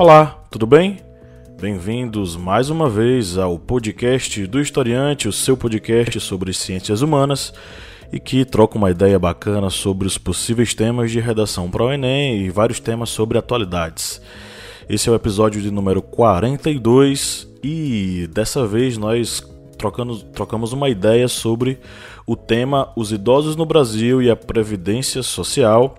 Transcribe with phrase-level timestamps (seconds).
[0.00, 0.96] Olá, tudo bem?
[1.60, 7.52] Bem-vindos mais uma vez ao podcast do Historiante, o seu podcast sobre ciências humanas
[8.10, 12.46] e que troca uma ideia bacana sobre os possíveis temas de redação para o Enem
[12.46, 14.22] e vários temas sobre atualidades.
[14.88, 21.28] Esse é o episódio de número 42 e dessa vez nós trocamos, trocamos uma ideia
[21.28, 21.78] sobre
[22.26, 25.94] o tema Os idosos no Brasil e a Previdência Social.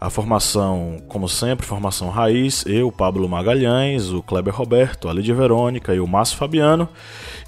[0.00, 5.92] A formação, como sempre, formação raiz, eu, Pablo Magalhães, o Kleber Roberto, a Lídia Verônica
[5.92, 6.88] e o Márcio Fabiano.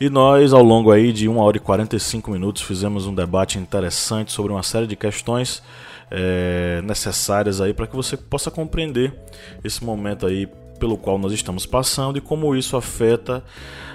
[0.00, 4.32] E nós, ao longo aí de 1 hora e 45 minutos, fizemos um debate interessante
[4.32, 5.62] sobre uma série de questões
[6.10, 9.14] é, necessárias aí para que você possa compreender
[9.62, 10.48] esse momento aí
[10.80, 13.44] pelo qual nós estamos passando e como isso afeta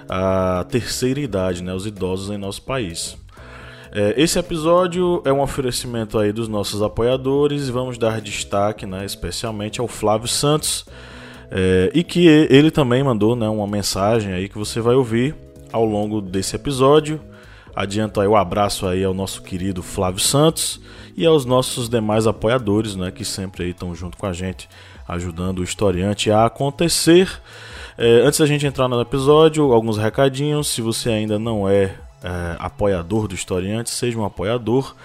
[0.08, 3.18] a terceira idade, né, os idosos em nosso país.
[3.98, 9.06] É, esse episódio é um oferecimento aí dos nossos apoiadores e vamos dar destaque, né,
[9.06, 10.86] especialmente ao Flávio Santos,
[11.50, 15.34] é, e que ele também mandou né, uma mensagem aí que você vai ouvir
[15.72, 17.22] ao longo desse episódio.
[17.74, 20.82] Adianto aí o abraço aí ao nosso querido Flávio Santos
[21.16, 24.68] e aos nossos demais apoiadores, né, que sempre aí estão junto com a gente,
[25.08, 27.32] ajudando o historiante a acontecer.
[27.98, 30.68] É, antes da gente entrar no episódio, alguns recadinhos.
[30.68, 34.96] Se você ainda não é é, apoiador do Historiante, seja um apoiador.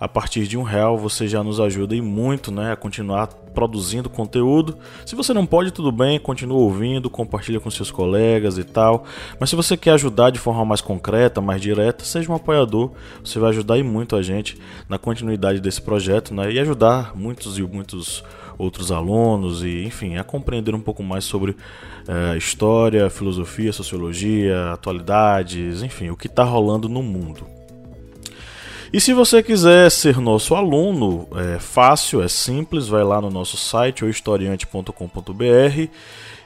[0.00, 4.08] A partir de um real você já nos ajuda e muito né, a continuar produzindo
[4.08, 4.78] conteúdo.
[5.04, 9.04] Se você não pode, tudo bem, continua ouvindo, compartilha com seus colegas e tal.
[9.40, 12.92] Mas se você quer ajudar de forma mais concreta, mais direta, seja um apoiador.
[13.24, 14.56] Você vai ajudar e muito a gente
[14.88, 18.22] na continuidade desse projeto né, e ajudar muitos e muitos
[18.58, 25.82] outros alunos e, enfim, a compreender um pouco mais sobre uh, história, filosofia, sociologia, atualidades,
[25.82, 27.46] enfim, o que está rolando no mundo.
[28.92, 33.56] E se você quiser ser nosso aluno, é fácil, é simples, vai lá no nosso
[33.56, 35.90] site, historiante.com.br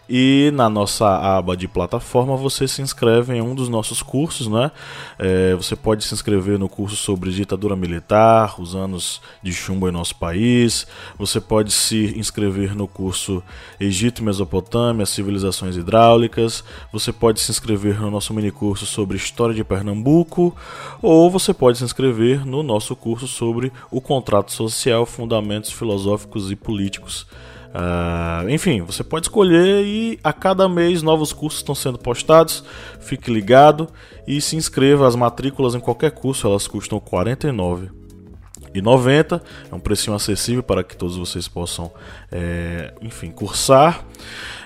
[0.08, 4.70] e na nossa aba de plataforma você se inscreve em um dos nossos cursos, né?
[5.18, 9.92] É, você pode se inscrever no curso sobre ditadura militar, os anos de chumbo em
[9.92, 10.86] nosso país.
[11.18, 13.42] Você pode se inscrever no curso
[13.78, 16.64] Egito e Mesopotâmia, civilizações hidráulicas.
[16.92, 20.54] Você pode se inscrever no nosso mini curso sobre história de Pernambuco,
[21.00, 26.56] ou você pode se inscrever no nosso curso sobre o contrato social, fundamentos filosóficos e
[26.56, 27.26] políticos
[27.72, 32.62] Uh, enfim, você pode escolher e a cada mês novos cursos estão sendo postados.
[33.00, 33.88] Fique ligado
[34.26, 35.06] e se inscreva.
[35.06, 39.40] As matrículas em qualquer curso elas custam R$ 49,90.
[39.70, 41.90] É um precinho acessível para que todos vocês possam,
[42.30, 44.04] é, enfim, cursar.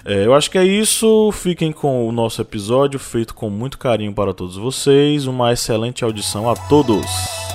[0.04, 1.30] É, eu acho que é isso.
[1.32, 5.26] Fiquem com o nosso episódio feito com muito carinho para todos vocês.
[5.26, 7.45] Uma excelente audição a todos.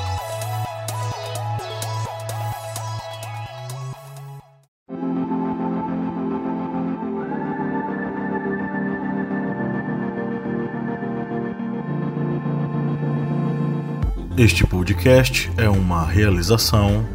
[14.38, 17.06] Este podcast é uma realização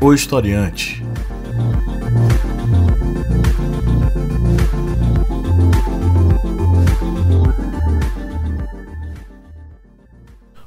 [0.00, 1.02] O Historiante.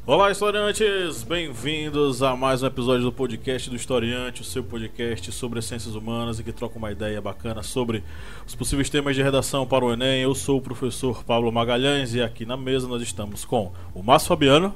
[0.05, 1.23] Olá, historiantes!
[1.23, 5.95] Bem-vindos a mais um episódio do podcast do Historiante, o seu podcast sobre as ciências
[5.95, 8.03] humanas e que troca uma ideia bacana sobre
[8.45, 10.23] os possíveis temas de redação para o Enem.
[10.23, 14.27] Eu sou o professor Pablo Magalhães e aqui na mesa nós estamos com o Márcio
[14.27, 14.73] Fabiano.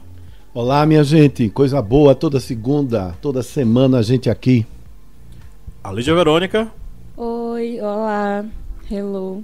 [0.53, 4.65] Olá, minha gente, coisa boa toda segunda, toda semana a gente aqui.
[5.83, 6.71] A Lídia Verônica.
[7.15, 8.43] Oi, olá,
[8.89, 9.43] hello.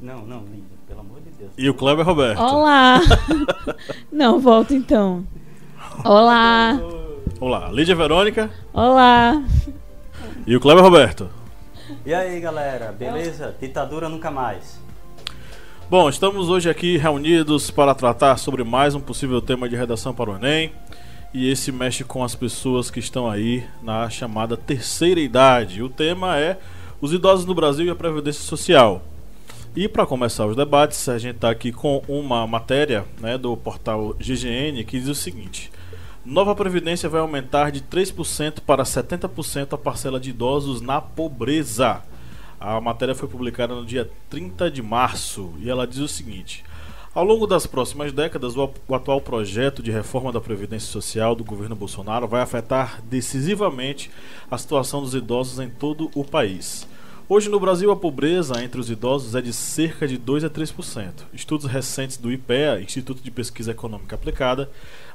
[0.00, 1.50] Não, não, Lídia, pelo amor de Deus.
[1.58, 2.40] E o Kleber Roberto.
[2.40, 3.00] Olá.
[4.12, 5.24] não, volta então.
[6.04, 6.80] Olá.
[7.40, 8.50] Olá, Lídia Verônica.
[8.72, 9.42] Olá.
[10.46, 11.28] E o Kleber Roberto.
[12.06, 13.54] E aí, galera, beleza?
[13.60, 14.80] Ditadura nunca mais.
[15.92, 20.30] Bom, estamos hoje aqui reunidos para tratar sobre mais um possível tema de redação para
[20.30, 20.72] o Enem.
[21.34, 25.82] E esse mexe com as pessoas que estão aí na chamada terceira idade.
[25.82, 26.58] O tema é
[26.98, 29.02] os idosos no Brasil e a Previdência Social.
[29.76, 34.16] E para começar os debates, a gente está aqui com uma matéria né, do portal
[34.18, 35.70] GGN que diz o seguinte:
[36.24, 42.00] Nova Previdência vai aumentar de 3% para 70% a parcela de idosos na pobreza.
[42.64, 46.64] A matéria foi publicada no dia 30 de março e ela diz o seguinte:
[47.12, 51.74] Ao longo das próximas décadas, o, atual projeto de reforma da Previdência Social do governo
[51.74, 54.12] Bolsonaro vai afetar decisivamente
[54.48, 56.86] a situação dos idosos em todo o país.
[57.28, 61.12] Hoje no Brasil a pobreza entre os idosos é de cerca de 2 a 3%.
[61.32, 64.70] Estudos recentes do IPEA, Instituto de Pesquisa Econômica Aplicada,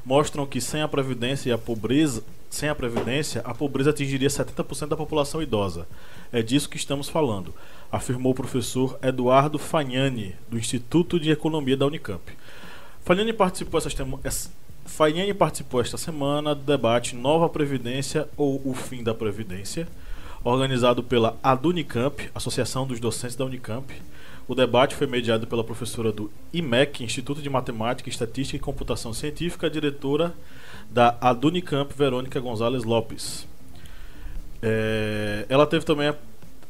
[0.08, 4.88] mostram que sem a previdência e a pobreza, sem a previdência, a pobreza atingiria 70%
[4.88, 5.86] da população idosa.
[6.32, 7.54] É disso que estamos falando,
[7.92, 12.24] afirmou o professor Eduardo Fagnani, do Instituto de Economia da Unicamp.
[13.04, 13.82] Fagnani participou
[14.24, 14.50] essa,
[14.86, 19.90] Fagnani participou esta semana do debate Nova Previdência ou o Fim da Previdência,
[20.42, 23.94] organizado pela ADUNICAMP, Associação dos Docentes da Unicamp.
[24.48, 29.70] O debate foi mediado pela professora do IMEC, Instituto de Matemática, Estatística e Computação Científica,
[29.70, 30.34] diretora
[30.90, 33.46] da ADUNICAMP, Verônica Gonzalez Lopes.
[34.62, 36.16] É, ela teve também a,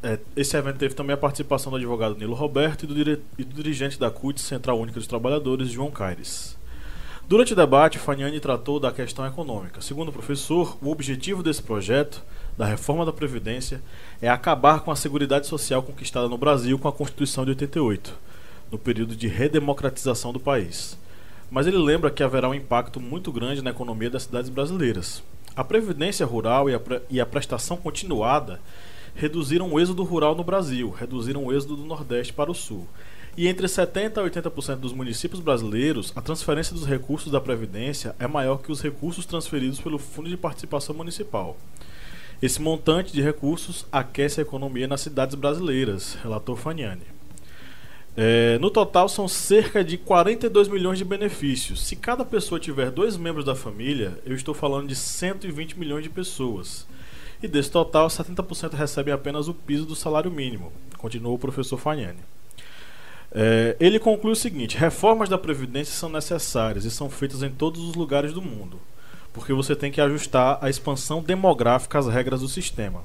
[0.01, 3.44] é, esse evento teve também a participação do advogado Nilo Roberto e do, dire, e
[3.44, 6.57] do dirigente da CUT, Central Única dos Trabalhadores, João Caires.
[7.27, 9.81] Durante o debate, Faniani tratou da questão econômica.
[9.81, 12.24] Segundo o professor, o objetivo desse projeto
[12.57, 13.81] da reforma da Previdência
[14.21, 18.18] é acabar com a Seguridade Social conquistada no Brasil com a Constituição de 88,
[18.71, 20.98] no período de redemocratização do país.
[21.51, 25.24] Mas ele lembra que haverá um impacto muito grande na economia das cidades brasileiras.
[25.56, 28.60] A Previdência Rural e a, pre e a prestação continuada
[29.15, 32.88] reduziram o êxodo rural no Brasil, reduziram o êxodo do Nordeste para o Sul.
[33.36, 38.27] E entre 70% a 80% dos municípios brasileiros, a transferência dos recursos da Previdência é
[38.27, 41.56] maior que os recursos transferidos pelo Fundo de Participação Municipal.
[42.39, 47.01] Esse montante de recursos aquece a economia nas cidades brasileiras, relatou Faniani.
[48.16, 51.81] É, no total, são cerca de 42 milhões de benefícios.
[51.81, 56.12] Se cada pessoa tiver dois membros da família, eu estou falando de 120 milhões de
[56.12, 56.88] pessoas.
[57.42, 62.19] E desse total, 70% recebem apenas o piso do salário mínimo, continuou o professor Faniani.
[63.31, 67.81] É, ele conclui o seguinte: reformas da Previdência são necessárias e são feitas em todos
[67.81, 68.80] os lugares do mundo
[69.38, 73.04] porque você tem que ajustar a expansão demográfica às regras do sistema.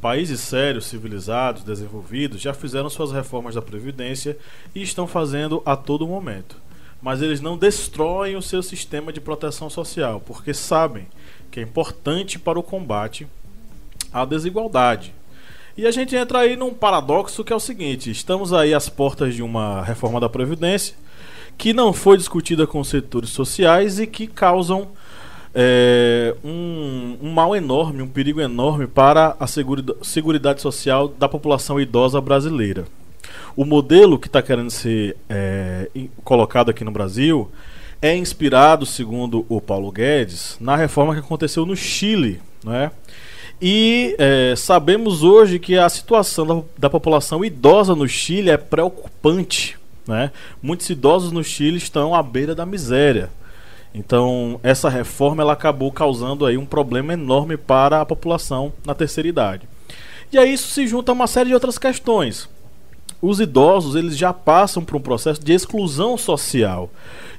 [0.00, 4.38] Países sérios, civilizados, desenvolvidos já fizeram suas reformas da Previdência
[4.72, 6.56] e estão fazendo a todo momento.
[7.02, 11.08] Mas eles não destroem o seu sistema de proteção social, porque sabem
[11.50, 13.26] que é importante para o combate
[14.12, 15.12] à desigualdade.
[15.76, 19.34] E a gente entra aí num paradoxo que é o seguinte: estamos aí às portas
[19.34, 20.94] de uma reforma da Previdência
[21.56, 24.92] que não foi discutida com os setores sociais e que causam
[25.54, 32.20] é, um, um, mal enorme, um perigo enorme para a seguridade social da população idosa
[32.20, 32.86] brasileira.
[33.56, 35.90] O modelo que está querendo ser é,
[36.22, 37.50] colocado aqui no Brasil
[38.00, 42.92] é inspirado, segundo o Paulo Guedes, na reforma que aconteceu no Chile, né?
[43.60, 49.76] E é, sabemos hoje que a situação da, da, população idosa no Chile é preocupante.
[50.06, 50.30] Né?
[50.62, 53.30] Muitos idosos no Chile estão à beira da miséria.
[53.98, 59.28] Então, essa reforma ela acabou causando aí um problema enorme para a população na terceira
[59.28, 59.68] idade.
[60.32, 62.48] E aí isso se junta a uma série de outras questões.
[63.20, 66.88] Os idosos, eles já passam por um processo de exclusão social.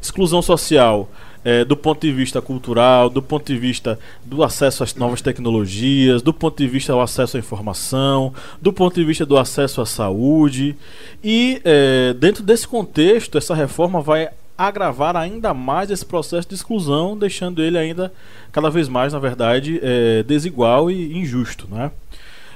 [0.02, 1.10] Exclusão social
[1.46, 6.22] é, do ponto de vista cultural, do ponto de vista do acesso às novas tecnologias,
[6.22, 9.86] do ponto de vista do acesso à informação, do ponto de vista do acesso à
[9.86, 10.76] saúde.
[11.24, 14.30] E é, dentro desse contexto, essa reforma vai
[14.68, 18.12] agravar ainda mais esse processo de exclusão, deixando ele ainda
[18.52, 21.66] cada vez mais, na verdade, é, desigual e injusto.
[21.72, 21.90] Né?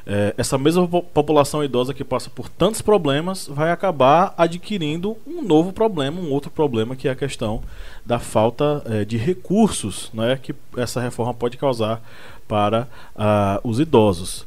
[0.06, 5.72] É, essa mesma população idosa que passa por tantos problemas vai acabar adquirindo um novo
[5.72, 7.64] problema, um outro problema, que é a questão
[8.06, 12.02] da falta é, de recursos né, que essa reforma pode causar
[12.46, 14.46] para uh, os idosos.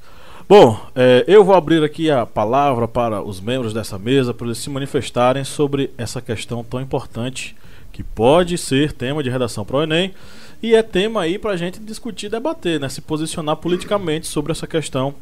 [0.49, 4.59] Bom, é, eu vou abrir aqui a palavra para os membros dessa mesa para eles
[4.59, 7.57] se manifestarem sobre essa questão tão importante
[7.91, 10.15] que pode ser tema de redação para o Enem
[10.63, 14.69] e é tema aí para a gente discutir, debater, né, se posicionar politicamente sobre essa
[14.69, 15.17] questão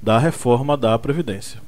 [0.00, 1.60] da reforma da Previdência.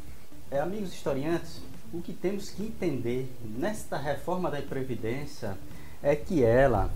[0.49, 1.61] É, amigos historiantes,
[1.93, 3.29] o que temos que entender
[3.59, 5.59] nesta reforma da Previdência
[6.01, 6.89] é que ela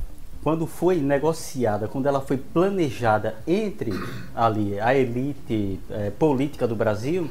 [0.42, 3.92] quando foi negociada, quando ela foi planejada entre
[4.34, 7.28] ali a elite é, política do Brasil,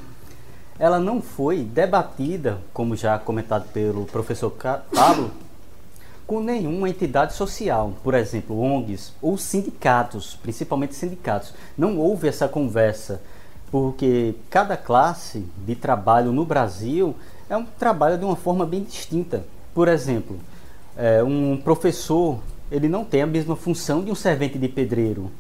[0.78, 5.32] ela não foi debatida, como já comentado pelo professor Pablo,
[6.28, 11.54] com nenhuma entidade social, por exemplo, ONGs ou sindicatos, principalmente sindicatos.
[11.78, 13.22] Não houve essa conversa,
[13.72, 17.16] porque cada classe de trabalho no Brasil
[17.50, 19.46] é um trabalho de uma forma bem distinta.
[19.74, 20.38] Por exemplo,
[20.98, 22.40] é, um professor
[22.72, 25.32] ele não tem a mesma função de um servente de pedreiro.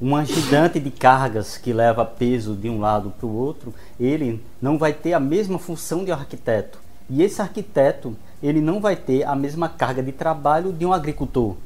[0.00, 4.76] Um ajudante de cargas que leva peso de um lado para o outro, ele não
[4.76, 6.78] vai ter a mesma função de um arquiteto.
[7.08, 11.56] E esse arquiteto, ele não vai ter a mesma carga de trabalho de um agricultor.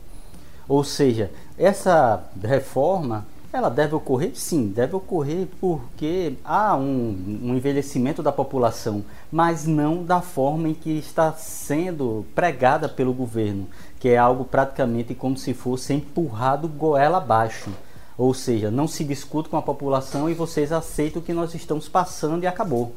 [0.69, 4.30] Ou seja, essa reforma, Ela deve ocorrer?
[4.35, 10.75] Sim, deve ocorrer porque há um, um, envelhecimento da população, mas não da forma em
[10.75, 13.66] que está sendo pregada pelo governo,
[14.00, 17.71] que é algo praticamente como se fosse empurrado goela abaixo.
[18.19, 21.88] Ou seja, não se discute com a população e vocês aceitam o que nós estamos
[21.88, 22.95] passando e acabou.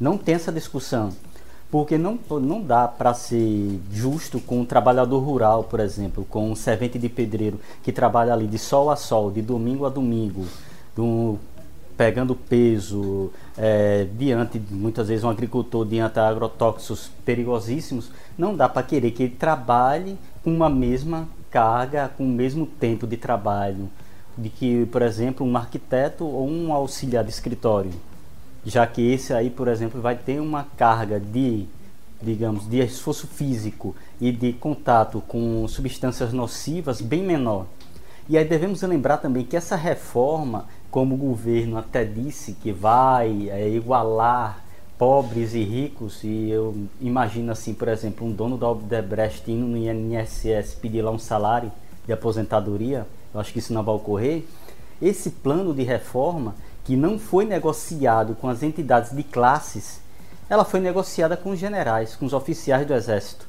[0.00, 1.12] Não tem essa discussão
[1.70, 6.54] porque não, não dá para ser justo com um trabalhador rural, por exemplo, com um
[6.54, 10.46] servente de pedreiro que trabalha ali de sol a sol, de domingo a domingo,
[10.94, 11.36] do,
[11.96, 18.08] pegando peso, é, diante, muitas vezes, um agricultor diante de agrotóxicos perigosíssimos,
[18.38, 23.06] não dá para querer que ele trabalhe com uma mesma carga, com o mesmo tempo
[23.06, 23.88] de trabalho,
[24.36, 27.90] de que, por exemplo, um arquiteto ou um auxiliar de escritório
[28.64, 31.66] já que esse aí, por exemplo, vai ter uma carga de,
[32.22, 37.66] digamos, de esforço físico e de contato com substâncias nocivas bem menor.
[38.26, 43.50] E aí devemos lembrar também que essa reforma, como o governo até disse que vai
[43.50, 44.63] é, igualar
[44.98, 49.76] pobres e ricos, e eu imagino assim, por exemplo, um dono da Odebrecht indo no
[49.76, 51.72] INSS pedir lá um salário
[52.06, 54.44] de aposentadoria, eu acho que isso não vai ocorrer.
[55.02, 60.00] Esse plano de reforma que não foi negociado com as entidades de classes,
[60.48, 63.48] ela foi negociada com os generais, com os oficiais do Exército.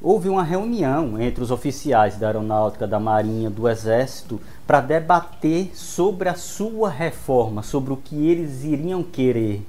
[0.00, 6.28] Houve uma reunião entre os oficiais da Aeronáutica, da Marinha, do Exército, para debater sobre
[6.28, 9.64] a sua reforma, sobre o que eles iriam querer.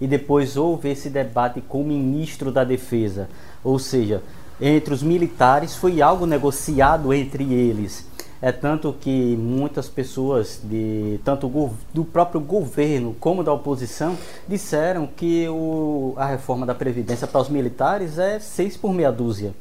[0.00, 3.28] E depois houve esse debate com o ministro da Defesa,
[3.64, 4.22] ou seja,
[4.60, 8.06] entre os militares foi algo negociado entre eles.
[8.40, 11.50] É tanto que muitas pessoas, de tanto
[11.92, 17.48] do próprio governo como da oposição, disseram que o, a reforma da Previdência para os
[17.48, 19.54] militares é seis por meia dúzia.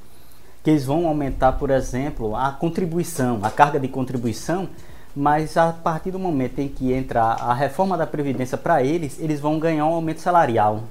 [0.62, 4.68] Que eles vão aumentar, por exemplo, a contribuição, a carga de contribuição,
[5.15, 9.39] mas a partir do momento em que entra a reforma da Previdência para eles, eles
[9.39, 10.84] vão ganhar um aumento salarial.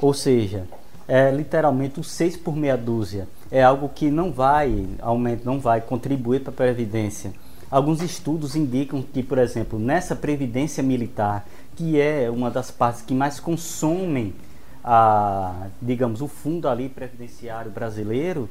[0.00, 0.64] Ou seja,
[1.06, 5.80] é literalmente o seis por meia dúzia é algo que não vai aumentar, não vai
[5.80, 7.32] contribuir para a previdência.
[7.70, 11.46] Alguns estudos indicam que, por exemplo, nessa previdência militar,
[11.76, 14.34] que é uma das partes que mais consomem
[14.82, 18.48] a, digamos, o fundo ali previdenciário brasileiro,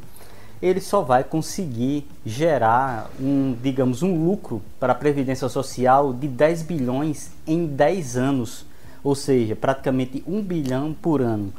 [0.63, 6.62] ele só vai conseguir gerar um, digamos, um lucro para a previdência social de 10
[6.62, 8.65] bilhões em 10 anos,
[9.03, 11.51] ou seja, praticamente 1 bilhão por ano.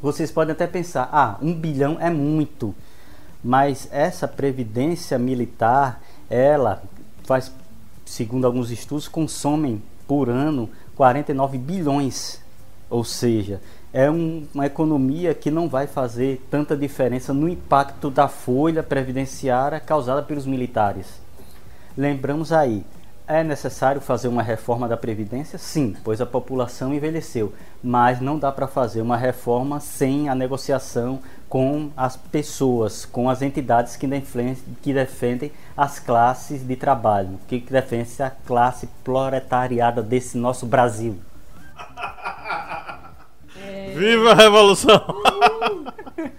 [0.00, 2.72] Vocês podem até pensar, ah, um bilhão é muito,
[3.42, 6.80] mas essa previdência militar, ela
[7.24, 7.50] faz,
[8.06, 12.40] segundo alguns estudos, consomem por ano 49 bilhões,
[12.88, 13.60] ou seja,
[13.92, 19.80] é um, uma economia que não vai fazer tanta diferença no impacto da folha previdenciária
[19.80, 21.20] causada pelos militares.
[21.96, 22.84] Lembramos aí,
[23.26, 25.58] é necessário fazer uma reforma da Previdência?
[25.58, 27.52] Sim, pois a população envelheceu.
[27.82, 33.42] Mas não dá para fazer uma reforma sem a negociação com as pessoas, com as
[33.42, 34.08] entidades que
[34.80, 41.18] que defendem as classes de trabalho, que defendem a classe proletariada desse nosso Brasil.
[43.98, 45.00] Viva a Revolução!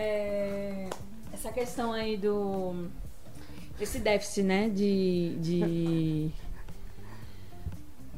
[0.00, 0.86] É...
[1.32, 2.86] Essa questão aí do
[3.80, 6.30] esse déficit, né, de, de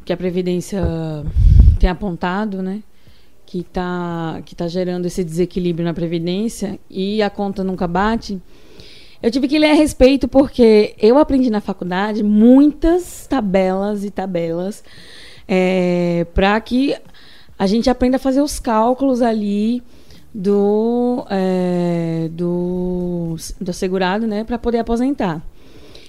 [0.04, 0.82] que a previdência
[1.78, 2.82] tem apontado, né,
[3.46, 8.38] que está que tá gerando esse desequilíbrio na previdência e a conta nunca bate.
[9.22, 14.84] Eu tive que ler a respeito porque eu aprendi na faculdade muitas tabelas e tabelas
[15.48, 16.94] é, para que
[17.60, 19.82] a gente aprenda a fazer os cálculos ali
[20.34, 25.44] do, é, do, do segurado, né, para poder aposentar.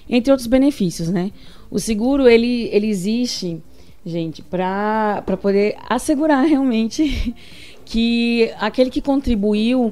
[0.10, 1.30] Entre outros benefícios, né?
[1.70, 3.62] O seguro, ele, ele existe,
[4.06, 7.36] gente, para poder assegurar realmente
[7.84, 9.92] que aquele que contribuiu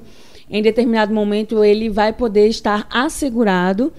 [0.49, 3.91] em determinado momento, ele vai poder estar assegurado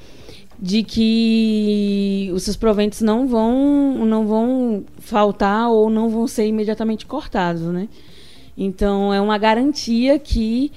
[0.61, 7.07] de que os seus proventos não vão, não vão faltar ou não vão ser imediatamente
[7.07, 7.89] cortados, né?
[8.57, 10.71] Então, é uma garantia que,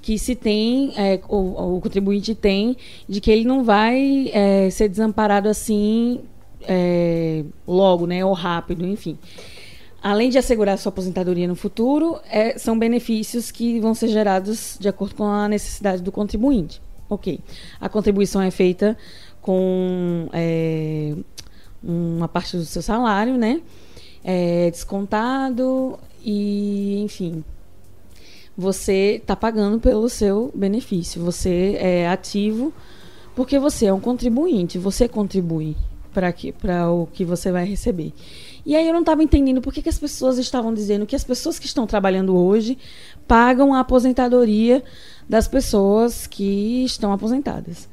[0.00, 2.76] que se tem, é, o, o, contribuinte tem,
[3.08, 6.20] de que ele não vai é, ser desamparado assim
[6.62, 9.18] é, logo, né, ou rápido, enfim.
[10.00, 14.86] Além de assegurar sua aposentadoria no futuro, é, são benefícios que vão ser gerados de
[14.86, 16.80] acordo com a necessidade do contribuinte.
[17.08, 17.40] Ok.
[17.80, 18.96] A contribuição é feita
[19.44, 21.14] com é,
[21.82, 23.60] uma parte do seu salário, né?
[24.24, 27.44] É descontado e, enfim,
[28.56, 31.22] você está pagando pelo seu benefício.
[31.22, 32.72] Você é ativo
[33.36, 35.76] porque você é um contribuinte, você contribui.
[36.14, 38.14] para o que você vai receber.
[38.64, 41.24] E aí eu não estava entendendo por que, que as pessoas estavam dizendo que as
[41.24, 42.78] pessoas que estão trabalhando hoje
[43.28, 44.82] pagam a aposentadoria
[45.28, 47.92] das pessoas que estão aposentadas.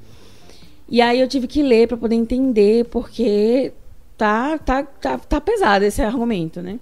[0.91, 3.71] E aí eu tive que ler para poder entender porque
[4.17, 6.81] tá, tá, tá, tá pesado esse argumento, né?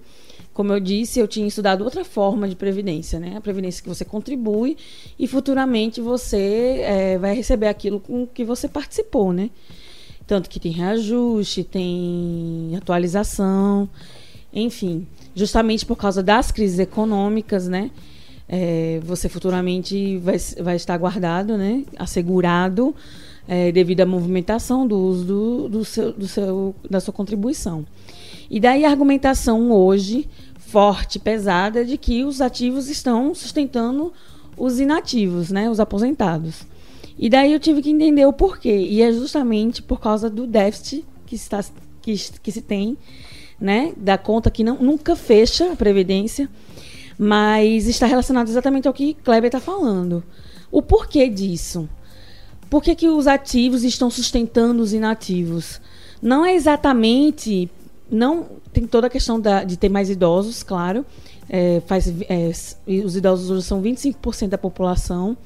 [0.52, 3.36] Como eu disse, eu tinha estudado outra forma de previdência, né?
[3.36, 4.76] A previdência que você contribui
[5.16, 9.48] e futuramente você é, vai receber aquilo com que você participou, né?
[10.26, 13.88] Tanto que tem reajuste, tem atualização,
[14.52, 17.92] enfim, justamente por causa das crises econômicas, né?
[18.48, 21.84] É, você futuramente vai, vai estar guardado, né?
[21.96, 22.92] Assegurado
[23.50, 27.84] é, devido à movimentação do uso do, do seu, do seu, da sua contribuição.
[28.48, 34.12] E daí a argumentação hoje, forte, pesada, de que os ativos estão sustentando
[34.56, 36.62] os inativos, né, os aposentados.
[37.18, 38.86] E daí eu tive que entender o porquê.
[38.88, 41.60] E é justamente por causa do déficit que, está,
[42.00, 42.96] que, que se tem,
[43.60, 46.48] né, da conta que não, nunca fecha a Previdência,
[47.18, 50.22] mas está relacionado exatamente ao que Kleber está falando.
[50.70, 51.88] O porquê disso?
[52.70, 55.80] Por que, que os ativos estão sustentando os inativos?
[56.22, 57.68] Não é exatamente.
[58.08, 61.04] não Tem toda a questão da, de ter mais idosos, claro.
[61.48, 62.52] É, faz, é,
[63.04, 65.36] os idosos hoje são 25% da população.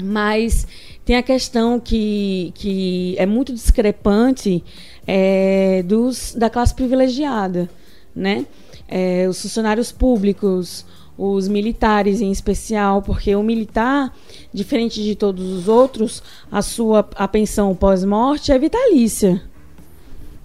[0.00, 0.66] Mas
[1.04, 4.62] tem a questão que, que é muito discrepante
[5.06, 7.68] é, dos, da classe privilegiada.
[8.14, 8.46] Né?
[8.86, 10.86] É, os funcionários públicos,
[11.24, 14.12] os militares em especial, porque o militar,
[14.52, 19.40] diferente de todos os outros, a sua a pensão pós-morte é vitalícia.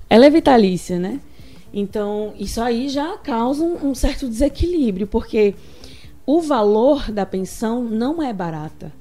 [0.08, 1.20] Ela é vitalícia, né?
[1.74, 5.56] Então, isso aí já causa um, um certo desequilíbrio, porque
[6.28, 8.94] o valor da pensão não é barata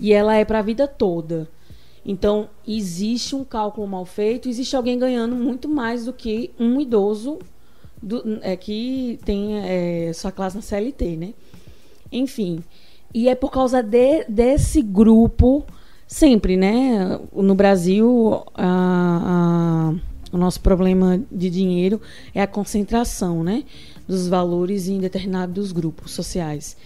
[0.00, 1.48] e ela é para a vida toda.
[2.04, 7.38] Então, existe um cálculo mal feito, existe alguém ganhando muito mais do que um idoso
[8.02, 11.34] do, é, que tem é, sua classe na CLT, né?
[12.10, 12.62] Enfim.
[13.12, 15.64] E é por causa de, desse grupo,
[16.06, 17.18] sempre, né?
[17.32, 19.94] No Brasil, a, a,
[20.32, 22.00] o nosso problema de dinheiro
[22.34, 23.64] é a concentração, né?
[24.06, 26.76] Dos valores em determinados grupos sociais.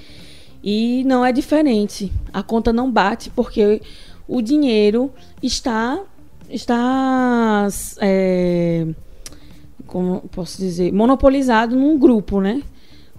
[0.63, 2.11] E não é diferente.
[2.33, 3.83] A conta não bate porque
[4.27, 5.13] o dinheiro
[5.43, 6.01] está
[6.49, 7.69] está
[8.01, 8.87] é,
[9.95, 12.65] como posso dizer, monopolizado num grupo, né?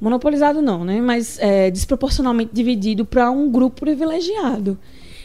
[0.01, 0.99] Monopolizado não, né?
[0.99, 4.77] Mas é, desproporcionalmente dividido para um grupo privilegiado.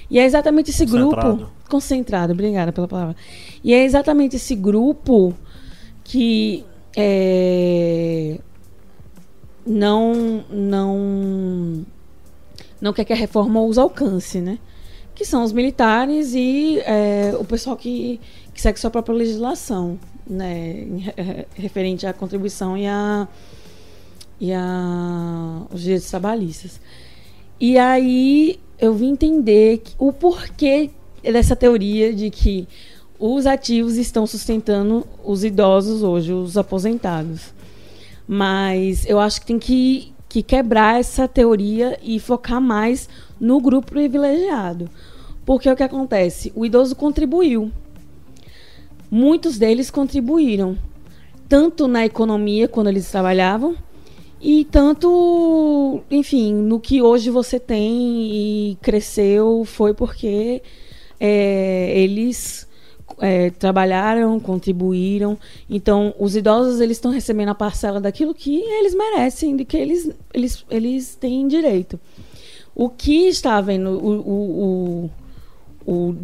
[0.08, 1.36] E é exatamente esse concentrado.
[1.38, 3.16] grupo concentrado, obrigada pela palavra.
[3.64, 5.34] E é exatamente esse grupo
[6.04, 6.64] que
[6.96, 8.38] é,
[9.66, 11.84] não não
[12.80, 14.60] não quer que a reforma os alcance, né?
[15.16, 18.20] Que são os militares e é, o pessoal que,
[18.54, 19.98] que segue sua própria legislação
[20.30, 20.86] né,
[21.54, 23.26] referente à contribuição e a,
[24.40, 26.80] e a os direitos trabalhistas.
[27.60, 30.90] E aí eu vim entender o porquê
[31.22, 32.66] dessa teoria de que
[33.18, 37.52] os ativos estão sustentando os idosos hoje, os aposentados.
[38.26, 43.88] Mas eu acho que tem que, que quebrar essa teoria e focar mais no grupo
[43.88, 44.88] privilegiado.
[45.44, 46.52] Porque o que acontece?
[46.54, 47.70] O idoso contribuiu
[49.10, 50.78] muitos deles contribuíram,
[51.48, 53.76] tanto na economia quando eles trabalhavam,
[54.40, 60.62] e tanto, enfim, no que hoje você tem e cresceu foi porque
[61.18, 62.66] é, eles
[63.18, 65.38] é, trabalharam, contribuíram.
[65.68, 70.10] Então, os idosos eles estão recebendo a parcela daquilo que eles merecem, de que eles,
[70.32, 72.00] eles, eles têm direito.
[72.74, 75.10] O que está havendo, o, o,
[75.86, 76.16] o, o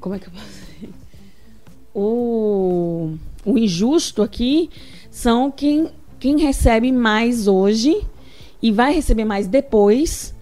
[0.00, 0.65] como é que eu posso
[1.98, 4.68] o, o injusto aqui
[5.10, 5.88] são quem,
[6.20, 8.06] quem recebe mais hoje
[8.62, 10.34] e vai receber mais depois,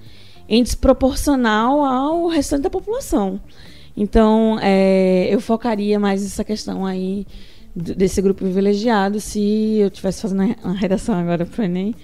[0.49, 3.41] em desproporcional ao restante da população.
[3.97, 7.25] Então, é, eu focaria mais essa questão aí
[7.75, 11.95] desse grupo privilegiado, se eu estivesse fazendo a redação agora para o Enem,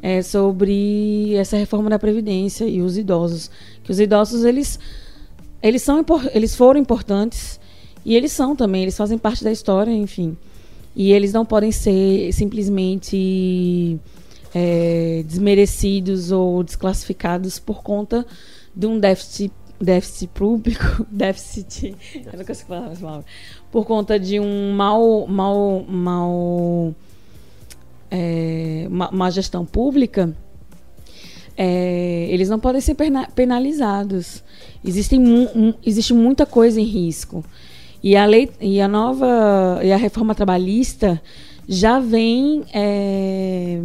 [0.00, 3.50] é, sobre essa reforma da Previdência e os idosos.
[3.82, 4.78] Que os idosos, eles,
[5.60, 7.57] eles, são, eles foram importantes,
[8.08, 10.34] e eles são também, eles fazem parte da história, enfim.
[10.96, 14.00] E eles não podem ser simplesmente
[14.54, 18.26] é, desmerecidos ou desclassificados por conta
[18.74, 23.26] de um déficit déficit público, déficit, eu não consigo falar mais palavra,
[23.70, 26.94] por conta de um mal, mal, mal,
[28.10, 30.34] é, má gestão pública,
[31.58, 32.96] é, eles não podem ser
[33.34, 34.42] penalizados.
[34.82, 35.20] Existem,
[35.84, 37.44] existe muita coisa em risco.
[38.08, 41.20] E a lei e a nova e a reforma trabalhista
[41.68, 43.82] já vem, é,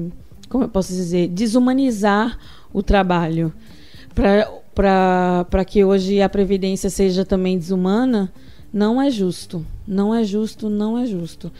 [0.47, 2.39] como eu posso dizer, desumanizar
[2.71, 3.51] o trabalho
[4.73, 8.31] para que hoje a previdência seja também desumana.
[8.71, 11.51] Não é justo, não é justo, não é justo.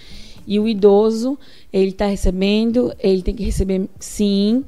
[0.48, 1.38] E o idoso,
[1.72, 4.64] ele está recebendo, ele tem que receber sim,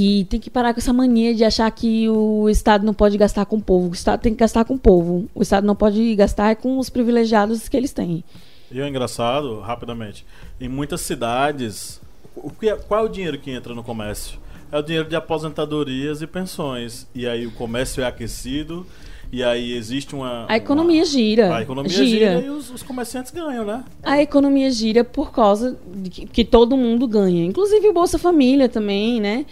[0.00, 3.44] e tem que parar com essa mania de achar que o Estado não pode gastar
[3.46, 3.88] com o povo.
[3.88, 5.28] O Estado tem que gastar com o povo.
[5.34, 8.22] O Estado não pode gastar com os privilegiados que eles têm.
[8.70, 10.24] E é engraçado, rapidamente,
[10.60, 12.00] em muitas cidades,
[12.36, 14.38] o que é, qual é o dinheiro que entra no comércio?
[14.70, 17.08] É o dinheiro de aposentadorias e pensões.
[17.12, 18.86] E aí o comércio é aquecido
[19.32, 20.46] e aí existe uma.
[20.48, 21.56] A economia uma, gira.
[21.56, 23.82] A economia gira, gira e os, os, comerciantes ganham, né?
[24.04, 27.44] A economia gira por causa de que, que, todo mundo ganha.
[27.44, 29.44] Inclusive o Bolsa Família também, né?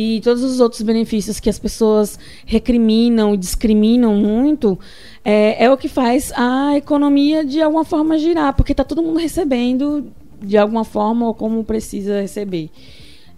[0.00, 4.78] E todos os outros benefícios que as pessoas recriminam e discriminam muito.
[5.24, 9.18] É, é o que faz a economia de alguma forma girar, porque está todo mundo
[9.18, 10.06] recebendo
[10.40, 12.70] de alguma forma ou como precisa receber.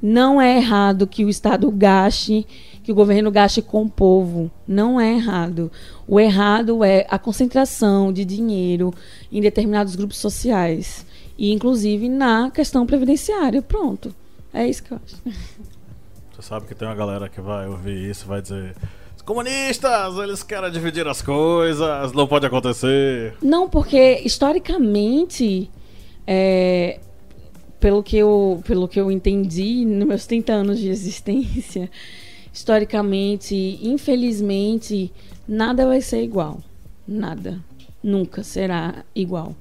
[0.02, 2.46] Não é errado que o Estado gaste
[2.82, 4.50] que o governo gaste com o povo.
[4.68, 5.72] Não é errado.
[6.06, 8.92] O errado é a concentração de dinheiro
[9.32, 11.06] em determinados grupos sociais.
[11.38, 13.62] E, inclusive, na questão previdenciária.
[13.62, 14.14] Pronto.
[14.52, 15.16] É isso que eu acho.
[16.40, 18.74] Você sabe que tem uma galera que vai ouvir isso vai dizer.
[19.26, 23.34] Comunistas, eles querem dividir as coisas, não pode acontecer.
[23.42, 25.70] Não, porque historicamente,
[26.26, 26.98] é,
[27.78, 31.90] pelo, que eu, pelo que eu entendi nos meus 30 anos de existência,
[32.50, 35.12] historicamente, infelizmente,
[35.46, 36.58] nada vai ser igual.
[37.06, 37.60] Nada.
[38.02, 39.54] Nunca será igual.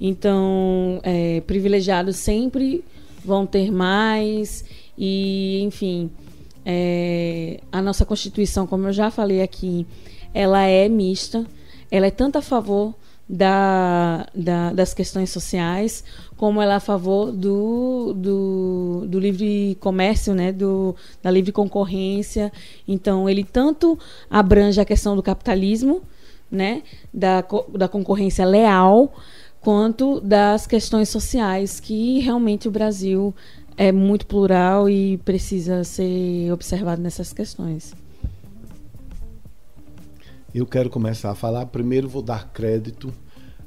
[0.00, 2.84] Então, é, privilegiados sempre
[3.24, 4.64] vão ter mais
[4.98, 6.10] e, enfim,
[6.66, 9.86] é, a nossa Constituição, como eu já falei aqui,
[10.34, 11.46] ela é mista.
[11.90, 12.94] Ela é tanto a favor
[13.28, 16.02] da, da, das questões sociais,
[16.36, 22.52] como ela é a favor do, do, do, livre comércio, né, do, da livre concorrência.
[22.86, 26.02] Então, ele tanto abrange a questão do capitalismo,
[26.50, 26.82] né,
[27.14, 29.12] da, da concorrência leal,
[29.60, 33.34] quanto das questões sociais, que realmente o Brasil
[33.78, 37.94] é muito plural e precisa ser observado nessas questões.
[40.52, 41.66] Eu quero começar a falar.
[41.66, 43.14] Primeiro, vou dar crédito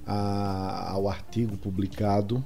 [0.05, 2.43] a, ao artigo publicado,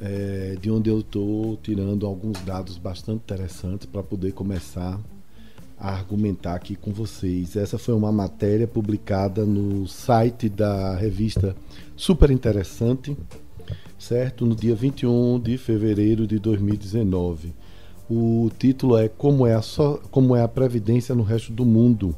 [0.00, 4.98] é, de onde eu estou tirando alguns dados bastante interessantes para poder começar
[5.78, 7.56] a argumentar aqui com vocês.
[7.56, 11.54] Essa foi uma matéria publicada no site da revista
[11.94, 13.14] Super Interessante,
[13.98, 14.46] certo?
[14.46, 17.54] No dia 21 de fevereiro de 2019.
[18.08, 22.14] O título é Como é a, so Como é a Previdência no Resto do Mundo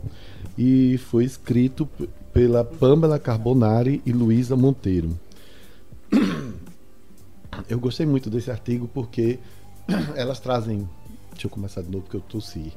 [0.56, 1.88] e foi escrito
[2.32, 5.18] pela Pamela Carbonari e Luísa Monteiro.
[7.68, 9.38] Eu gostei muito desse artigo porque
[10.14, 10.88] elas trazem.
[11.32, 12.72] Deixa eu começar de novo porque eu tossi.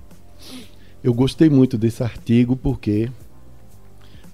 [1.04, 3.10] Eu gostei muito desse artigo porque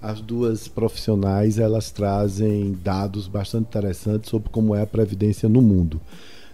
[0.00, 6.00] as duas profissionais elas trazem dados bastante interessantes sobre como é a previdência no mundo.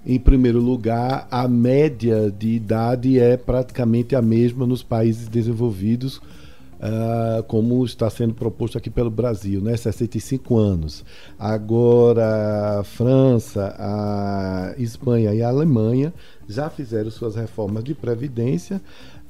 [0.07, 6.21] Em primeiro lugar, a média de idade é praticamente a mesma nos países desenvolvidos
[6.75, 9.75] Uh, como está sendo proposto aqui pelo Brasil, né?
[9.75, 11.03] 65 anos.
[11.39, 16.13] Agora, a França, a Espanha e a Alemanha
[16.49, 18.81] já fizeram suas reformas de previdência,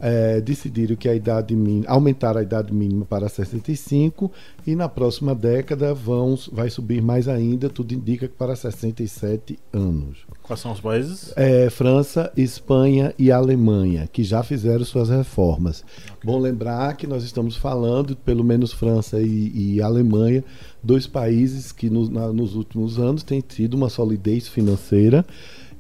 [0.00, 4.30] é, decidiram que a idade mínima, aumentar a idade mínima para 65
[4.66, 10.18] e na próxima década vão, vai subir mais ainda, tudo indica que para 67 anos.
[10.42, 11.32] Quais são os países?
[11.36, 15.80] É, França, Espanha e Alemanha, que já fizeram suas reformas.
[15.80, 16.14] Okay.
[16.24, 20.44] Bom lembrar que nós estamos falando, pelo menos França e, e Alemanha,
[20.82, 25.24] dois países que no, na, nos últimos anos têm tido uma solidez financeira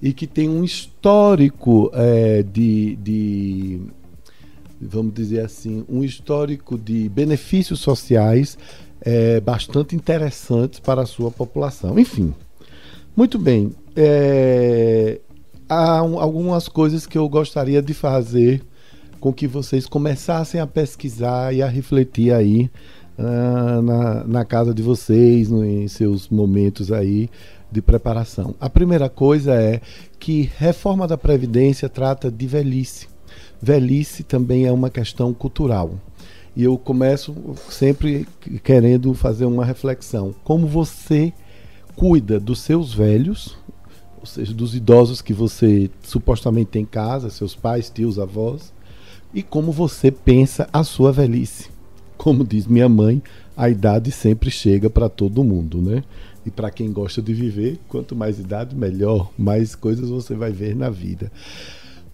[0.04, 3.80] e que tem um histórico é, de, de,
[4.78, 8.58] vamos dizer assim, um histórico de benefícios sociais
[9.00, 11.98] é, bastante interessantes para a sua população.
[11.98, 12.34] Enfim,
[13.16, 13.72] muito bem.
[13.96, 15.22] É,
[15.66, 18.62] há um, algumas coisas que eu gostaria de fazer
[19.18, 22.70] com que vocês começassem a pesquisar e a refletir aí
[23.18, 27.30] uh, na, na casa de vocês, no, em seus momentos aí
[27.70, 28.54] de preparação.
[28.60, 29.80] A primeira coisa é
[30.18, 33.08] que reforma da Previdência trata de velhice.
[33.60, 35.94] Velhice também é uma questão cultural.
[36.56, 37.34] E eu começo
[37.68, 38.28] sempre
[38.62, 40.34] querendo fazer uma reflexão.
[40.44, 41.32] Como você
[41.96, 43.56] cuida dos seus velhos,
[44.20, 48.72] ou seja, dos idosos que você supostamente tem em casa, seus pais, tios, avós,
[49.34, 51.68] e como você pensa a sua velhice.
[52.16, 53.22] como diz minha mãe,
[53.56, 56.02] a idade sempre chega para todo mundo, né?
[56.44, 60.76] E para quem gosta de viver, quanto mais idade, melhor, mais coisas você vai ver
[60.76, 61.30] na vida.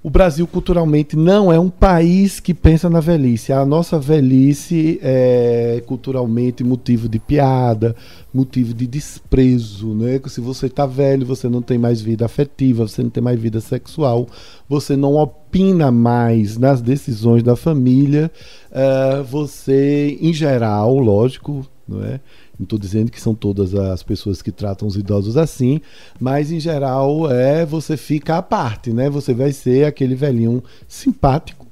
[0.03, 3.53] O Brasil culturalmente não é um país que pensa na velhice.
[3.53, 7.95] A nossa velhice é culturalmente motivo de piada,
[8.33, 10.19] motivo de desprezo, né?
[10.27, 13.61] Se você está velho, você não tem mais vida afetiva, você não tem mais vida
[13.61, 14.27] sexual,
[14.67, 18.31] você não opina mais nas decisões da família,
[18.71, 22.21] uh, você, em geral, lógico, não é?
[22.61, 25.81] Não estou dizendo que são todas as pessoas que tratam os idosos assim,
[26.21, 29.09] mas em geral é você fica à parte, né?
[29.09, 31.67] Você vai ser aquele velhinho simpático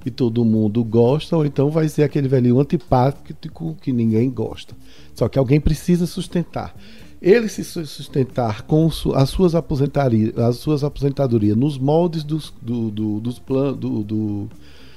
[0.00, 4.74] que todo mundo gosta, ou então vai ser aquele velhinho antipático que ninguém gosta.
[5.14, 6.74] Só que alguém precisa sustentar.
[7.22, 13.20] Ele se sustentar com as suas aposentarias, as suas aposentadorias nos moldes dos, do, do,
[13.20, 14.48] dos planos do, do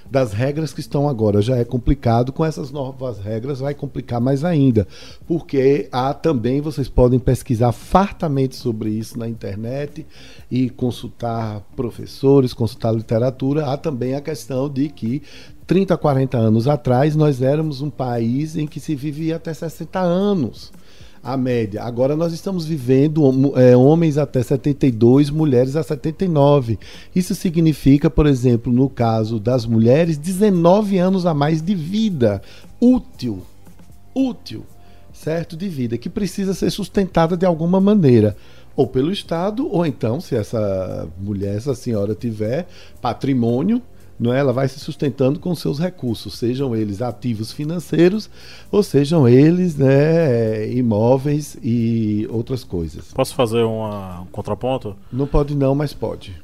[0.10, 1.42] das regras que estão agora.
[1.42, 4.88] Já é complicado, com essas novas regras vai complicar mais ainda,
[5.28, 10.06] porque há também, vocês podem pesquisar fartamente sobre isso na internet
[10.50, 13.68] e consultar professores, consultar literatura.
[13.68, 15.22] Há também a questão de que
[15.68, 20.72] 30, 40 anos atrás nós éramos um país em que se vivia até 60 anos
[21.24, 21.84] a média.
[21.84, 26.80] Agora nós estamos vivendo é, homens até 72, mulheres a 79.
[27.16, 32.42] Isso significa, por exemplo, no caso das mulheres, 19 anos a mais de vida
[32.80, 33.42] útil.
[34.16, 34.64] Útil,
[35.14, 35.56] certo?
[35.56, 38.36] De vida, que precisa ser sustentada de alguma maneira.
[38.76, 42.66] Ou pelo Estado, ou então, se essa mulher, essa senhora tiver
[43.02, 43.82] patrimônio,
[44.20, 44.40] não é?
[44.40, 48.30] ela vai se sustentando com seus recursos, sejam eles ativos financeiros
[48.70, 53.14] ou sejam eles né, imóveis e outras coisas.
[53.14, 54.96] Posso fazer uma, um contraponto?
[55.12, 56.36] Não pode não, mas pode.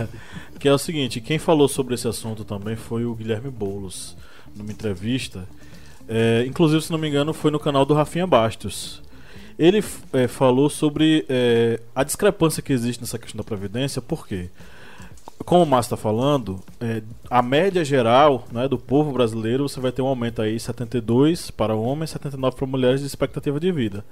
[0.58, 4.16] que é o seguinte, quem falou sobre esse assunto também foi o Guilherme Boulos,
[4.56, 5.46] numa entrevista.
[6.08, 9.02] É, inclusive, se não me engano, foi no canal do Rafinha Bastos.
[9.58, 14.48] Ele é, falou sobre é, a discrepância que existe nessa questão da Previdência, por quê?
[14.54, 14.77] Porque
[15.48, 19.90] como o Márcio está falando, é, a média geral né, do povo brasileiro, você vai
[19.90, 24.04] ter um aumento aí 72 para homens, 79 para mulheres de expectativa de vida.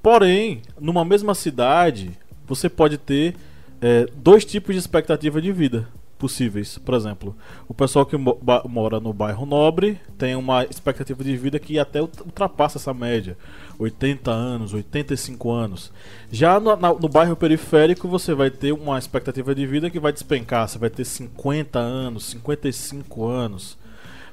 [0.00, 2.12] Porém, numa mesma cidade,
[2.46, 3.34] você pode ter
[3.82, 6.78] é, dois tipos de expectativa de vida possíveis.
[6.78, 7.34] Por exemplo,
[7.66, 8.38] o pessoal que mo
[8.68, 13.36] mora no bairro nobre tem uma expectativa de vida que até ultrapassa essa média.
[13.78, 15.92] 80 anos, 85 anos.
[16.30, 20.12] Já no, na, no, bairro periférico você vai ter uma expectativa de vida que vai
[20.12, 23.78] despencar, você vai ter 50 anos, 55 anos.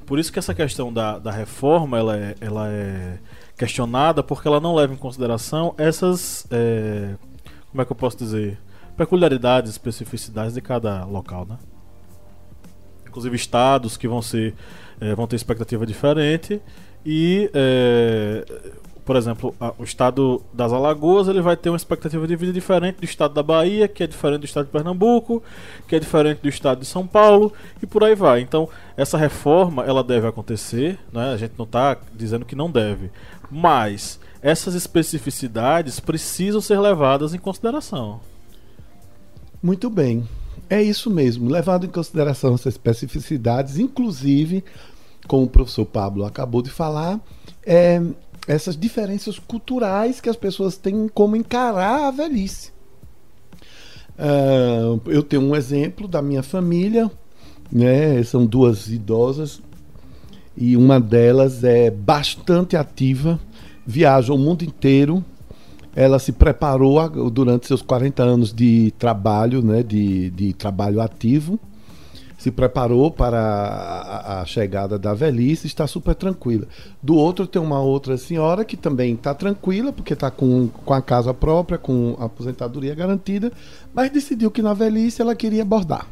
[0.06, 3.20] Por isso que essa questão da, da reforma ela é, ela é
[3.58, 6.48] questionada porque ela não leva em consideração essas.
[6.52, 7.16] É,
[7.70, 8.60] como é que eu posso dizer?
[8.98, 11.58] Peculiaridades, especificidades de cada local, né?
[13.08, 14.56] Inclusive estados que vão ser.
[15.00, 16.62] É, vão ter expectativa diferente
[17.06, 18.46] e é,
[19.06, 22.98] por exemplo, a, o estado das Alagoas ele vai ter uma expectativa de vida diferente
[22.98, 25.44] do estado da Bahia, que é diferente do estado de Pernambuco,
[25.88, 28.42] que é diferente do estado de São Paulo e por aí vai.
[28.42, 31.34] Então, essa reforma ela deve acontecer, né?
[31.34, 33.12] a gente não está dizendo que não deve,
[33.52, 38.20] mas essas especificidades precisam ser levadas em consideração.
[39.62, 40.28] Muito bem.
[40.68, 44.64] É isso mesmo, levado em consideração essas especificidades, inclusive,
[45.28, 47.20] como o professor Pablo acabou de falar,
[47.66, 48.02] é,
[48.48, 52.72] essas diferenças culturais que as pessoas têm como encarar a velhice.
[54.18, 57.12] Uh, eu tenho um exemplo da minha família,
[57.72, 58.22] né?
[58.24, 59.62] São duas idosas
[60.56, 63.40] e uma delas é bastante ativa,
[63.86, 65.24] viaja o mundo inteiro.
[65.96, 69.82] Ela se preparou durante seus 40 anos de trabalho, né?
[69.84, 71.60] De, de trabalho ativo
[72.46, 76.68] se preparou para a, a, chegada da velhice, está super tranquila.
[77.02, 81.02] Do outro tem uma outra senhora que também está tranquila, porque está com, com a
[81.02, 83.52] casa própria, com a aposentadoria garantida,
[83.92, 86.08] mas decidiu que na velhice ela queria bordar.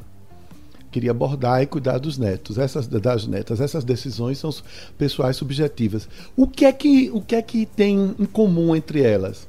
[0.92, 3.62] Queria bordar e cuidar dos netos, essas das netas.
[3.62, 4.50] Essas decisões são
[4.98, 6.10] pessoais subjetivas.
[6.36, 9.48] O que é que, o que, é que tem em comum entre elas?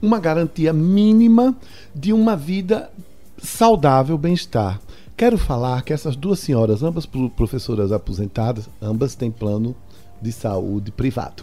[0.00, 1.54] Uma garantia mínima
[1.94, 2.90] de uma vida
[3.36, 4.80] saudável, bem-estar
[5.16, 9.74] Quero falar que essas duas senhoras, ambas professoras aposentadas, ambas têm plano
[10.20, 11.42] de saúde privado.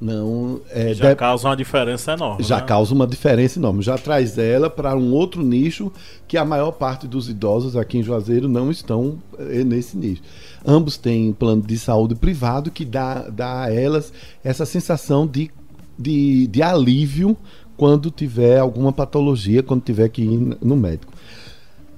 [0.00, 1.16] Não é, já de...
[1.16, 2.42] causa uma diferença enorme.
[2.42, 2.62] Já né?
[2.66, 3.82] causa uma diferença enorme.
[3.82, 5.92] Já traz ela para um outro nicho
[6.26, 10.20] que a maior parte dos idosos aqui em Juazeiro não estão eh, nesse nicho.
[10.66, 15.50] Ambos têm plano de saúde privado que dá, dá a elas essa sensação de,
[15.96, 17.36] de, de alívio
[17.76, 21.12] quando tiver alguma patologia, quando tiver que ir no médico.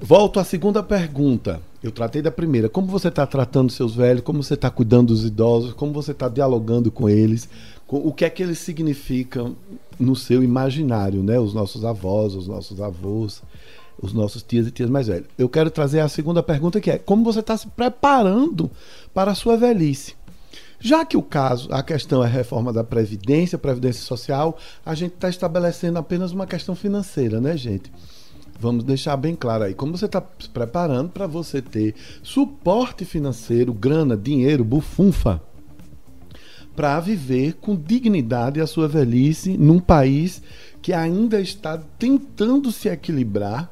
[0.00, 1.60] Volto à segunda pergunta.
[1.82, 2.68] Eu tratei da primeira.
[2.68, 6.28] Como você está tratando seus velhos, como você está cuidando dos idosos, como você está
[6.28, 7.48] dialogando com eles,
[7.88, 9.56] o que é que eles significam
[9.98, 11.38] no seu imaginário, né?
[11.38, 13.42] Os nossos avós, os nossos avós,
[14.00, 15.28] os nossos tias e tias mais velhos.
[15.38, 18.70] Eu quero trazer a segunda pergunta que é como você está se preparando
[19.14, 20.14] para a sua velhice.
[20.78, 25.14] Já que o caso, a questão é a reforma da Previdência, Previdência Social, a gente
[25.14, 27.90] está estabelecendo apenas uma questão financeira, né, gente?
[28.58, 29.74] Vamos deixar bem claro aí.
[29.74, 35.42] Como você está se preparando para você ter suporte financeiro, grana, dinheiro, bufunfa,
[36.74, 40.42] para viver com dignidade a sua velhice num país
[40.82, 43.70] que ainda está tentando se equilibrar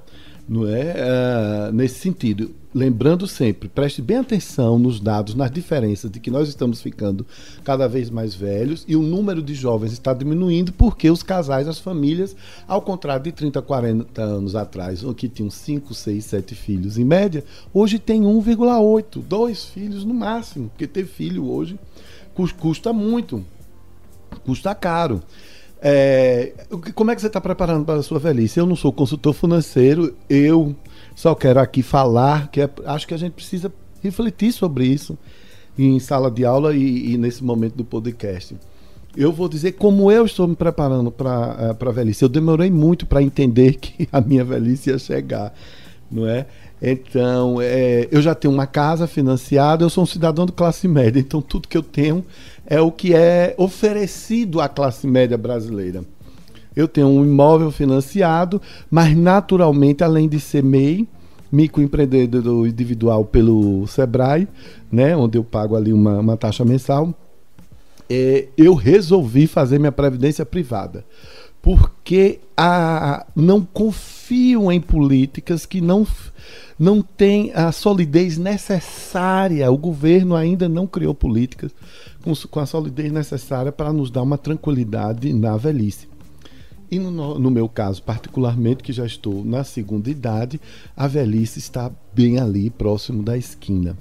[0.48, 0.94] não é?
[0.94, 2.54] Uh, nesse sentido.
[2.74, 7.24] Lembrando sempre, preste bem atenção nos dados, nas diferenças de que nós estamos ficando
[7.62, 11.78] cada vez mais velhos e o número de jovens está diminuindo porque os casais, as
[11.78, 12.34] famílias,
[12.66, 17.44] ao contrário de 30, 40 anos atrás, que tinham 5, 6, 7 filhos em média,
[17.72, 21.78] hoje tem 1,8, dois filhos no máximo, porque ter filho hoje
[22.58, 23.44] custa muito,
[24.44, 25.22] custa caro.
[25.80, 26.52] É,
[26.94, 28.58] como é que você está preparando para a sua velhice?
[28.58, 30.74] Eu não sou consultor financeiro, eu
[31.14, 33.72] só quero aqui falar que é, acho que a gente precisa
[34.02, 35.16] refletir sobre isso
[35.78, 38.56] em sala de aula e, e nesse momento do podcast.
[39.16, 42.22] Eu vou dizer como eu estou me preparando para uh, a velhice.
[42.22, 45.54] Eu demorei muito para entender que a minha velhice ia chegar,
[46.10, 46.46] não é?
[46.82, 51.18] Então, é, eu já tenho uma casa financiada, eu sou um cidadão de classe média,
[51.18, 52.24] então tudo que eu tenho
[52.66, 56.04] é o que é oferecido à classe média brasileira.
[56.76, 58.60] Eu tenho um imóvel financiado,
[58.90, 61.08] mas naturalmente, além de ser MEI,
[61.50, 64.48] microempreendedor individual pelo Sebrae,
[64.90, 67.14] né, onde eu pago ali uma, uma taxa mensal,
[68.10, 71.04] é, eu resolvi fazer minha previdência privada.
[71.62, 76.06] Porque a, não confio em políticas que não,
[76.78, 79.70] não têm a solidez necessária.
[79.70, 81.72] O governo ainda não criou políticas
[82.22, 86.06] com, com a solidez necessária para nos dar uma tranquilidade na velhice.
[86.94, 90.60] E no, no, meu caso, particularmente, que já estou na segunda idade,
[90.96, 93.98] a velhice está bem ali, próximo da esquina.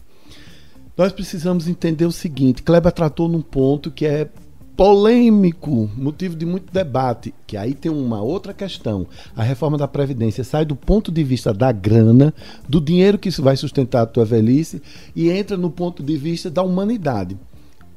[0.96, 4.30] Nós precisamos entender o seguinte: Kleber tratou num ponto que é
[4.78, 9.08] polêmico, motivo de muito debate, que aí tem uma outra questão.
[9.36, 12.32] A reforma da Previdência sai do ponto de vista da grana,
[12.70, 14.80] do dinheiro que vai sustentar a tua velhice,
[15.16, 17.36] e entra no ponto de vista da humanidade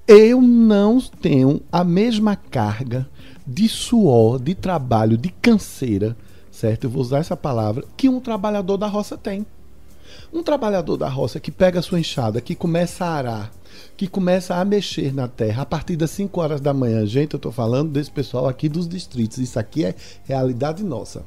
[0.06, 3.08] eu não tenho a mesma carga
[3.46, 6.16] de suor, de trabalho, de canseira,
[6.50, 6.84] certo?
[6.84, 9.46] Eu vou usar essa palavra, que um trabalhador da roça tem.
[10.32, 13.52] Um trabalhador da roça que pega a sua enxada, que começa a arar,
[13.96, 17.06] que começa a mexer na terra a partir das 5 horas da manhã.
[17.06, 19.38] Gente, eu estou falando desse pessoal aqui dos distritos.
[19.38, 21.24] Isso aqui é realidade nossa.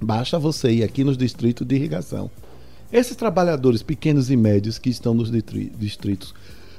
[0.00, 2.30] Basta você ir aqui nos distritos de irrigação.
[2.92, 6.34] Esses trabalhadores pequenos e médios que estão nos distritos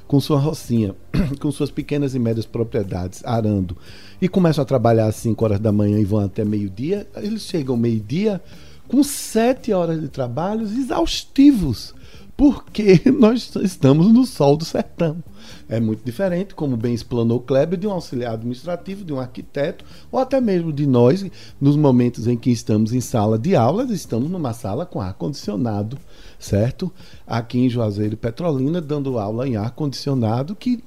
[0.06, 0.94] com sua rocinha,
[1.40, 3.76] com suas pequenas e médias propriedades, arando,
[4.20, 7.76] e começam a trabalhar às 5 horas da manhã e vão até meio-dia, eles chegam
[7.76, 8.40] meio-dia
[8.88, 11.94] com 7 horas de trabalhos exaustivos,
[12.36, 15.22] porque nós estamos no sol do sertão.
[15.68, 20.20] É muito diferente, como bem explanou Kleber, de um auxiliar administrativo, de um arquiteto, ou
[20.20, 21.24] até mesmo de nós,
[21.60, 25.98] nos momentos em que estamos em sala de aulas, estamos numa sala com ar-condicionado,
[26.38, 26.92] certo?
[27.26, 30.82] Aqui em Juazeiro e Petrolina, dando aula em ar-condicionado, que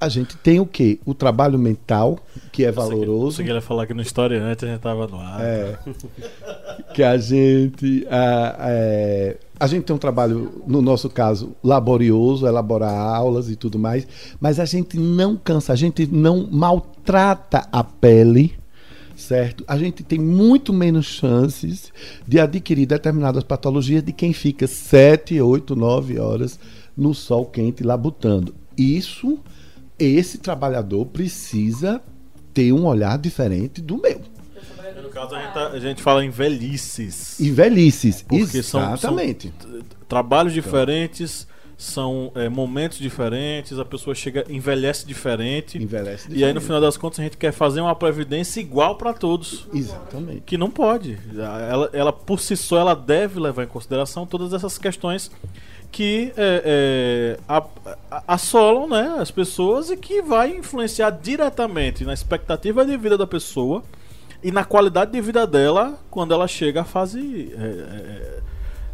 [0.00, 1.00] a gente tem o quê?
[1.04, 2.18] O trabalho mental,
[2.52, 3.38] que é valoroso.
[3.38, 5.40] Você queria falar que no História antes a gente estava no ar.
[5.40, 5.78] É.
[6.94, 8.06] que a gente.
[8.10, 13.78] A, é, a gente tem um trabalho, no nosso caso, laborioso, elaborar aulas e tudo
[13.78, 14.06] mais,
[14.40, 18.54] mas a gente não cansa, a gente não maltrata a pele,
[19.16, 19.64] certo?
[19.66, 21.92] A gente tem muito menos chances
[22.26, 26.58] de adquirir determinadas patologias de quem fica 7, 8, 9 horas
[26.96, 28.54] no sol quente labutando.
[28.76, 29.40] Isso
[29.98, 32.00] esse trabalhador precisa
[32.54, 34.20] ter um olhar diferente do meu.
[35.18, 37.40] Caso, a gente, tá, a gente fala em velhices.
[37.40, 39.52] Em velhices, porque exatamente.
[39.60, 45.76] São, são trabalhos diferentes, são é, momentos diferentes, a pessoa chega, envelhece diferente.
[45.76, 46.40] Envelhece diferente.
[46.40, 49.66] E aí, no final das contas, a gente quer fazer uma previdência igual para todos.
[49.74, 50.42] Exatamente.
[50.42, 51.18] Que não pode.
[51.36, 55.32] Ela, ela, por si só, ela deve levar em consideração todas essas questões
[55.90, 57.60] que é, é,
[58.26, 63.82] assolam né, as pessoas e que vai influenciar diretamente na expectativa de vida da pessoa
[64.42, 68.38] e na qualidade de vida dela quando ela chega à fase é, é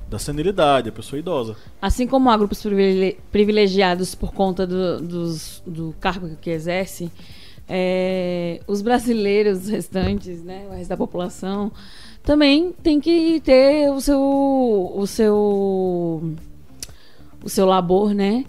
[0.09, 1.57] da senilidade, a pessoa idosa.
[1.81, 2.63] Assim como há grupos
[3.33, 7.11] privilegiados por conta do, dos, do cargo que exerce,
[7.69, 11.73] é, os brasileiros restantes, né, o resto da população,
[12.23, 16.35] também tem que ter o seu, o seu
[17.45, 18.45] o seu labor, né?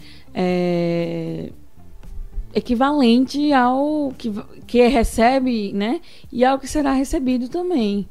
[2.55, 4.31] Equivalente ao que,
[4.65, 5.99] que recebe, né?
[6.31, 8.07] E ao que será recebido também.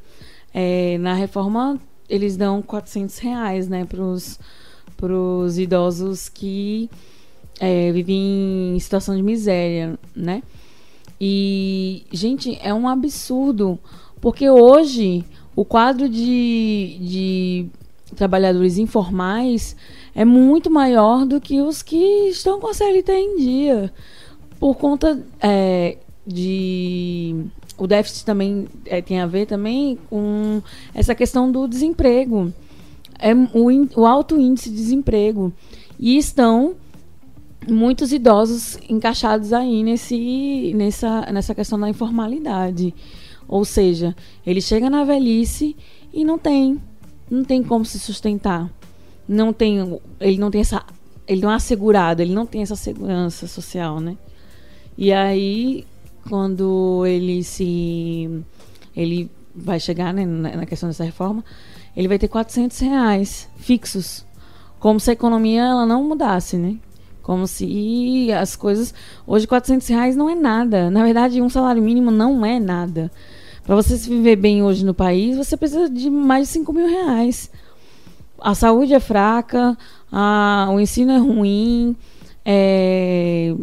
[0.52, 3.86] É, na reforma, eles dão 400 reais, né?
[3.86, 6.90] Para os idosos que
[7.58, 10.42] é, vivem em situação de miséria, né?
[11.20, 13.78] E, gente, é um absurdo,
[14.20, 15.24] porque hoje
[15.56, 17.66] o quadro de, de
[18.14, 19.76] trabalhadores informais
[20.14, 23.92] é muito maior do que os que estão com a CLT em dia.
[24.64, 27.36] Por conta é, de.
[27.76, 30.62] O déficit também é, tem a ver também com
[30.94, 32.50] essa questão do desemprego.
[33.18, 35.52] É o, o alto índice de desemprego.
[35.98, 36.76] E estão
[37.68, 42.94] muitos idosos encaixados aí nesse, nessa, nessa questão da informalidade.
[43.46, 45.76] Ou seja, ele chega na velhice
[46.10, 46.80] e não tem,
[47.30, 48.72] não tem como se sustentar.
[49.28, 50.82] Não tem, ele não tem essa,
[51.28, 54.16] ele não é assegurado, ele não tem essa segurança social, né?
[54.96, 55.86] E aí,
[56.28, 58.44] quando ele se,
[58.96, 61.44] ele vai chegar né, na questão dessa reforma,
[61.96, 64.26] ele vai ter 400 reais fixos,
[64.78, 66.76] como se a economia ela não mudasse, né?
[67.22, 68.92] Como se as coisas.
[69.26, 70.90] Hoje, 400 reais não é nada.
[70.90, 73.10] Na verdade, um salário mínimo não é nada.
[73.64, 76.86] Para você se viver bem hoje no país, você precisa de mais de 5 mil
[76.86, 77.50] reais.
[78.38, 79.76] A saúde é fraca,
[80.12, 81.96] a, o ensino é ruim,
[82.44, 83.54] é,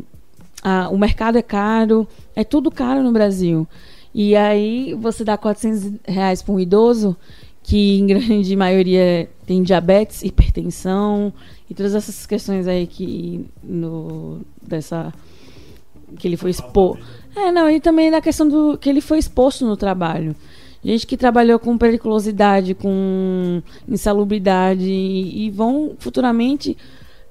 [0.61, 3.67] a, o mercado é caro, é tudo caro no Brasil.
[4.13, 7.15] E aí você dá 400 reais para um idoso
[7.63, 11.33] que em grande maioria tem diabetes, hipertensão
[11.69, 15.13] e todas essas questões aí que no dessa
[16.17, 17.01] que ele foi exposto.
[17.35, 20.35] É, não, e também na questão do que ele foi exposto no trabalho.
[20.83, 26.75] Gente que trabalhou com periculosidade, com insalubridade e vão futuramente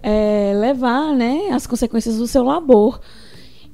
[0.03, 3.01] é, levar né, as consequências do seu labor.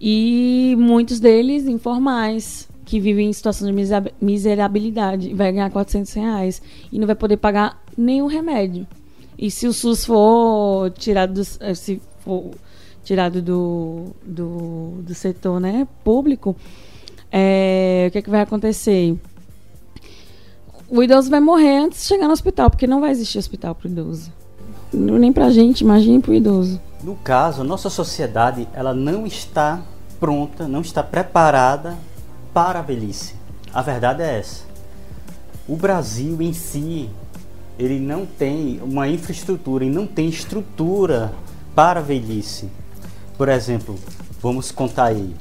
[0.01, 3.75] E muitos deles informais, que vivem em situação de
[4.21, 6.63] miserabilidade, vai ganhar 400 reais
[6.93, 8.87] e não vai poder pagar nenhum remédio.
[9.39, 12.51] E se o SUS for tirado do, eh, se for
[13.05, 16.57] tirado do, do, do setor né, público,
[17.31, 19.17] é, o que, é que vai acontecer?
[20.89, 23.89] O idoso vai morrer antes de chegar no hospital, porque não vai existir hospital para
[23.89, 24.33] o idoso.
[24.97, 26.81] Nem para a gente, imagine para o idoso.
[27.05, 29.83] No caso, a nossa sociedade ela não está
[30.19, 31.95] pronta, não está preparada
[32.55, 33.35] para a velhice.
[33.73, 34.65] A verdade é essa.
[35.69, 37.11] O Brasil em si
[37.79, 41.33] ele não tem uma infraestrutura e não tem estrutura
[41.75, 42.71] para a velhice.
[43.37, 43.97] Por exemplo,
[44.41, 45.35] vamos contar aí,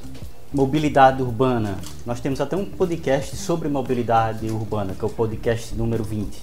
[0.52, 1.78] mobilidade urbana.
[2.04, 6.42] Nós temos até um podcast sobre mobilidade urbana, que é o podcast número 20.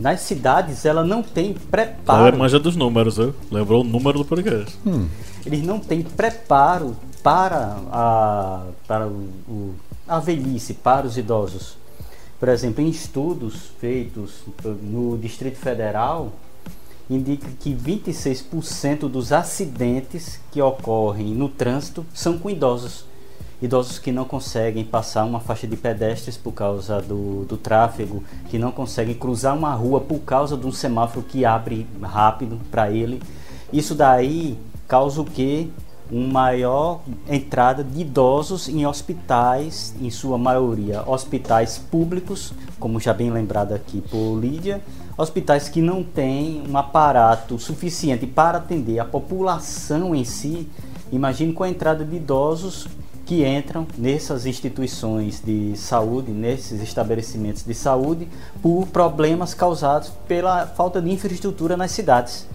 [0.00, 2.28] Nas cidades, ela não tem preparo.
[2.28, 4.78] Ela manja dos números, eu lembrou o número do podcast.
[4.86, 5.06] Hum.
[5.44, 9.74] Eles não têm preparo para a, para o, o,
[10.08, 11.76] a velhice, para os idosos.
[12.38, 14.42] Por exemplo, em estudos feitos
[14.82, 16.32] no Distrito Federal,
[17.10, 23.04] indica que 26% dos acidentes que ocorrem no trânsito são com idosos.
[23.62, 28.58] Idosos que não conseguem passar uma faixa de pedestres por causa do, do tráfego, que
[28.58, 33.22] não conseguem cruzar uma rua por causa de um semáforo que abre rápido para ele.
[33.72, 34.58] Isso daí
[34.88, 35.70] causa o que?
[36.10, 43.30] uma maior entrada de idosos em hospitais, em sua maioria hospitais públicos, como já bem
[43.30, 44.80] lembrado aqui por Lídia,
[45.16, 50.68] hospitais que não têm um aparato suficiente para atender a população em si.
[51.12, 52.88] Imagine com a entrada de idosos
[53.30, 58.26] que entram nessas instituições de saúde, nesses estabelecimentos de saúde,
[58.60, 62.48] por problemas causados pela falta de infraestrutura nas cidades.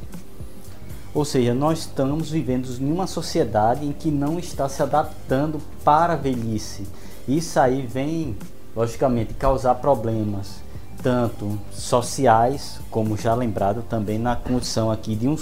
[1.13, 6.11] Ou seja, nós estamos vivendo em uma sociedade em que não está se adaptando para
[6.11, 6.86] a velhice.
[7.26, 8.36] Isso aí vem,
[8.76, 10.55] logicamente, causar problemas,
[11.01, 15.38] tanto sociais, como já lembrado também na condição aqui de um,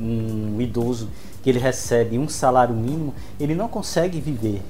[0.00, 1.10] um idoso
[1.42, 4.62] que ele recebe um salário mínimo, ele não consegue viver.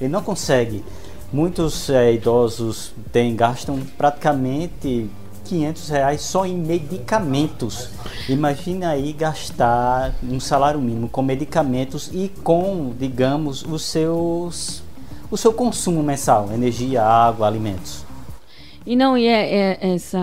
[0.00, 0.84] Ele não consegue.
[1.32, 5.08] Muitos é, idosos têm, gastam praticamente
[5.44, 7.90] 500 reais só em medicamentos.
[8.28, 14.82] Imagina aí gastar um salário mínimo com medicamentos e com, digamos, os seus
[15.30, 18.04] o seu consumo mensal, energia, água, alimentos.
[18.84, 20.18] E não, e é, é, essa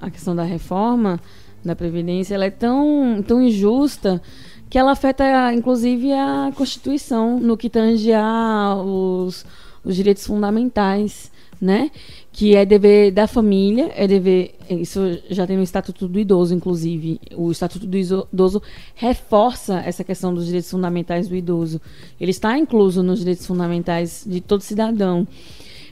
[0.00, 1.20] a questão da reforma
[1.64, 4.22] da previdência, ela é tão tão injusta
[4.68, 9.44] que ela afeta inclusive a Constituição no que tange a os
[9.86, 11.92] os direitos fundamentais, né?
[12.32, 14.56] Que é dever da família, é dever.
[14.68, 15.00] Isso
[15.30, 17.20] já tem no Estatuto do Idoso, inclusive.
[17.36, 18.60] O Estatuto do Idoso
[18.96, 21.80] reforça essa questão dos direitos fundamentais do idoso.
[22.20, 25.26] Ele está incluso nos direitos fundamentais de todo cidadão.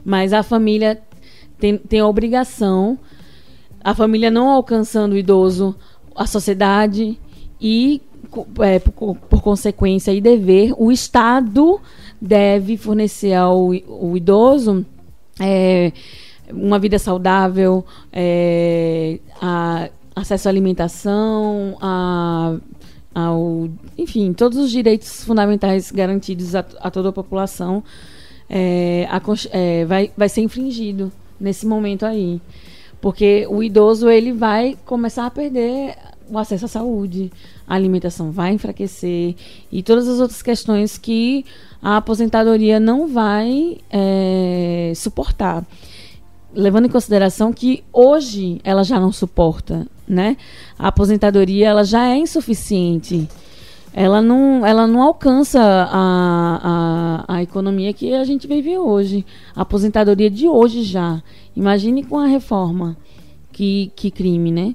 [0.04, 1.00] Mas a família
[1.56, 2.98] tem, tem a obrigação,
[3.82, 5.74] a família não alcançando o idoso,
[6.16, 7.18] a sociedade
[7.60, 8.02] e,
[8.60, 11.80] é, por, por, consequência e dever, o Estado
[12.20, 14.84] deve fornecer ao, ao idoso.
[15.40, 15.92] É,
[16.50, 22.56] uma vida saudável, é, a, acesso à alimentação, a,
[23.14, 27.82] ao, enfim, todos os direitos fundamentais garantidos a, a toda a população
[28.48, 29.20] é, a,
[29.50, 31.10] é, vai, vai ser infringido
[31.40, 32.40] nesse momento aí.
[33.00, 35.94] Porque o idoso ele vai começar a perder
[36.30, 37.30] o acesso à saúde,
[37.66, 39.34] a alimentação vai enfraquecer
[39.70, 41.44] e todas as outras questões que
[41.82, 45.64] a aposentadoria não vai é, suportar
[46.54, 50.36] levando em consideração que hoje ela já não suporta, né?
[50.78, 53.28] A aposentadoria ela já é insuficiente.
[53.92, 59.24] Ela não, ela não alcança a, a, a economia que a gente vive hoje.
[59.54, 61.22] A aposentadoria de hoje já.
[61.54, 62.96] Imagine com a reforma.
[63.52, 64.74] Que, que crime, né?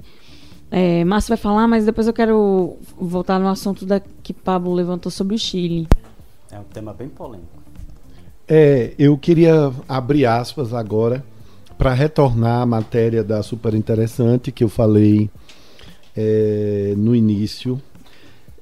[0.70, 5.10] É, Márcio vai falar, mas depois eu quero voltar no assunto da, que Pablo levantou
[5.10, 5.88] sobre o Chile.
[6.50, 7.60] É um tema bem polêmico.
[8.46, 11.24] É, eu queria abrir aspas agora
[11.78, 15.30] para retornar à matéria da super interessante que eu falei
[16.16, 17.80] é, no início,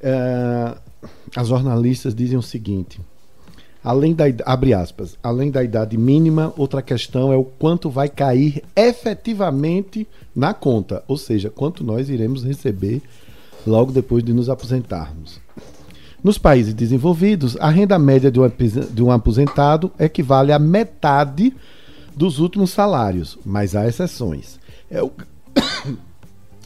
[0.00, 0.76] é,
[1.34, 3.00] as jornalistas dizem o seguinte:
[3.82, 8.62] além da abre aspas, além da idade mínima, outra questão é o quanto vai cair
[8.74, 13.02] efetivamente na conta, ou seja, quanto nós iremos receber
[13.66, 15.40] logo depois de nos aposentarmos.
[16.22, 21.54] Nos países desenvolvidos, a renda média de um, aposentado equivale a metade
[22.14, 24.58] dos últimos salários, mas há exceções.
[24.90, 25.12] É o,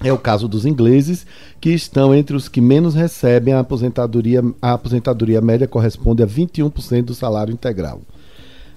[0.03, 1.27] é o caso dos ingleses,
[1.61, 4.43] que estão entre os que menos recebem a aposentadoria.
[4.61, 8.01] A aposentadoria média corresponde a 21% do salário integral.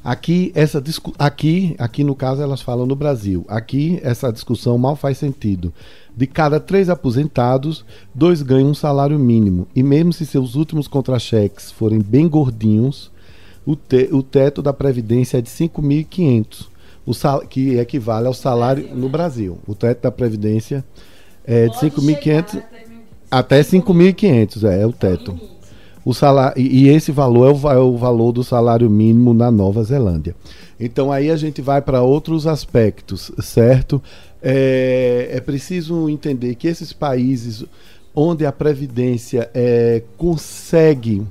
[0.03, 0.83] Aqui, essa
[1.17, 3.43] aqui, aqui no caso elas falam no Brasil.
[3.47, 5.73] Aqui essa discussão mal faz sentido.
[6.15, 9.67] De cada três aposentados, dois ganham um salário mínimo.
[9.75, 13.11] E mesmo se seus últimos contra-cheques forem bem gordinhos,
[13.65, 16.67] o, te, o teto da Previdência é de 5.500,
[17.49, 19.57] que equivale ao salário no Brasil.
[19.67, 20.85] O teto da Previdência
[21.45, 22.63] é de 5.500
[23.29, 25.37] até 5.500, é, é o teto.
[26.05, 29.83] O salário, e esse valor é o, é o valor do salário mínimo na Nova
[29.83, 30.35] Zelândia.
[30.79, 34.01] Então aí a gente vai para outros aspectos, certo?
[34.41, 37.65] É, é, preciso entender que esses países
[38.15, 41.23] onde a Previdência é, consegue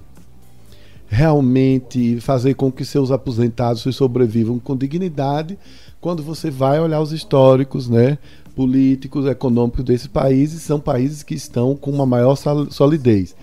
[1.06, 5.56] realmente fazer com que seus aposentados sobrevivam com dignidade
[6.00, 8.18] quando você vai olhar os históricos, né?
[8.54, 12.36] Políticos, econômicos desses países, são países que estão com uma maior
[12.70, 13.34] solidez.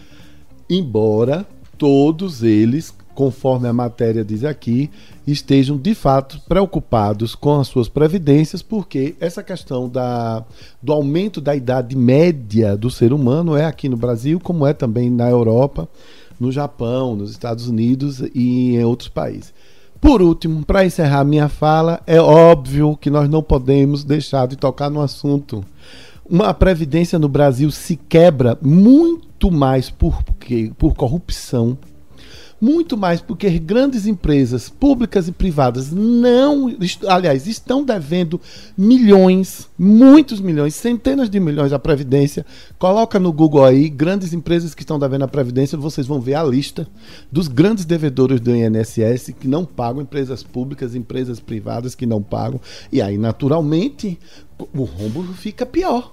[0.69, 1.45] Embora
[1.77, 4.89] todos eles, conforme a matéria diz aqui,
[5.27, 10.45] estejam de fato preocupados com as suas previdências, porque essa questão da,
[10.81, 15.09] do aumento da idade média do ser humano é aqui no Brasil, como é também
[15.09, 15.87] na Europa
[16.39, 19.53] no Japão, nos Estados Unidos e em outros países.
[20.01, 24.89] Por último, para encerrar minha fala, é óbvio que nós não podemos deixar de tocar
[24.89, 25.63] no assunto.
[26.27, 30.23] Uma previdência no Brasil se quebra muito mais por,
[30.77, 31.77] por corrupção
[32.61, 36.71] muito mais porque grandes empresas públicas e privadas não,
[37.07, 38.39] aliás, estão devendo
[38.77, 42.45] milhões, muitos milhões, centenas de milhões à Previdência.
[42.77, 46.43] Coloca no Google aí, grandes empresas que estão devendo à Previdência, vocês vão ver a
[46.43, 46.87] lista
[47.31, 52.61] dos grandes devedores do INSS que não pagam, empresas públicas, empresas privadas que não pagam.
[52.91, 54.19] E aí, naturalmente,
[54.73, 56.11] o rombo fica pior.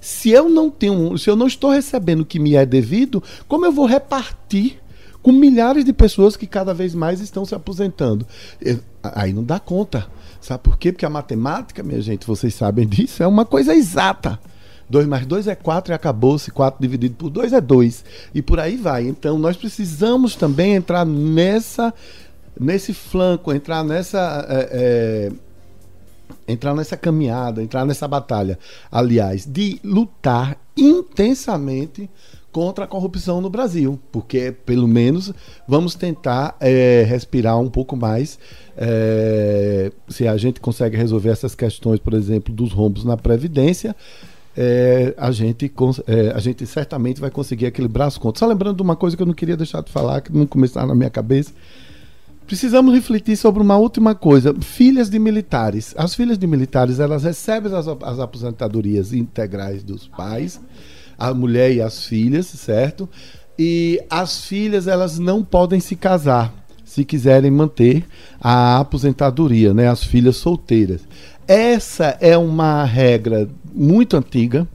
[0.00, 3.64] Se eu não tenho, se eu não estou recebendo o que me é devido, como
[3.64, 4.81] eu vou repartir
[5.22, 8.26] com milhares de pessoas que cada vez mais estão se aposentando.
[9.02, 10.06] Aí não dá conta.
[10.40, 10.92] Sabe por quê?
[10.92, 14.38] Porque a matemática, minha gente, vocês sabem disso, é uma coisa exata.
[14.90, 16.50] 2 mais 2 é 4 e acabou-se.
[16.50, 18.04] 4 dividido por 2 é 2.
[18.34, 19.06] E por aí vai.
[19.06, 21.94] Então nós precisamos também entrar nessa
[22.58, 24.46] nesse flanco, entrar nessa.
[24.48, 25.32] É, é,
[26.46, 28.58] entrar nessa caminhada, entrar nessa batalha.
[28.90, 32.10] Aliás, de lutar intensamente
[32.52, 35.32] contra a corrupção no Brasil, porque pelo menos
[35.66, 38.38] vamos tentar é, respirar um pouco mais.
[38.76, 43.96] É, se a gente consegue resolver essas questões, por exemplo, dos rombos na Previdência,
[44.54, 45.72] é, a, gente,
[46.34, 48.40] a gente certamente vai conseguir equilibrar as contas.
[48.40, 50.86] Só lembrando de uma coisa que eu não queria deixar de falar, que não começar
[50.86, 51.52] na minha cabeça.
[52.46, 54.54] Precisamos refletir sobre uma última coisa.
[54.60, 55.94] Filhas de militares.
[55.96, 60.60] As filhas de militares, elas recebem as, as aposentadorias integrais dos pais,
[61.28, 63.08] a mulher e as filhas, certo?
[63.58, 66.52] E as filhas, elas não podem se casar
[66.84, 68.04] se quiserem manter
[68.38, 69.88] a aposentadoria, né?
[69.88, 71.00] As filhas solteiras.
[71.48, 74.68] Essa é uma regra muito antiga,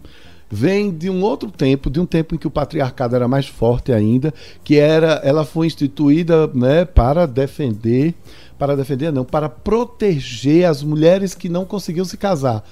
[0.49, 3.91] vem de um outro tempo, de um tempo em que o patriarcado era mais forte
[3.91, 4.33] ainda,
[4.63, 8.15] que era, ela foi instituída, né, para defender,
[8.57, 12.63] para defender não, para proteger as mulheres que não conseguiam se casar.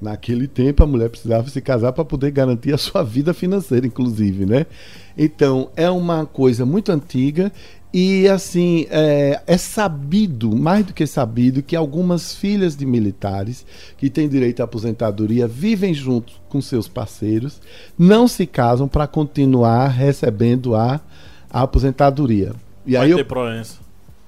[0.00, 4.44] Naquele tempo a mulher precisava se casar para poder garantir a sua vida financeira, inclusive,
[4.44, 4.66] né?
[5.16, 7.52] Então é uma coisa muito antiga
[7.96, 13.64] e assim, é, é, sabido, mais do que sabido, que algumas filhas de militares
[13.96, 17.60] que têm direito à aposentadoria vivem junto com seus parceiros,
[17.96, 21.00] não se casam para continuar recebendo a,
[21.48, 22.52] a aposentadoria.
[22.84, 23.83] E Vai aí ter eu, proença.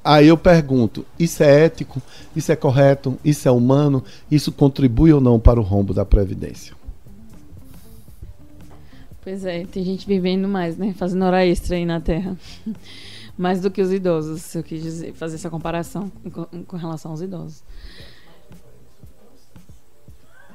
[0.07, 2.01] Aí eu pergunto: isso é ético?
[2.35, 3.19] Isso é correto?
[3.25, 4.05] Isso é humano?
[4.31, 6.77] Isso contribui ou não para o rombo da Previdência?
[9.25, 10.95] Pois é, tem gente vivendo mais, né?
[10.97, 12.37] Fazendo hora extra aí na Terra
[13.37, 17.11] mais do que os idosos, se eu quis dizer, fazer essa comparação com, com relação
[17.11, 17.65] aos idosos.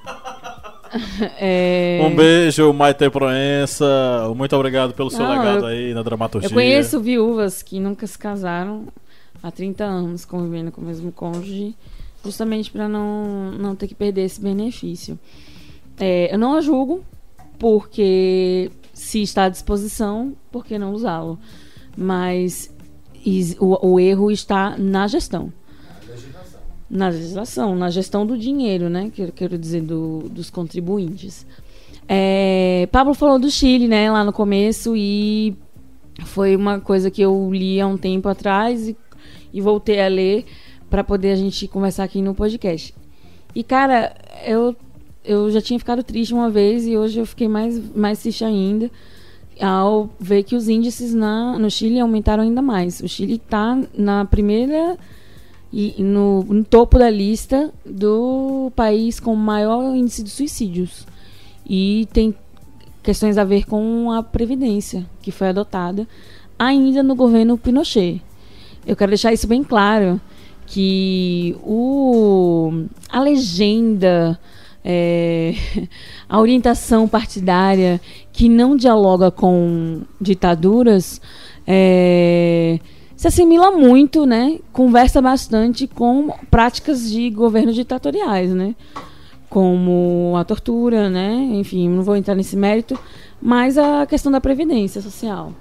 [1.37, 1.99] é...
[2.03, 3.85] Um beijo, Maite Proença.
[4.33, 6.47] Muito obrigado pelo seu Não, legado eu, aí na dramaturgia.
[6.47, 8.87] Eu conheço viúvas que nunca se casaram
[9.41, 11.75] há 30 anos convivendo com o mesmo cônjuge,
[12.23, 15.19] justamente para não, não ter que perder esse benefício.
[15.99, 17.03] É, eu não a julgo,
[17.57, 21.39] porque se está à disposição, por que não usá-lo?
[21.95, 22.73] Mas
[23.59, 25.51] o, o erro está na gestão.
[26.89, 29.11] Na legislação, na gestão do dinheiro, né?
[29.13, 31.45] Quero, quero dizer, do, dos contribuintes.
[32.07, 35.55] É, Pablo falou do Chile, né, lá no começo, e
[36.25, 38.97] foi uma coisa que eu li há um tempo atrás e,
[39.53, 40.45] e voltei a ler
[40.89, 42.93] para poder a gente conversar aqui no podcast.
[43.55, 44.75] E, cara, eu,
[45.23, 48.89] eu já tinha ficado triste uma vez e hoje eu fiquei mais, mais triste ainda
[49.59, 52.99] ao ver que os índices na, no Chile aumentaram ainda mais.
[52.99, 54.97] O Chile está na primeira
[55.71, 61.05] e no, no, topo da lista do país com maior índice de suicídios.
[61.67, 62.35] E tem
[63.03, 66.07] questões a ver com a previdência que foi adotada
[66.57, 68.21] ainda no governo Pinochet.
[68.85, 70.19] Eu quero deixar isso bem claro
[70.65, 74.39] que o a legenda
[74.83, 75.53] é,
[76.27, 77.99] a orientação partidária
[78.31, 81.21] que não dialoga com ditaduras
[81.67, 82.79] é,
[83.15, 84.59] se assimila muito, né?
[84.73, 88.75] Conversa bastante com práticas de governos ditatoriais, né?
[89.49, 91.33] Como a tortura, né?
[91.51, 92.97] Enfim, não vou entrar nesse mérito,
[93.41, 95.53] mas a questão da previdência social.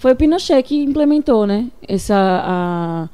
[0.00, 1.70] Foi o Pinochet que implementou, né?
[1.86, 3.08] Essa a,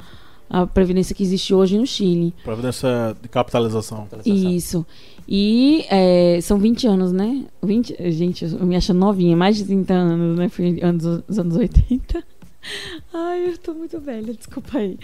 [0.48, 2.32] a previdência que existe hoje no Chile.
[2.44, 4.06] Previdência de capitalização.
[4.24, 4.86] Isso.
[5.28, 7.44] E é, são 20 anos, né?
[7.60, 10.48] 20, gente, eu me acho novinha, mais de 30 anos, né?
[10.48, 12.22] Foi anos, os anos 80.
[13.12, 14.96] Ai, eu tô muito velha, desculpa aí.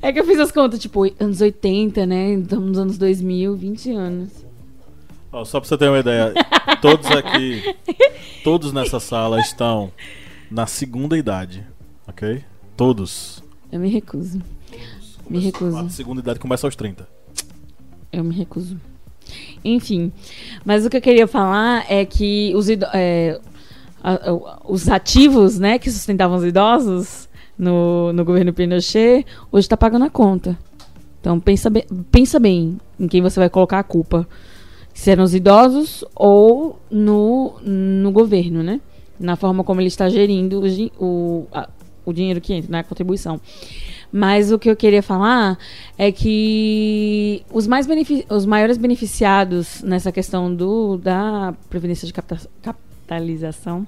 [0.00, 2.34] É que eu fiz as contas, tipo, anos 80, né?
[2.34, 4.28] Estamos nos anos 2000, 20 anos.
[5.32, 6.32] Oh, só pra você ter uma ideia,
[6.80, 7.74] todos aqui,
[8.44, 9.90] todos nessa sala estão
[10.50, 11.66] na segunda idade,
[12.06, 12.42] ok?
[12.76, 13.42] Todos.
[13.70, 14.40] Eu me recuso.
[14.70, 15.18] Todos.
[15.28, 15.76] Me recuso.
[15.76, 17.08] A segunda idade começa aos 30.
[18.12, 18.80] Eu me recuso.
[19.64, 20.12] Enfim,
[20.64, 23.40] mas o que eu queria falar é que os, é,
[24.64, 27.28] os ativos né, que sustentavam os idosos
[27.58, 30.56] no, no governo Pinochet hoje está pagando a conta.
[31.20, 34.28] Então pensa bem, pensa bem em quem você vai colocar a culpa.
[34.94, 38.80] Se é nos idosos ou no, no governo, né?
[39.18, 41.68] Na forma como ele está gerindo o, o, a,
[42.04, 43.40] o dinheiro que entra na né, contribuição.
[44.12, 45.58] Mas o que eu queria falar
[45.98, 47.86] é que os, mais
[48.30, 53.86] os maiores beneficiados nessa questão do, da previdência de capitalização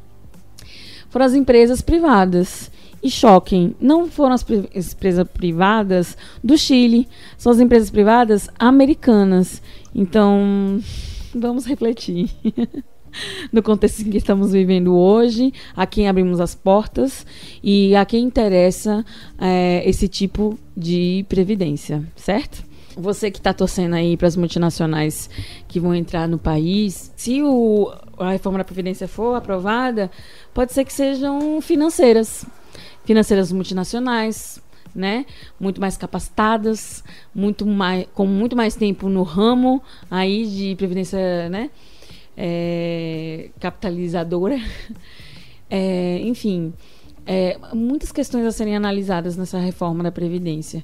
[1.09, 2.71] foram as empresas privadas.
[3.01, 4.45] E choquem, não foram as
[4.93, 7.07] empresas privadas do Chile,
[7.37, 9.63] são as empresas privadas americanas.
[9.95, 10.81] Então,
[11.33, 12.29] vamos refletir.
[13.53, 17.27] no contexto em que estamos vivendo hoje, a quem abrimos as portas
[17.63, 19.05] e a quem interessa
[19.39, 22.69] é, esse tipo de previdência, certo?
[22.97, 25.31] Você que está torcendo aí para as multinacionais
[25.69, 30.11] que vão entrar no país, se o, a reforma da Previdência for aprovada,
[30.53, 32.45] pode ser que sejam financeiras.
[33.05, 34.61] Financeiras multinacionais,
[34.93, 35.27] né?
[35.61, 41.71] Muito mais capacitadas, muito mais, com muito mais tempo no ramo aí de previdência, né?
[42.39, 44.59] É, capitalizadora.
[45.71, 46.73] É, enfim,
[47.27, 50.83] é, muitas questões a serem analisadas nessa reforma da Previdência.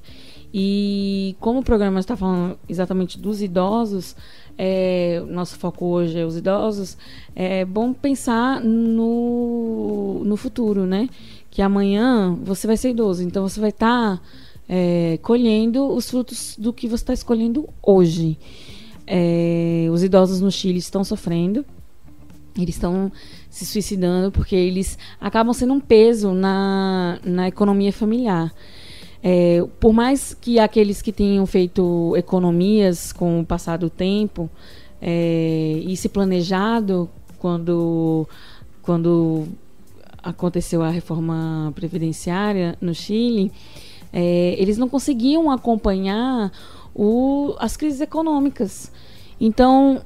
[0.53, 4.15] E como o programa está falando exatamente dos idosos,
[4.55, 6.99] é, nosso foco hoje é os idosos,
[7.35, 11.09] é bom pensar no, no futuro, né?
[11.49, 14.21] Que amanhã você vai ser idoso, então você vai estar tá,
[14.69, 18.37] é, colhendo os frutos do que você está escolhendo hoje.
[19.07, 21.65] É, os idosos no Chile estão sofrendo,
[22.57, 23.11] eles estão
[23.49, 28.53] se suicidando porque eles acabam sendo um peso na, na economia familiar.
[29.21, 34.49] É, por mais que aqueles que tenham feito economias com o passar do tempo
[35.01, 38.27] é, e se planejado quando,
[38.81, 39.47] quando
[40.21, 43.51] aconteceu a reforma previdenciária no Chile,
[44.13, 46.51] é, eles não conseguiam acompanhar
[46.95, 48.91] o, as crises econômicas.
[49.39, 50.01] Então,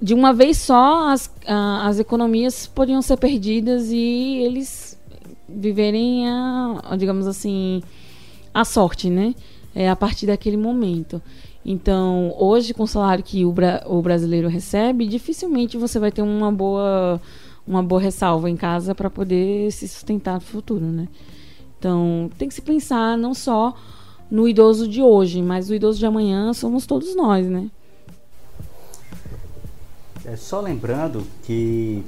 [0.00, 5.00] de uma vez só, as, as economias podiam ser perdidas e eles
[5.48, 7.82] viverem, a, digamos assim,
[8.52, 9.34] a sorte, né?
[9.74, 11.22] É, a partir daquele momento.
[11.64, 16.22] Então, hoje, com o salário que o, bra o brasileiro recebe, dificilmente você vai ter
[16.22, 17.20] uma boa,
[17.66, 21.08] uma boa ressalva em casa para poder se sustentar no futuro, né?
[21.78, 23.74] Então, tem que se pensar não só
[24.30, 27.70] no idoso de hoje, mas o idoso de amanhã somos todos nós, né?
[30.24, 32.04] É só lembrando que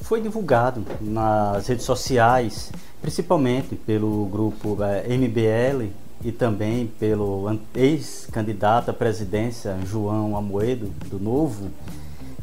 [0.00, 2.72] foi divulgado nas redes sociais
[3.02, 5.90] principalmente pelo grupo é, MBL
[6.24, 11.68] e também pelo ex-candidato à presidência João Amoedo, do Novo,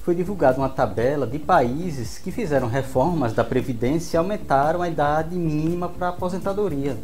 [0.03, 5.35] foi divulgada uma tabela de países que fizeram reformas da Previdência e aumentaram a idade
[5.35, 6.97] mínima para aposentadoria.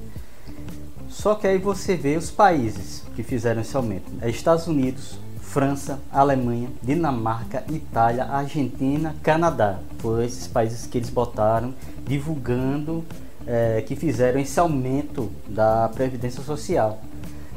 [1.16, 5.98] Só que aí você vê os países que fizeram esse aumento: é Estados Unidos, França,
[6.12, 9.80] Alemanha, Dinamarca, Itália, Argentina, Canadá.
[10.00, 11.74] Foram esses países que eles botaram
[12.06, 13.04] divulgando
[13.48, 17.00] é, que fizeram esse aumento da Previdência Social.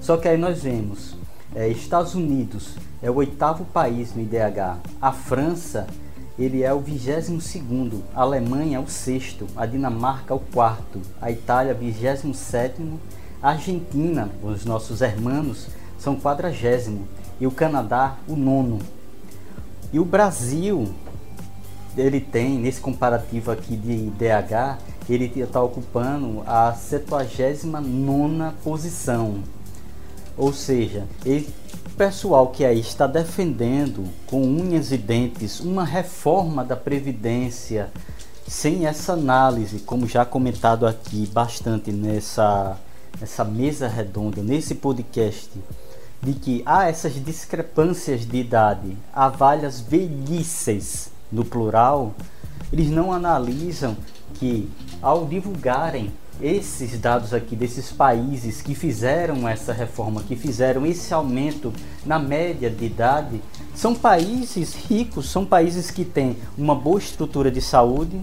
[0.00, 1.16] Só que aí nós vemos,
[1.52, 5.84] é, Estados Unidos é o oitavo país no IDH, a França
[6.38, 11.02] ele é o vigésimo segundo, a Alemanha é o sexto, a Dinamarca é o quarto,
[11.20, 13.00] a Itália vigésimo sétimo,
[13.42, 15.68] a Argentina, os nossos hermanos,
[15.98, 17.06] são quadragésimo
[17.40, 18.78] e o Canadá o nono.
[19.92, 20.92] E o Brasil,
[21.96, 24.78] ele tem, nesse comparativo aqui de IDH,
[25.08, 29.42] ele está ocupando a 79 posição.
[30.36, 31.48] Ou seja, ele,
[31.96, 37.90] pessoal que aí está defendendo com unhas e dentes uma reforma da Previdência
[38.46, 42.78] sem essa análise, como já comentado aqui bastante nessa,
[43.20, 45.50] nessa mesa redonda, nesse podcast,
[46.22, 52.14] de que há essas discrepâncias de idade, há várias velhices no plural,
[52.72, 53.96] eles não analisam
[54.34, 54.68] que
[55.00, 61.72] ao divulgarem esses dados aqui desses países que fizeram essa reforma, que fizeram esse aumento
[62.06, 63.40] na média de idade,
[63.74, 68.20] são países ricos, são países que têm uma boa estrutura de saúde,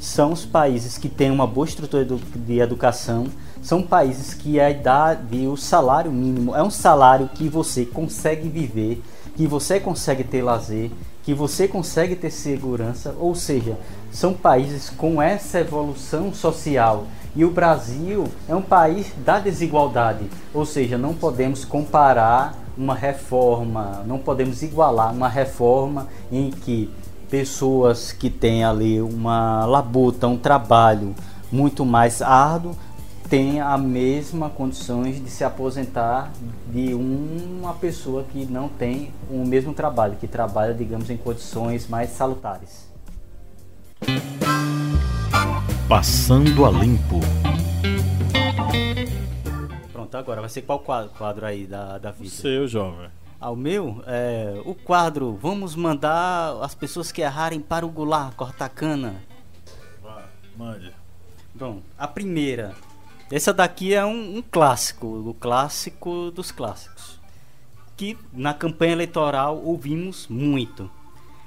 [0.00, 3.26] são os países que têm uma boa estrutura de educação,
[3.64, 6.54] são países que a idade, o salário mínimo.
[6.54, 9.02] É um salário que você consegue viver,
[9.34, 10.90] que você consegue ter lazer,
[11.22, 13.78] que você consegue ter segurança, ou seja,
[14.12, 17.06] são países com essa evolução social.
[17.34, 24.02] E o Brasil é um país da desigualdade, ou seja, não podemos comparar uma reforma,
[24.06, 26.90] não podemos igualar uma reforma em que
[27.30, 31.14] pessoas que têm ali uma labuta, um trabalho
[31.50, 32.76] muito mais árduo,
[33.34, 36.30] tem a mesma condições de se aposentar
[36.68, 42.10] de uma pessoa que não tem o mesmo trabalho, que trabalha, digamos, em condições mais
[42.10, 42.88] salutares.
[45.88, 47.18] Passando a limpo.
[49.92, 52.28] Pronto, agora vai ser qual quadro, quadro aí da, da vida?
[52.28, 53.10] O seu, jovem.
[53.40, 58.68] Ao meu, é, o quadro Vamos mandar as pessoas que errarem para o gular cortar
[58.68, 59.16] cana.
[60.00, 60.22] Vá,
[60.56, 60.92] mande.
[61.52, 62.74] Bom, a primeira
[63.30, 67.18] essa daqui é um, um, clássico, o clássico dos clássicos.
[67.96, 70.90] Que na campanha eleitoral ouvimos muito.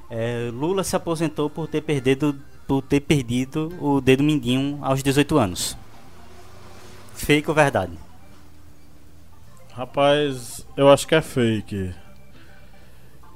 [0.10, 5.38] É, Lula se aposentou por ter, perdido, por ter perdido o dedo mindinho aos 18
[5.38, 5.78] anos.
[7.14, 7.94] Fake ou verdade?
[9.74, 11.94] Rapaz, eu acho que é fake.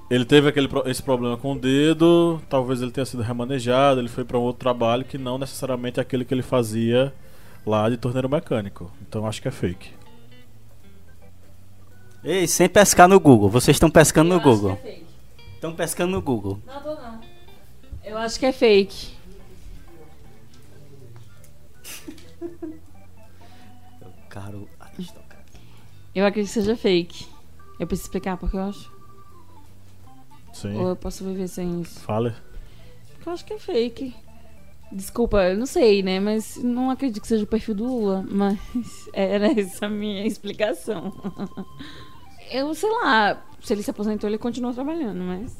[0.10, 4.26] Ele teve aquele, esse problema com o dedo, talvez ele tenha sido remanejado, ele foi
[4.26, 7.14] para um outro trabalho que não necessariamente é aquele que ele fazia
[7.66, 8.92] lá de torneiro mecânico.
[9.02, 9.94] Então acho que é fake.
[12.24, 13.50] Ei, sem pescar no Google.
[13.50, 14.80] Vocês estão pescando Eu no Google.
[14.84, 15.02] É
[15.62, 16.60] estão pescando no Google.
[16.66, 17.22] Não, tô não.
[18.04, 19.14] Eu acho que é fake.
[24.28, 25.60] Caro aristocrata.
[26.16, 27.28] Eu acredito que seja fake.
[27.80, 28.92] Eu preciso explicar porque eu acho.
[30.52, 30.76] Sim.
[30.78, 32.00] Ou eu posso viver sem isso.
[32.00, 32.34] Fale.
[33.14, 34.16] Porque eu acho que é fake.
[34.92, 36.20] Desculpa, eu não sei, né?
[36.20, 38.26] Mas não acredito que seja o perfil do Lula.
[38.30, 38.60] Mas
[39.14, 41.14] era essa a minha explicação.
[42.52, 45.56] Eu sei lá, se ele se aposentou, ele continua trabalhando, mas.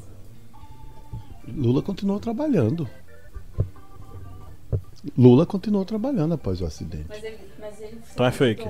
[1.48, 2.88] Lula continuou trabalhando.
[5.18, 7.08] Lula continuou trabalhando após o acidente.
[7.24, 8.68] ele, mas ele Então é fake.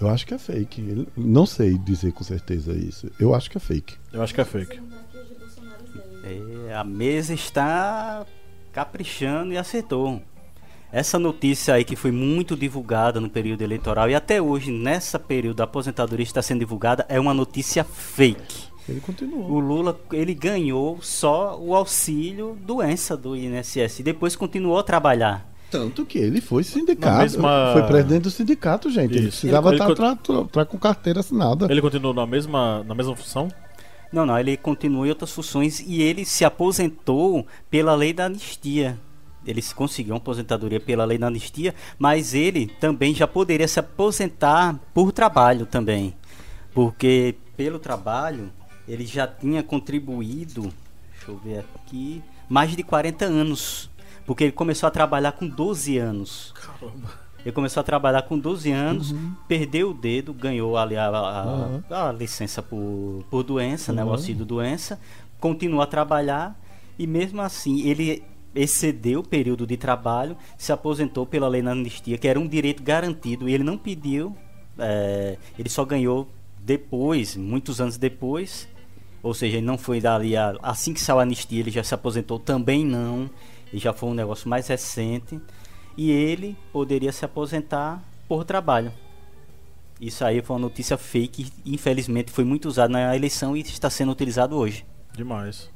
[0.00, 0.80] Eu acho que é fake.
[0.80, 3.10] Ele- Não sei dizer com certeza isso.
[3.18, 3.96] Eu acho que é fake.
[4.12, 4.80] Eu acho que é fake.
[6.68, 8.26] É, a mesa está
[8.72, 10.22] caprichando e acertou.
[10.92, 15.58] Essa notícia aí que foi muito divulgada no período eleitoral e até hoje, nessa período
[15.58, 18.70] da aposentadoria está sendo divulgada, é uma notícia fake.
[18.88, 19.48] Ele continuou.
[19.48, 25.48] O Lula, ele ganhou só o auxílio doença do INSS e depois continuou a trabalhar.
[25.70, 27.18] Tanto que ele foi sindicato.
[27.22, 29.12] Mesma- Foi presidente do sindicato, gente.
[29.14, 29.42] Ele Isso.
[29.42, 31.68] precisava Ele- estar ele- tra- tra- tra- com carteira assinada.
[31.70, 33.46] Ele continuou na mesma, na mesma função?
[34.12, 38.98] Não, não, ele continua em outras funções e ele se aposentou pela lei da anistia.
[39.46, 43.78] Ele se conseguiu uma aposentadoria pela lei da anistia, mas ele também já poderia se
[43.78, 46.14] aposentar por trabalho também.
[46.74, 48.52] Porque pelo trabalho
[48.86, 50.72] ele já tinha contribuído,
[51.12, 53.88] deixa eu ver aqui, mais de 40 anos.
[54.26, 56.52] Porque ele começou a trabalhar com 12 anos.
[56.54, 57.19] Caramba.
[57.44, 59.14] Ele começou a trabalhar com 12 anos,
[59.48, 61.82] perdeu o dedo, ganhou ali a, a- Uhum.
[61.90, 64.12] a licença por, por doença, né, o Uhum.
[64.12, 65.00] auxílio doença,
[65.40, 66.58] continuou a trabalhar
[66.98, 68.22] e mesmo assim ele
[68.54, 72.82] excedeu o período de trabalho, se aposentou pela lei da anistia, que era um direito
[72.82, 74.36] garantido, e ele não pediu,
[74.78, 76.28] é, ele só ganhou
[76.58, 78.68] depois, muitos anos depois,
[79.22, 81.94] ou seja, ele não foi dali a, assim que saiu a anistia, ele já se
[81.94, 83.30] aposentou também não,
[83.72, 85.40] e já foi um negócio mais recente
[86.00, 88.90] e ele poderia se aposentar por trabalho.
[90.00, 94.10] Isso aí foi uma notícia fake infelizmente foi muito usada na eleição e está sendo
[94.10, 94.86] utilizado hoje.
[95.14, 95.68] Demais.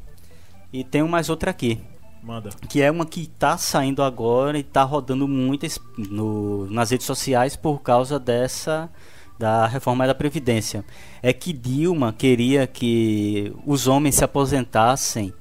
[0.72, 1.78] E tem mais outra aqui,
[2.22, 2.48] Manda.
[2.70, 5.66] que é uma que está saindo agora e está rodando muito
[5.98, 8.90] no, nas redes sociais por causa dessa
[9.38, 10.86] da reforma da previdência.
[11.22, 15.34] É que Dilma queria que os homens se aposentassem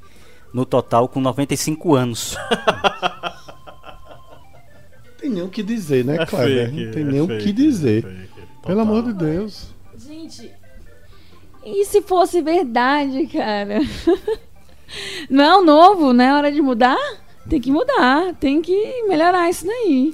[0.53, 2.35] no total com 95 anos.
[5.23, 6.69] Tem nem o que dizer, né, É Cleber?
[6.69, 8.03] fake, Não tem é nem o que é dizer.
[8.03, 8.47] fake.
[8.67, 9.67] Pelo amor de Deus.
[9.97, 10.51] Gente,
[11.65, 13.79] e se fosse verdade, cara?
[15.29, 16.97] Não é o novo, não é hora de mudar?
[17.49, 20.13] Tem que mudar, tem que melhorar isso daí.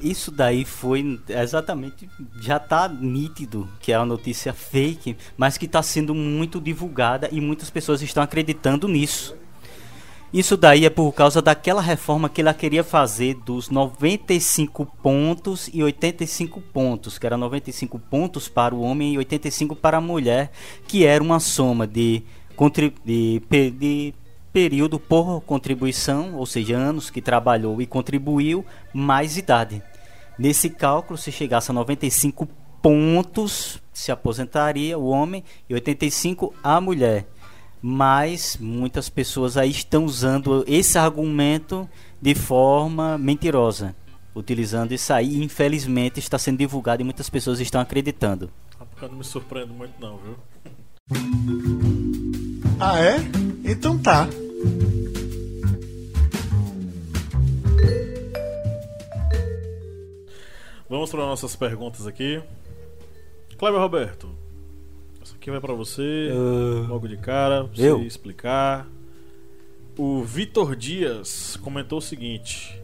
[0.00, 2.08] Isso daí foi exatamente.
[2.40, 7.40] Já tá nítido que é uma notícia fake, mas que está sendo muito divulgada e
[7.40, 9.36] muitas pessoas estão acreditando nisso.
[10.34, 15.80] Isso daí é por causa daquela reforma que ela queria fazer dos 95 pontos e
[15.80, 20.50] 85 pontos, que era 95 pontos para o homem e 85 para a mulher,
[20.88, 22.24] que era uma soma de,
[23.04, 23.40] de,
[23.78, 24.14] de
[24.52, 29.80] período por contribuição, ou seja, anos que trabalhou e contribuiu, mais idade.
[30.36, 32.48] Nesse cálculo, se chegasse a 95
[32.82, 37.24] pontos, se aposentaria o homem e 85 a mulher.
[37.86, 41.86] Mas muitas pessoas aí estão usando esse argumento
[42.18, 43.94] de forma mentirosa.
[44.34, 48.50] Utilizando isso aí, infelizmente está sendo divulgado e muitas pessoas estão acreditando.
[48.78, 50.34] Rapaz, eu não me surpreendo muito não, viu?
[52.80, 53.16] Ah, é?
[53.62, 54.26] Então tá.
[60.88, 62.42] Vamos para nossas perguntas aqui.
[63.58, 64.43] Cleber Roberto.
[65.44, 66.30] Aqui vai para você,
[66.88, 68.00] logo de cara, pra você eu?
[68.00, 68.88] explicar.
[69.94, 72.82] O Vitor Dias comentou o seguinte: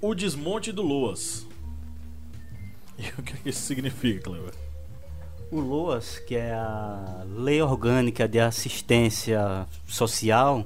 [0.00, 1.44] O desmonte do Loas.
[2.96, 4.52] E o que que isso significa, Cleber?
[5.50, 10.64] O LOAS, que é a Lei Orgânica de Assistência Social,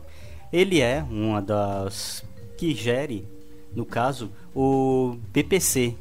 [0.52, 2.22] ele é uma das
[2.58, 3.26] que gere,
[3.74, 5.96] no caso, o BPC,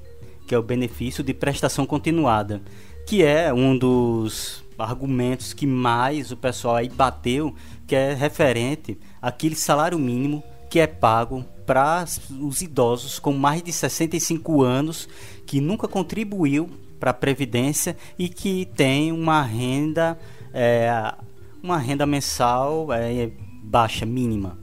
[0.46, 2.62] que é o benefício de prestação continuada,
[3.08, 7.54] que é um dos argumentos que mais o pessoal aí bateu,
[7.88, 12.04] que é referente àquele salário mínimo que é pago para
[12.42, 15.08] os idosos com mais de 65 anos
[15.46, 16.70] que nunca contribuiu
[17.00, 20.18] para a previdência e que tem uma renda
[20.54, 21.14] é,
[21.62, 23.32] uma renda mensal é,
[23.64, 24.58] baixa mínima.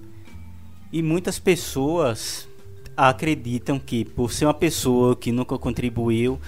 [0.92, 2.48] E muitas pessoas
[2.96, 6.38] acreditam que por ser uma pessoa que nunca contribuiu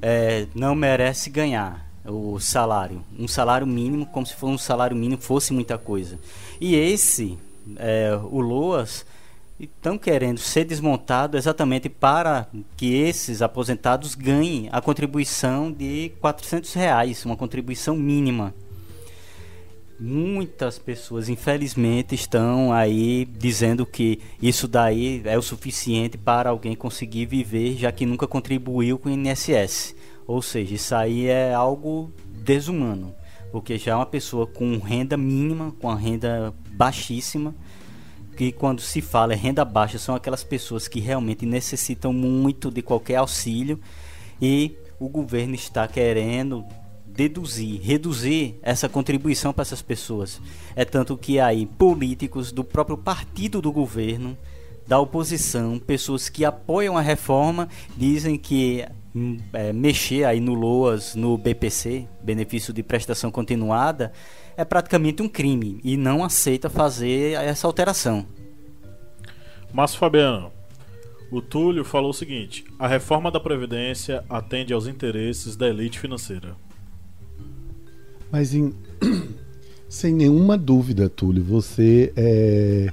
[0.00, 5.20] é, não merece ganhar o salário um salário mínimo como se fosse um salário mínimo
[5.20, 6.18] fosse muita coisa
[6.60, 7.38] e esse
[7.76, 9.04] é, o Loas
[9.64, 12.46] estão querendo ser desmontado exatamente para
[12.76, 18.54] que esses aposentados ganhem a contribuição de 400 reais, uma contribuição mínima.
[20.00, 27.26] Muitas pessoas, infelizmente, estão aí dizendo que isso daí é o suficiente para alguém conseguir
[27.26, 29.94] viver, já que nunca contribuiu com o INSS.
[30.26, 33.14] Ou seja, isso aí é algo desumano,
[33.50, 37.54] porque já é uma pessoa com renda mínima, com a renda baixíssima,
[38.36, 42.82] que quando se fala em renda baixa são aquelas pessoas que realmente necessitam muito de
[42.82, 43.78] qualquer auxílio
[44.40, 46.64] e o governo está querendo
[47.06, 50.40] deduzir, reduzir essa contribuição para essas pessoas.
[50.74, 54.36] É tanto que aí políticos do próprio partido do governo,
[54.86, 58.84] da oposição, pessoas que apoiam a reforma, dizem que
[59.52, 64.12] é, mexer aí no LOAS, no BPC, benefício de prestação continuada,
[64.56, 68.26] é praticamente um crime e não aceita fazer essa alteração.
[69.72, 70.50] Márcio Fabiano,
[71.30, 76.54] o Túlio falou o seguinte: a reforma da Previdência atende aos interesses da elite financeira.
[78.30, 78.74] Mas em,
[79.88, 82.88] sem nenhuma dúvida, Túlio, você é,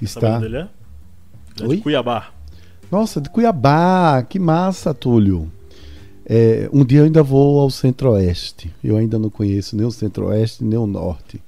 [0.00, 0.20] está.
[0.20, 0.68] Sabe onde ele é?
[1.60, 2.30] Ele é de Cuiabá.
[2.90, 5.50] Nossa, de Cuiabá, que massa, Túlio.
[6.24, 8.72] É, um dia eu ainda vou ao Centro-Oeste.
[8.82, 11.40] Eu ainda não conheço nem o Centro-Oeste nem o Norte.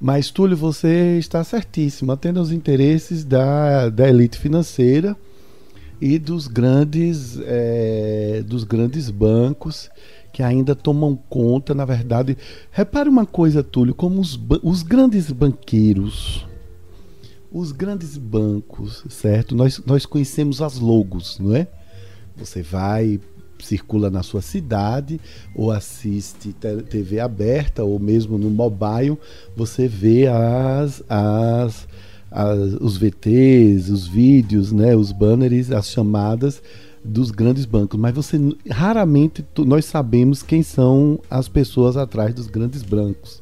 [0.00, 2.12] Mas, Túlio, você está certíssimo.
[2.12, 5.16] Atende aos interesses da, da elite financeira
[6.00, 9.90] e dos grandes, é, dos grandes bancos
[10.32, 12.36] que ainda tomam conta, na verdade.
[12.70, 16.46] Repare uma coisa, Túlio, como os, os grandes banqueiros,
[17.52, 19.54] os grandes bancos, certo?
[19.54, 21.66] Nós, nós conhecemos as logos, não é?
[22.36, 23.20] Você vai
[23.64, 25.20] circula na sua cidade
[25.54, 26.54] ou assiste
[26.88, 29.18] TV aberta ou mesmo no mobile,
[29.56, 31.88] você vê as, as,
[32.30, 36.62] as, os VTs, os vídeos, né, os banners, as chamadas
[37.04, 38.38] dos grandes bancos, mas você
[38.68, 43.40] raramente nós sabemos quem são as pessoas atrás dos grandes bancos,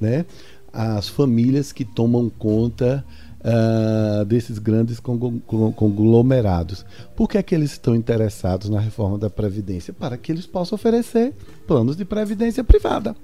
[0.00, 0.26] né?
[0.72, 3.04] As famílias que tomam conta
[3.46, 6.84] uh, desses grandes conglomerados.
[7.14, 9.94] Por que é que eles estão interessados na reforma da Previdência?
[9.94, 11.32] Para que eles possam oferecer
[11.66, 13.14] planos de previdência privada.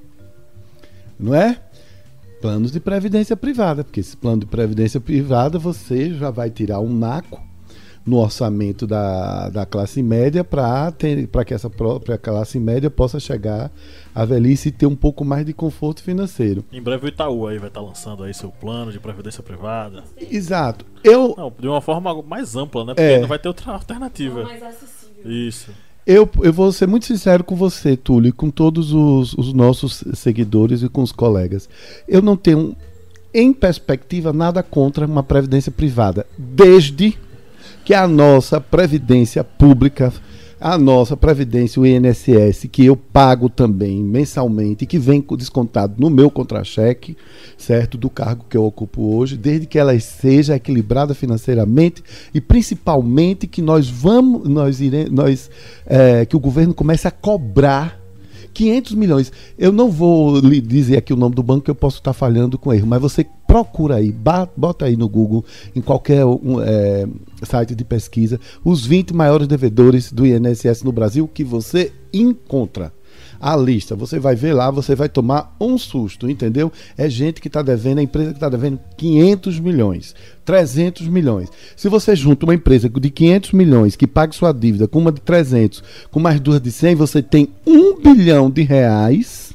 [1.18, 1.60] Não é?
[2.40, 6.92] Planos de previdência privada, porque esse plano de previdência privada você já vai tirar um
[6.92, 7.40] naco
[8.04, 10.92] no orçamento da, da classe média para
[11.46, 13.70] que essa própria classe média possa chegar
[14.14, 16.64] à velhice e ter um pouco mais de conforto financeiro.
[16.72, 20.04] Em breve o Itaú aí vai estar tá lançando aí seu plano de previdência privada.
[20.30, 20.84] Exato.
[21.04, 22.94] Eu não, de uma forma mais ampla, né?
[22.94, 23.20] Porque é.
[23.20, 24.44] não vai ter outra alternativa.
[24.44, 25.30] mais acessível.
[25.30, 25.70] Isso.
[26.04, 30.02] Eu, eu vou ser muito sincero com você, Túlio, e com todos os, os nossos
[30.14, 31.68] seguidores e com os colegas.
[32.08, 32.76] Eu não tenho,
[33.32, 37.16] em perspectiva, nada contra uma previdência privada, desde
[37.84, 40.12] que a nossa previdência pública,
[40.60, 46.30] a nossa previdência, o INSS, que eu pago também mensalmente, que vem descontado no meu
[46.30, 47.16] contra-cheque,
[47.58, 52.02] certo, do cargo que eu ocupo hoje, desde que ela seja equilibrada financeiramente
[52.32, 55.50] e principalmente que nós vamos, nós iremos, nós,
[55.84, 58.01] é, que o governo comece a cobrar
[58.52, 59.32] 500 milhões.
[59.58, 62.58] Eu não vou lhe dizer aqui o nome do banco que eu posso estar falhando
[62.58, 64.14] com erro, mas você procura aí,
[64.56, 65.44] bota aí no Google,
[65.74, 67.06] em qualquer um, é,
[67.42, 72.92] site de pesquisa, os 20 maiores devedores do INSS no Brasil que você encontra
[73.42, 73.96] a lista.
[73.96, 76.70] Você vai ver lá, você vai tomar um susto, entendeu?
[76.96, 80.14] É gente que está devendo, a empresa que está devendo 500 milhões,
[80.44, 81.48] 300 milhões.
[81.76, 85.20] Se você junta uma empresa de 500 milhões que paga sua dívida com uma de
[85.20, 85.82] 300,
[86.12, 89.52] com mais duas de 100, você tem um bilhão de reais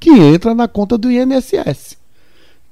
[0.00, 1.98] que entra na conta do INSS.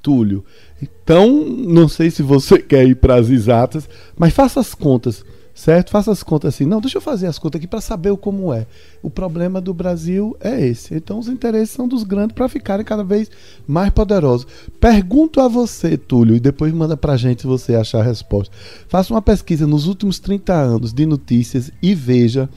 [0.00, 0.42] Túlio.
[0.80, 3.86] Então, não sei se você quer ir para as exatas,
[4.16, 5.22] mas faça as contas
[5.56, 5.90] certo?
[5.90, 6.66] Faça as contas assim.
[6.66, 8.66] Não, deixa eu fazer as contas aqui para saber o como é.
[9.02, 10.94] O problema do Brasil é esse.
[10.94, 13.30] Então os interesses são dos grandes para ficarem cada vez
[13.66, 14.46] mais poderosos.
[14.78, 18.54] Pergunto a você, Túlio, e depois manda para gente se você achar a resposta.
[18.86, 22.48] Faça uma pesquisa nos últimos 30 anos de notícias e veja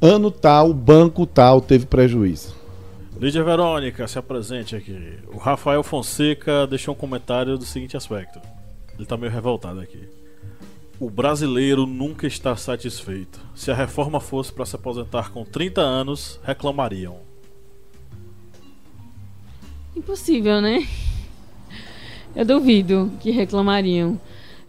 [0.00, 2.58] ano tal, banco tal teve prejuízo.
[3.20, 5.18] Lídia Verônica, se apresente aqui.
[5.30, 8.40] O Rafael Fonseca deixou um comentário do seguinte aspecto.
[8.94, 10.19] Ele está meio revoltado aqui.
[11.00, 13.40] O brasileiro nunca está satisfeito.
[13.54, 17.16] Se a reforma fosse para se aposentar com 30 anos, reclamariam.
[19.96, 20.86] Impossível, né?
[22.36, 24.20] Eu duvido que reclamariam.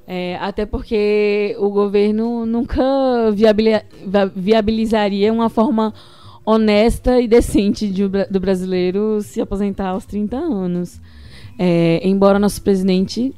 [0.07, 2.81] É, até porque o governo nunca
[4.33, 5.93] viabilizaria uma forma
[6.45, 11.01] honesta e decente de, do brasileiro se aposentar aos 30 anos.
[11.59, 13.35] É, embora nosso presidente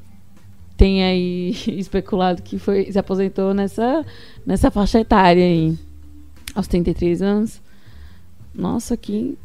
[0.78, 4.06] tem aí especulado que foi, se aposentou nessa,
[4.46, 5.78] nessa faixa etária aí,
[6.56, 7.62] aos 33 anos.
[8.54, 9.38] Nossa, que.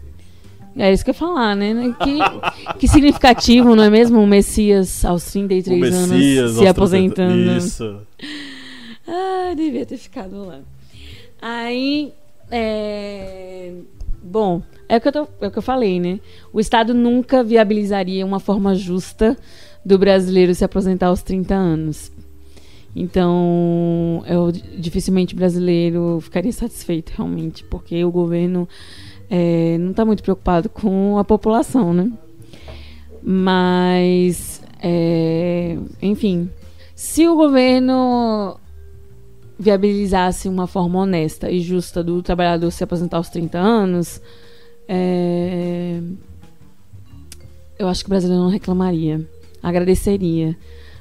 [0.76, 1.74] É isso que eu ia falar, né?
[2.05, 4.20] Que, que significativo, não é mesmo?
[4.20, 7.57] O Messias aos 33 O anos Messias, se aos 30 aposentando.
[7.57, 8.01] Isso.
[9.07, 10.61] Ah, devia ter ficado lá.
[11.41, 12.12] Aí,
[12.51, 13.72] é...
[14.22, 16.20] bom, é o, que eu tô- é o que eu falei, né?
[16.53, 19.37] O Estado nunca viabilizaria uma forma justa
[19.85, 22.12] do brasileiro se aposentar aos 30 anos.
[22.95, 28.68] Então, eu, dificilmente brasileiro ficaria satisfeito realmente, porque o governo
[29.31, 32.11] é, não está muito preocupado com a população, né?
[33.22, 36.51] Mas, é, enfim,
[36.95, 38.59] se o governo
[39.59, 44.20] viabilizasse uma forma honesta e justa do trabalhador se aposentar aos 30 anos,
[44.89, 46.01] é,
[47.79, 49.29] eu acho que o brasileiro não reclamaria,
[49.62, 50.56] agradeceria.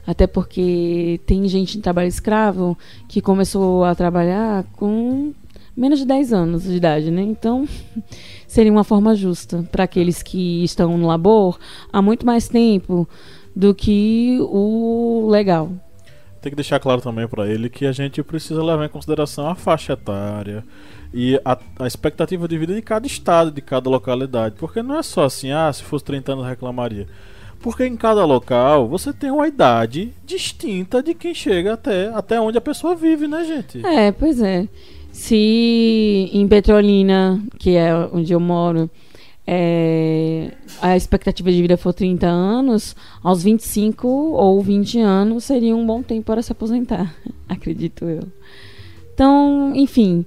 [0.06, 2.78] Até porque tem gente em trabalho escravo
[3.10, 5.34] que começou a trabalhar com
[5.76, 7.22] menos de 10 anos de idade, né?
[7.22, 7.68] Então,
[8.48, 11.60] seria uma forma justa para aqueles que estão no labor
[11.92, 13.08] há muito mais tempo
[13.56, 15.72] do que o legal.
[16.42, 19.56] Tem que deixar claro também pra ele que a gente precisa levar em consideração a
[19.56, 20.64] faixa etária
[21.14, 24.56] e a, a expectativa de vida de cada estado, de cada localidade.
[24.58, 27.08] Porque não é só assim, ah, se fosse 30 anos reclamaria.
[27.62, 32.58] Porque em cada local você tem uma idade distinta de quem chega até, até onde
[32.58, 33.86] a pessoa vive, né, gente?
[33.86, 34.68] É, pois é.
[35.12, 38.90] Se em Petrolina, que é onde eu moro,
[39.46, 40.52] é,
[40.82, 46.04] a expectativa de vida for 30 anos, aos 25 ou 20 anos seria um bom
[46.04, 47.16] tempo para se aposentar,
[47.50, 48.24] acredito eu.
[49.14, 50.24] Então, enfim,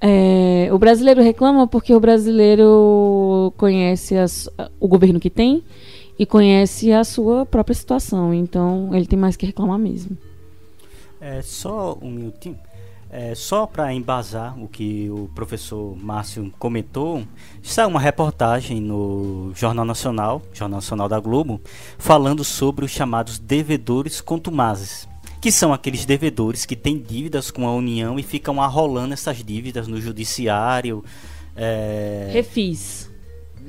[0.00, 5.62] é, o brasileiro reclama porque o brasileiro conhece as- o governo que tem
[6.18, 8.32] e conhece a sua própria situação.
[8.32, 10.16] Então, ele tem mais que reclamar mesmo.
[11.20, 12.58] É só um minutinho.
[13.16, 17.22] É, só para embasar o que o professor Márcio comentou,
[17.62, 21.60] está uma reportagem no Jornal Nacional, Jornal Nacional da Globo,
[21.96, 25.08] falando sobre os chamados devedores contumazes,
[25.40, 29.86] que são aqueles devedores que têm dívidas com a União e ficam arrolando essas dívidas
[29.86, 31.04] no judiciário.
[31.54, 33.13] é, Refis.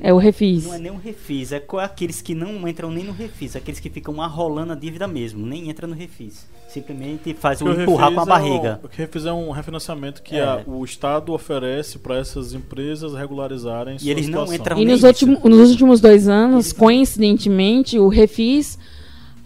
[0.00, 0.64] É o refis.
[0.66, 3.88] não é nem um refis, é aqueles que não entram nem no refis, aqueles que
[3.90, 6.46] ficam arrolando a dívida mesmo, nem entra no refis.
[6.68, 8.80] Simplesmente faz o Porque o empurrar com a refis é um- barriga.
[8.84, 10.42] o que refis é um refinanciamento que É.
[10.44, 14.54] a- o Estado oferece para essas empresas regularizarem sua eles não situação.
[14.54, 18.78] entram E nos, últimos, nos últimos dois anos, coincidentemente, o refis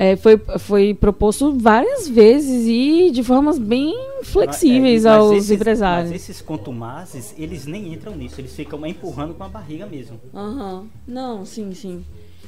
[0.03, 5.51] é, foi, foi proposto várias vezes e de formas bem flexíveis É, mas aos esses-
[5.51, 6.11] empresários.
[6.11, 10.19] Mas esses contumazes, eles nem entram nisso, eles ficam empurrando com a barriga mesmo.
[10.35, 10.87] Aham.
[11.07, 12.03] Não, sim, sim.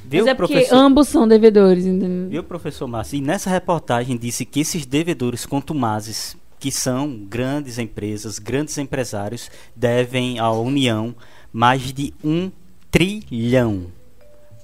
[0.04, 0.76] Viu, Mas é porque professor?
[0.76, 2.28] ambos são devedores, entendeu?
[2.30, 3.18] Viu, professor Márcio?
[3.18, 10.38] E nessa reportagem disse que esses devedores contumazes, que são grandes empresas, grandes empresários, devem
[10.38, 11.14] à União
[11.52, 12.50] mais de um
[12.90, 13.86] trilhão.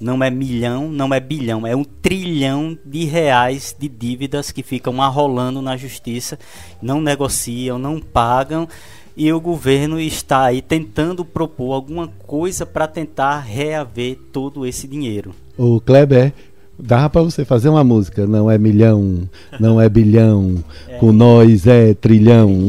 [0.00, 5.02] Não é milhão, não é bilhão, é um trilhão de reais de dívidas que ficam
[5.02, 6.38] arrolando na justiça,
[6.80, 8.68] não negociam, não pagam.
[9.16, 15.34] E o governo está aí tentando propor alguma coisa para tentar reaver todo esse dinheiro.
[15.56, 16.32] O Kleber,
[16.78, 18.24] dava pra você fazer uma música.
[18.26, 19.28] Não é milhão,
[19.58, 20.62] não é bilhão,
[21.00, 22.68] com nós é trilhão.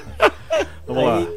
[0.84, 1.28] Vamos lá.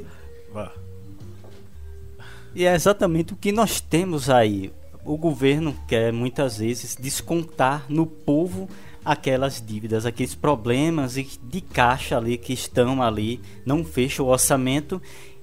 [2.55, 4.71] E é exatamente o que nós temos aí.
[5.05, 8.69] O governo quer muitas vezes descontar no povo
[9.03, 15.01] aquelas dívidas, aqueles problemas de caixa ali que estão ali, não fecha o orçamento,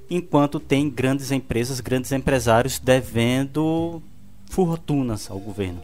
[0.09, 4.03] enquanto tem grandes empresas, grandes empresários devendo
[4.47, 5.83] fortunas ao governo.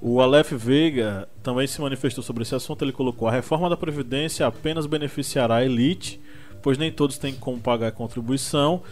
[0.00, 2.84] O Aleph Veiga também se manifestou sobre esse assunto.
[2.84, 6.20] Ele colocou: a reforma da Previdência apenas beneficiará a elite,
[6.62, 8.82] pois nem todos têm como pagar a contribuição.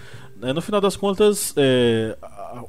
[0.43, 2.17] É, no final das contas, é,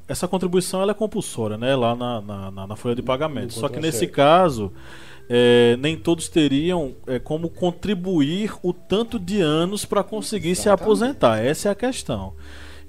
[0.08, 1.76] essa contribuição ela é compulsória, né?
[1.76, 3.54] Lá na, na, na- folha de pagamento.
[3.54, 4.72] Só que nesse caso,
[5.30, 11.40] é, nem todos teriam é, como contribuir o tanto de anos para conseguir se aposentar.
[11.40, 12.34] Essa é a questão.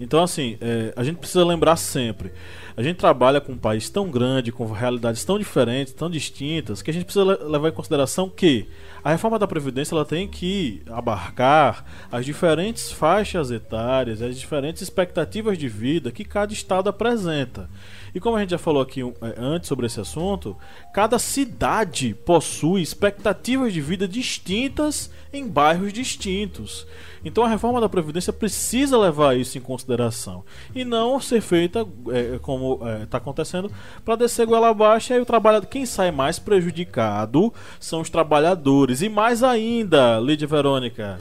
[0.00, 2.32] Então, assim, é, a gente precisa lembrar sempre.
[2.76, 6.90] A gente trabalha com um país tão grande, com realidades tão diferentes, tão distintas, que
[6.90, 8.68] a gente precisa le- levar em consideração que
[9.02, 15.58] a reforma da Previdência ela tem que abarcar as diferentes faixas etárias, as diferentes expectativas
[15.58, 17.68] de vida que cada estado apresenta.
[18.18, 20.56] E como a gente já falou aqui é, antes sobre esse assunto,
[20.92, 26.84] cada cidade possui expectativas de vida distintas em bairros distintos.
[27.24, 32.40] Então a reforma da Previdência precisa levar isso em consideração e não ser feita é,
[32.42, 33.70] como está é, acontecendo
[34.04, 39.00] para descer goela abaixo e aí o trabalhador, quem sai mais prejudicado são os trabalhadores
[39.00, 41.20] e mais ainda, Lídia Verônica,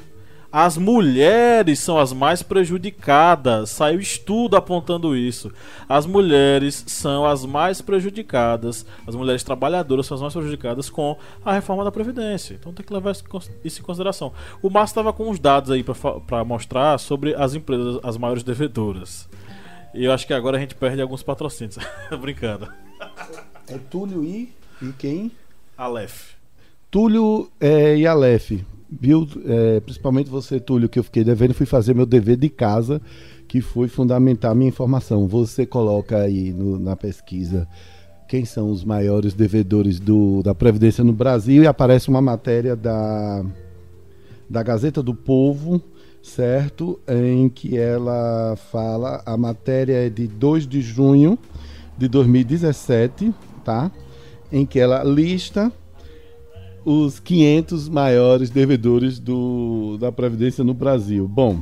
[0.51, 3.69] as mulheres são as mais prejudicadas.
[3.69, 5.51] Saiu estudo apontando isso.
[5.89, 8.85] As mulheres são as mais prejudicadas.
[9.05, 12.53] As mulheres trabalhadoras são as mais prejudicadas com a reforma da Previdência.
[12.53, 14.31] Então tem que levar isso em consideração.
[14.61, 19.27] O Márcio estava com uns dados aí para mostrar sobre as empresas, as maiores devedoras.
[19.93, 21.77] E eu acho que agora a gente perde alguns patrocínios.
[22.21, 22.71] Brincando.
[23.67, 25.29] É Túlio e, e quem?
[25.77, 26.35] Aleph.
[26.89, 28.51] Túlio é, e Aleph
[28.89, 33.01] viu, é, principalmente você, Túlio, que eu fiquei devendo, fui fazer meu dever de casa,
[33.47, 35.27] que foi fundamentar minha informação.
[35.27, 37.67] Você coloca aí no, na pesquisa
[38.27, 43.45] quem são os maiores devedores do, da Previdência no Brasil e aparece uma matéria da,
[44.49, 45.81] da Gazeta do Povo,
[46.21, 46.99] certo?
[47.07, 51.39] Em que ela fala, a matéria é de 2 de junho
[51.97, 53.33] de 2017,
[53.63, 53.89] tá?
[54.51, 55.71] Em que ela lista
[56.89, 61.27] os 500 maiores devedores do, da Previdência no Brasil.
[61.27, 61.59] Bom,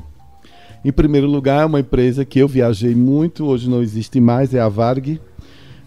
[0.83, 4.59] em primeiro lugar, é uma empresa que eu viajei muito, hoje não existe mais, é
[4.59, 5.19] a Varg.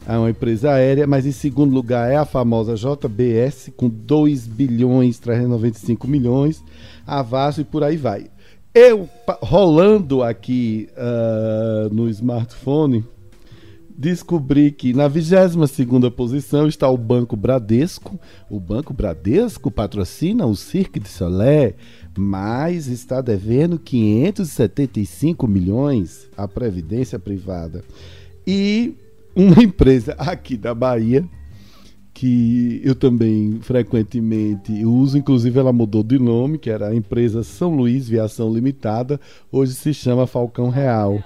[0.09, 5.20] É uma empresa aérea, mas em segundo lugar é a famosa JBS, com 2 bilhões
[5.20, 6.65] 395 milhões,
[7.06, 8.27] a Vasco e por aí vai.
[8.74, 9.09] Eu,
[9.40, 13.05] rolando aqui uh, no smartphone,
[13.99, 15.57] descobri que na 22
[16.15, 18.16] posição está o Banco Bradesco.
[18.49, 21.75] O Banco Bradesco patrocina o Cirque de Solé,
[22.16, 27.83] mas está devendo 575 milhões à Previdência Privada.
[28.47, 28.95] E
[29.35, 31.29] uma empresa aqui da Bahia,
[32.15, 37.75] que eu também frequentemente uso, inclusive ela mudou de nome, que era a empresa São
[37.75, 39.20] Luís Viação Limitada,
[39.51, 41.20] hoje se chama Falcão Real.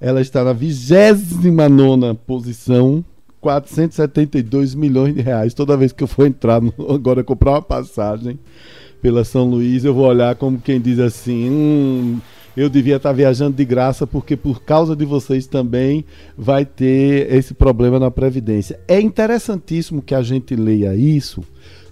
[0.00, 3.04] Ela está na 29 posição,
[3.40, 5.54] 472 milhões de reais.
[5.54, 8.38] Toda vez que eu for entrar, no, agora comprar uma passagem
[9.00, 12.18] pela São Luís, eu vou olhar como quem diz assim: hum,
[12.56, 16.04] eu devia estar viajando de graça, porque por causa de vocês também
[16.36, 18.80] vai ter esse problema na Previdência.
[18.88, 21.42] É interessantíssimo que a gente leia isso,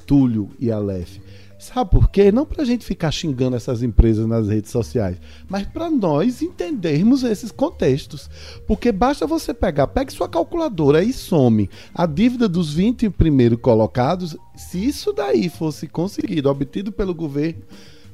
[0.07, 1.24] Túlio e Aleph
[1.65, 2.31] Sabe por quê?
[2.31, 5.17] Não para a gente ficar xingando essas empresas nas redes sociais,
[5.49, 8.29] mas para nós entendermos esses contextos.
[8.67, 14.37] Porque basta você pegar, pegue sua calculadora e some a dívida dos 20 primeiros colocados.
[14.55, 17.63] Se isso daí fosse conseguido, obtido pelo governo,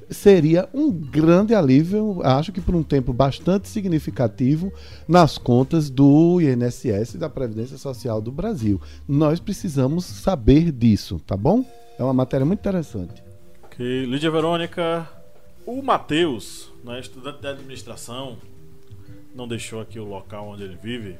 [0.09, 4.73] seria um grande alívio, acho que por um tempo bastante significativo,
[5.09, 8.81] nas contas do INSS e da Previdência Social do Brasil.
[9.09, 11.65] Nós precisamos saber disso, tá bom?
[11.99, 13.30] É uma matéria muito interessante.
[13.83, 15.09] Lídia Verônica,
[15.65, 18.37] o Matheus, né, estudante de administração,
[19.35, 21.17] não deixou aqui o local onde ele vive,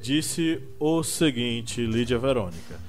[0.00, 2.80] disse o seguinte, Lídia Verônica.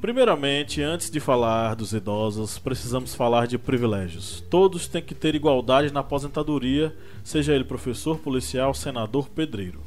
[0.00, 4.44] Primeiramente, antes de falar dos idosos, precisamos falar de privilégios.
[4.48, 9.80] Todos têm que ter igualdade na aposentadoria, seja ele professor, policial, senador, pedreiro.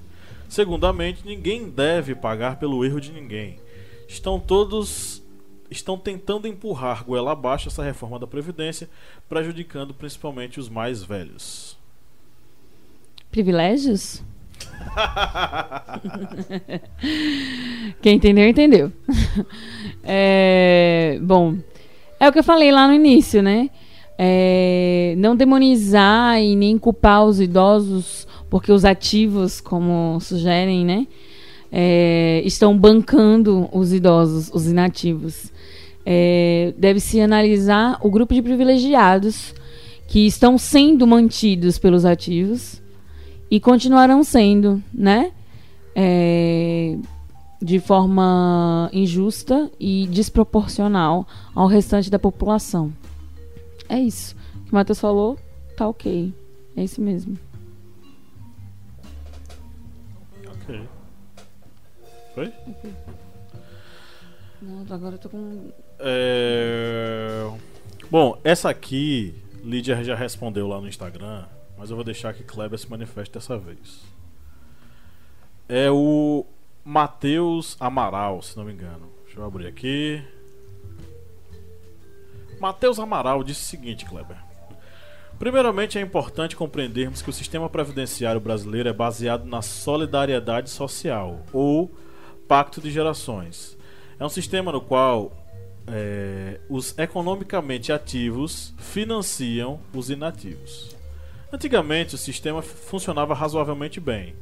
[0.49, 3.61] Segundamente, ninguém deve pagar pelo erro de ninguém.
[4.09, 5.25] Estão todos
[5.69, 8.89] estão tentando empurrar goela abaixo essa reforma da Previdência,
[9.27, 11.77] prejudicando principalmente os mais velhos.
[13.29, 14.23] Privilégios?
[18.01, 18.91] Quem entendeu, entendeu.
[20.09, 21.57] É, bom,
[22.17, 23.69] é o que eu falei lá no início, né?
[24.17, 31.05] É, não demonizar e nem culpar os idosos, porque os ativos, como sugerem, né?
[31.69, 35.51] É, estão bancando os idosos, os inativos
[36.09, 39.53] é, deve-se analisar o grupo de privilegiados
[40.07, 42.81] que estão sendo mantidos pelos ativos
[43.51, 45.33] e continuarão sendo, né?
[45.93, 46.97] É,
[47.61, 52.93] de forma injusta e desproporcional ao restante da população.
[53.89, 54.33] É isso.
[54.61, 55.37] O que o Matheus falou,
[55.75, 56.33] tá ok.
[56.77, 57.37] É isso mesmo.
[60.45, 60.87] Ok.
[62.33, 62.45] Foi?
[62.45, 62.93] Ok.
[64.61, 67.49] Não, agora eu tô com é...
[68.09, 71.45] Bom, essa aqui, Lídia já respondeu lá no Instagram,
[71.77, 74.01] mas eu vou deixar que Kleber se manifeste dessa vez.
[75.67, 76.45] É o
[76.83, 79.11] Matheus Amaral, se não me engano.
[79.25, 80.23] Deixa eu abrir aqui.
[82.59, 84.37] Matheus Amaral disse o seguinte, Kleber.
[85.37, 91.91] Primeiramente, é importante compreendermos que o sistema previdenciário brasileiro é baseado na solidariedade social, ou
[92.47, 93.77] pacto de gerações.
[94.19, 95.31] É um sistema no qual
[95.87, 100.95] é, os economicamente ativos financiam os inativos.
[101.51, 104.35] Antigamente, o sistema funcionava razoavelmente bem,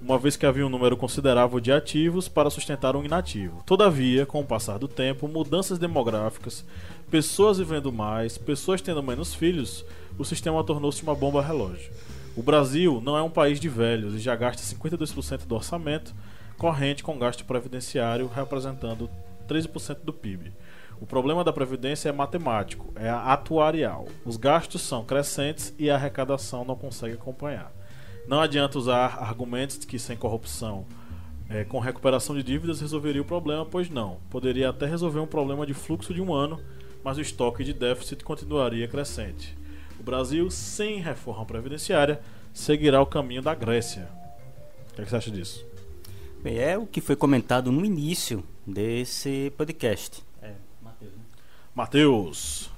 [0.00, 3.62] uma vez que havia um número considerável de ativos para sustentar um inativo.
[3.66, 6.64] Todavia, com o passar do tempo, mudanças demográficas,
[7.10, 9.84] pessoas vivendo mais, pessoas tendo menos filhos,
[10.16, 11.90] o sistema tornou-se uma bomba relógio.
[12.36, 16.14] O Brasil não é um país de velhos e já gasta 52% do orçamento
[16.56, 19.10] corrente com gasto previdenciário, representando
[19.48, 20.52] 13% do PIB.
[21.00, 24.06] O problema da Previdência é matemático, é atuarial.
[24.24, 27.72] Os gastos são crescentes e a arrecadação não consegue acompanhar.
[28.26, 30.86] Não adianta usar argumentos de que sem corrupção,
[31.48, 34.18] é, com recuperação de dívidas, resolveria o problema, pois não.
[34.30, 36.58] Poderia até resolver um problema de fluxo de um ano,
[37.02, 39.56] mas o estoque de déficit continuaria crescente.
[40.00, 42.20] O Brasil, sem reforma previdenciária,
[42.52, 44.08] seguirá o caminho da Grécia.
[44.90, 45.66] O que, é que você acha disso?
[46.42, 50.22] Bem, é o que foi comentado no início desse podcast.
[51.74, 52.70] Matheus.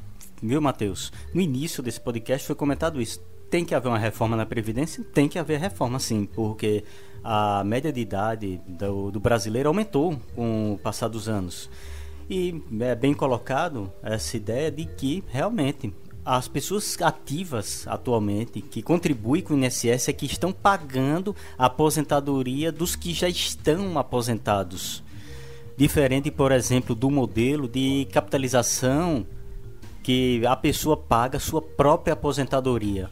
[0.42, 1.12] Viu, Matheus?
[1.34, 3.20] No início desse podcast foi comentado isso.
[3.50, 5.04] Tem que haver uma reforma na Previdência?
[5.04, 6.82] Tem que haver reforma, sim, porque
[7.22, 11.68] a média de idade do, do brasileiro aumentou com o passar dos anos.
[12.28, 15.92] E é bem colocado essa ideia de que realmente
[16.24, 22.72] as pessoas ativas atualmente que contribuem com o INSS é que estão pagando a aposentadoria
[22.72, 25.04] dos que já estão aposentados.
[25.76, 29.26] Diferente, por exemplo, do modelo de capitalização
[30.02, 33.10] que a pessoa paga sua própria aposentadoria.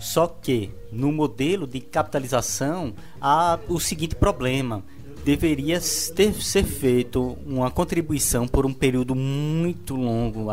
[0.00, 4.82] Só que no modelo de capitalização há o seguinte problema:
[5.24, 5.78] deveria
[6.16, 10.46] ter, ser feito uma contribuição por um período muito longo,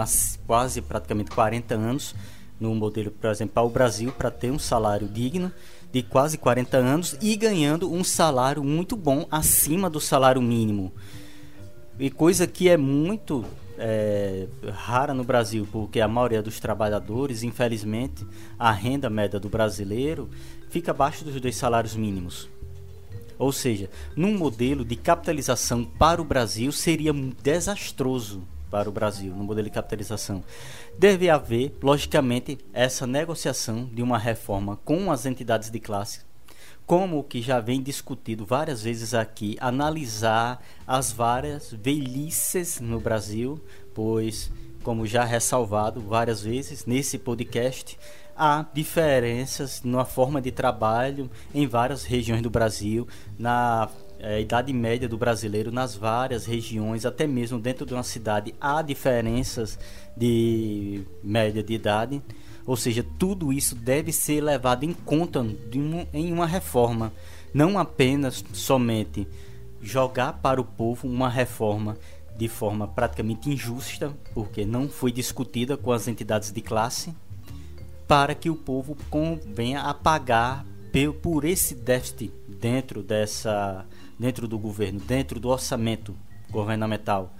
[0.45, 2.13] quase praticamente 40 anos,
[2.59, 5.51] no modelo, por exemplo, para o Brasil, para ter um salário digno
[5.91, 10.91] de quase 40 anos e ganhando um salário muito bom acima do salário mínimo.
[11.99, 13.43] E coisa que é muito
[13.77, 18.25] é, rara no Brasil, porque a maioria dos trabalhadores, infelizmente,
[18.57, 20.29] a renda média do brasileiro
[20.69, 22.49] fica abaixo dos dois salários mínimos.
[23.39, 29.43] Ou seja, num modelo de capitalização para o Brasil seria desastroso para o Brasil, no
[29.43, 30.43] modelo de capitalização.
[30.99, 36.26] Deve haver, logicamente, essa negociação de uma reforma com as entidades de classe
[36.87, 43.61] como que já vem discutido várias vezes aqui, analisar as várias velhices no Brasil,
[43.93, 44.49] pois,
[44.83, 47.99] como já ressalvado várias vezes nesse podcast,
[48.33, 53.05] há diferenças na forma de trabalho em várias regiões do Brasil,
[53.37, 58.55] na é, idade média do brasileiro nas várias regiões, até mesmo dentro de uma cidade
[58.61, 59.77] há diferenças
[60.15, 62.23] de média de idade.
[62.67, 65.43] Ou seja, tudo isso deve ser levado em conta
[66.13, 67.13] em uma reforma,
[67.53, 69.25] não apenas somente
[69.81, 71.97] jogar para o povo uma reforma
[72.37, 77.15] de forma praticamente injusta, porque não foi discutida com as entidades de classe,
[78.05, 78.95] para que o povo
[79.55, 80.65] venha a pagar
[81.21, 83.85] por esse déficit dentro dessa
[84.17, 86.15] dentro do governo, dentro do orçamento
[86.49, 87.35] governamental.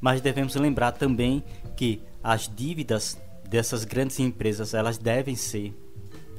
[0.00, 1.44] Mas devemos lembrar também
[1.76, 3.20] que as dívidas
[3.52, 5.74] dessas grandes empresas, elas devem ser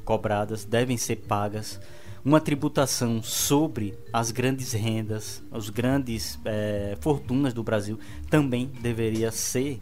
[0.04, 1.80] cobradas, devem ser pagas.
[2.24, 9.80] Uma tributação sobre as grandes rendas, as grandes é, fortunas do Brasil também deveria ser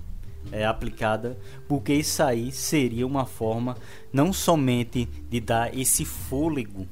[0.50, 3.78] é, aplicada, porque isso aí seria uma forma
[4.12, 6.86] não somente de dar esse fôlego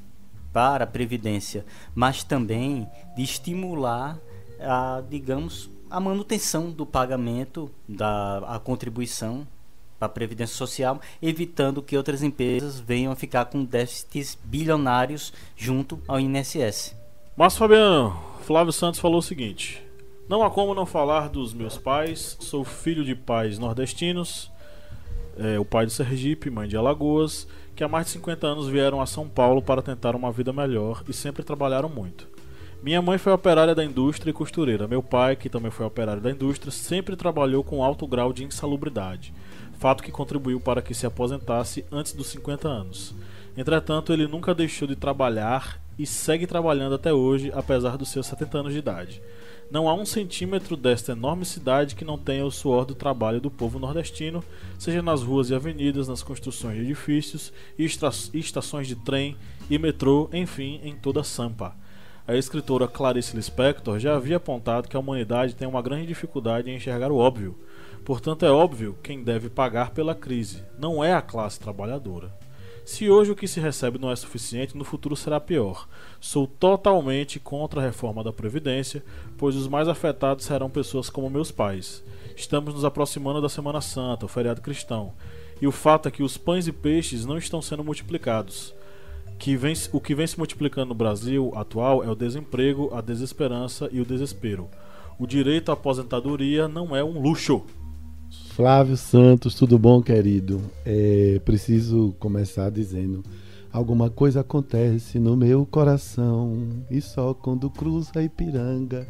[0.54, 4.18] para a previdência, mas também de estimular
[4.58, 9.46] a, digamos, a manutenção do pagamento da a contribuição
[10.00, 16.00] para a Previdência Social, evitando que outras empresas venham a ficar com déficits bilionários junto
[16.08, 16.96] ao INSS.
[17.36, 19.82] Mas, Fabiano, Flávio Santos falou o seguinte:
[20.26, 22.38] Não há como não falar dos meus pais.
[22.40, 24.50] Sou filho de pais nordestinos,
[25.38, 27.46] é, o pai de Sergipe, mãe de Alagoas,
[27.76, 31.04] que há mais de 50 anos vieram a São Paulo para tentar uma vida melhor
[31.06, 32.26] e sempre trabalharam muito.
[32.82, 34.88] Minha mãe foi operária da indústria e costureira.
[34.88, 39.34] Meu pai, que também foi operário da indústria, sempre trabalhou com alto grau de insalubridade
[39.80, 43.14] fato que contribuiu para que se aposentasse antes dos 50 anos.
[43.56, 48.58] Entretanto, ele nunca deixou de trabalhar e segue trabalhando até hoje, apesar dos seus 70
[48.58, 49.22] anos de idade.
[49.70, 53.50] Não há um centímetro desta enorme cidade que não tenha o suor do trabalho do
[53.50, 54.44] povo nordestino,
[54.78, 59.34] seja nas ruas e avenidas, nas construções de edifícios estações de trem
[59.70, 61.74] e metrô, enfim, em toda Sampa.
[62.28, 66.76] A escritora Clarice Lispector já havia apontado que a humanidade tem uma grande dificuldade em
[66.76, 67.56] enxergar o óbvio,
[68.04, 72.32] Portanto, é óbvio quem deve pagar pela crise, não é a classe trabalhadora.
[72.84, 75.86] Se hoje o que se recebe não é suficiente, no futuro será pior.
[76.18, 79.04] Sou totalmente contra a reforma da Previdência,
[79.38, 82.02] pois os mais afetados serão pessoas como meus pais.
[82.34, 85.12] Estamos nos aproximando da Semana Santa, o feriado cristão,
[85.60, 88.74] e o fato é que os pães e peixes não estão sendo multiplicados.
[89.38, 93.88] Que vem, o que vem se multiplicando no Brasil atual é o desemprego, a desesperança
[93.92, 94.68] e o desespero.
[95.18, 97.62] O direito à aposentadoria não é um luxo.
[98.50, 100.60] Flávio Santos, tudo bom, querido?
[100.84, 103.22] É, preciso começar dizendo:
[103.72, 109.06] alguma coisa acontece no meu coração, e só quando cruza Ipiranga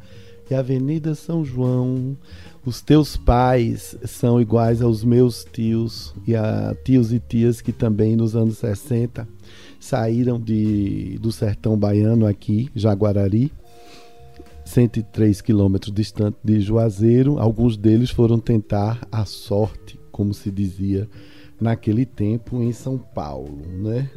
[0.50, 2.16] e Avenida São João,
[2.64, 8.16] os teus pais são iguais aos meus tios e a tios e tias que também
[8.16, 9.26] nos anos 60
[9.80, 13.50] saíram de, do sertão baiano aqui, Jaguarari,
[14.70, 17.40] 103 quilômetros distante de Juazeiro.
[17.40, 21.08] Alguns deles foram tentar a sorte, como se dizia
[21.60, 24.08] naquele tempo, em São Paulo, né?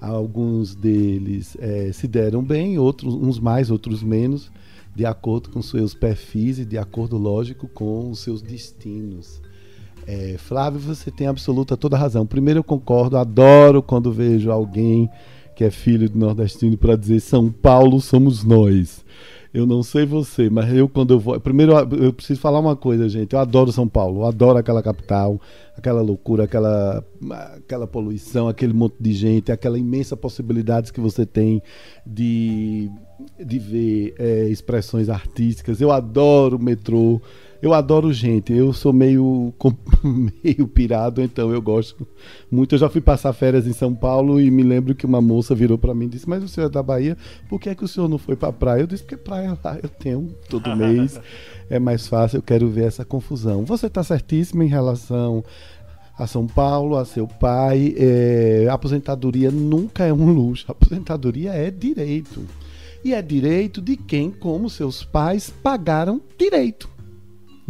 [0.00, 4.50] Alguns deles é, se deram bem, outros, uns mais, outros menos,
[4.92, 9.40] de acordo com seus perfis e de acordo, lógico, com os seus destinos.
[10.04, 12.26] É, Flávio, você tem absoluta toda razão.
[12.26, 15.08] Primeiro, eu concordo, adoro quando vejo alguém
[15.54, 19.04] que é filho de nordestino para dizer São Paulo somos nós.
[19.52, 21.38] Eu não sei você, mas eu quando eu vou.
[21.38, 23.34] Primeiro, eu preciso falar uma coisa, gente.
[23.34, 25.38] Eu adoro São Paulo, eu adoro aquela capital,
[25.76, 27.04] aquela loucura, aquela,
[27.56, 31.62] aquela poluição, aquele monte de gente, aquela imensa possibilidades que você tem
[32.06, 32.90] de,
[33.44, 35.82] de ver é, expressões artísticas.
[35.82, 37.20] Eu adoro o metrô.
[37.62, 39.54] Eu adoro gente, eu sou meio,
[40.02, 42.04] meio pirado, então eu gosto
[42.50, 42.74] muito.
[42.74, 45.78] Eu já fui passar férias em São Paulo e me lembro que uma moça virou
[45.78, 47.16] para mim e disse: Mas o senhor é da Bahia,
[47.48, 48.80] por que, é que o senhor não foi para praia?
[48.80, 51.20] Eu disse: Porque praia lá eu tenho todo mês,
[51.70, 53.64] é mais fácil, eu quero ver essa confusão.
[53.64, 55.44] Você está certíssimo em relação
[56.18, 57.94] a São Paulo, a seu pai.
[57.96, 62.44] É, aposentadoria nunca é um luxo, aposentadoria é direito.
[63.04, 66.91] E é direito de quem, como seus pais, pagaram direito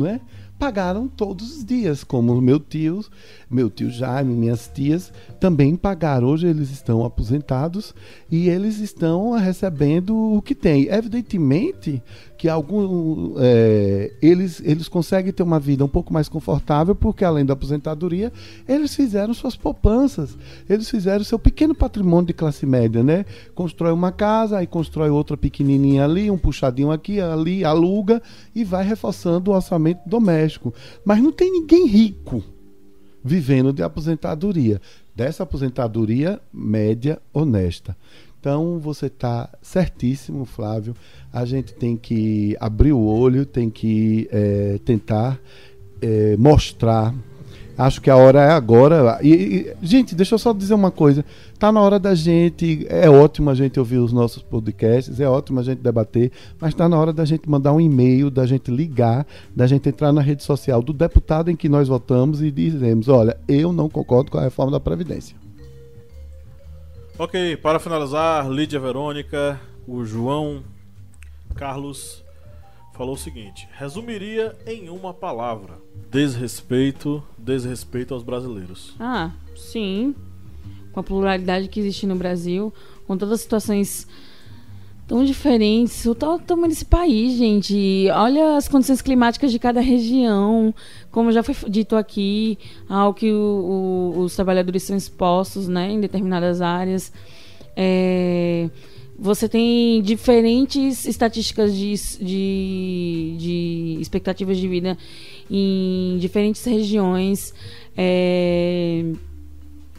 [0.02, 0.20] não é?
[0.58, 3.04] Pagaram todos os dias, como meu tio,
[3.50, 6.28] meu tio Jaime, minhas tias também pagaram.
[6.28, 7.92] Hoje eles estão aposentados
[8.30, 10.86] e eles estão recebendo o que tem.
[10.88, 12.00] Evidentemente
[12.42, 17.46] que algum, é, eles, eles conseguem ter uma vida um pouco mais confortável, porque além
[17.46, 18.32] da aposentadoria,
[18.66, 20.36] eles fizeram suas poupanças,
[20.68, 23.24] eles fizeram seu pequeno patrimônio de classe média, né?
[23.54, 28.20] Constrói uma casa, aí constrói outra pequenininha ali, um puxadinho aqui, ali, aluga
[28.52, 30.74] e vai reforçando o orçamento doméstico.
[31.04, 32.42] Mas não tem ninguém rico
[33.22, 34.80] vivendo de aposentadoria,
[35.14, 37.96] dessa aposentadoria média honesta.
[38.42, 40.96] Então você está certíssimo, Flávio.
[41.32, 45.38] A gente tem que abrir o olho, tem que é, tentar
[46.00, 47.14] é, mostrar.
[47.78, 49.20] Acho que a hora é agora.
[49.22, 51.24] E, e, gente, deixa eu só dizer uma coisa.
[51.56, 52.84] Tá na hora da gente.
[52.90, 56.88] É ótimo a gente ouvir os nossos podcasts, é ótimo a gente debater, mas está
[56.88, 59.24] na hora da gente mandar um e-mail, da gente ligar,
[59.54, 63.38] da gente entrar na rede social do deputado em que nós votamos e dizemos: olha,
[63.46, 65.36] eu não concordo com a reforma da Previdência.
[67.18, 70.64] Ok, para finalizar, Lídia Verônica, o João
[71.54, 72.24] Carlos
[72.94, 75.74] falou o seguinte: resumiria em uma palavra:
[76.10, 78.94] desrespeito, desrespeito aos brasileiros.
[78.98, 80.14] Ah, sim.
[80.92, 82.72] Com a pluralidade que existe no Brasil,
[83.06, 84.06] com todas as situações
[85.06, 86.06] tão diferentes.
[86.06, 88.08] O tamanho desse país, gente.
[88.10, 90.74] Olha as condições climáticas de cada região.
[91.12, 92.58] Como já foi dito aqui,
[92.88, 97.12] ao que o, o, os trabalhadores são expostos né, em determinadas áreas.
[97.76, 98.68] É,
[99.18, 104.98] você tem diferentes estatísticas de, de, de, expectativas de vida
[105.50, 107.54] em diferentes regiões.
[107.96, 109.04] É,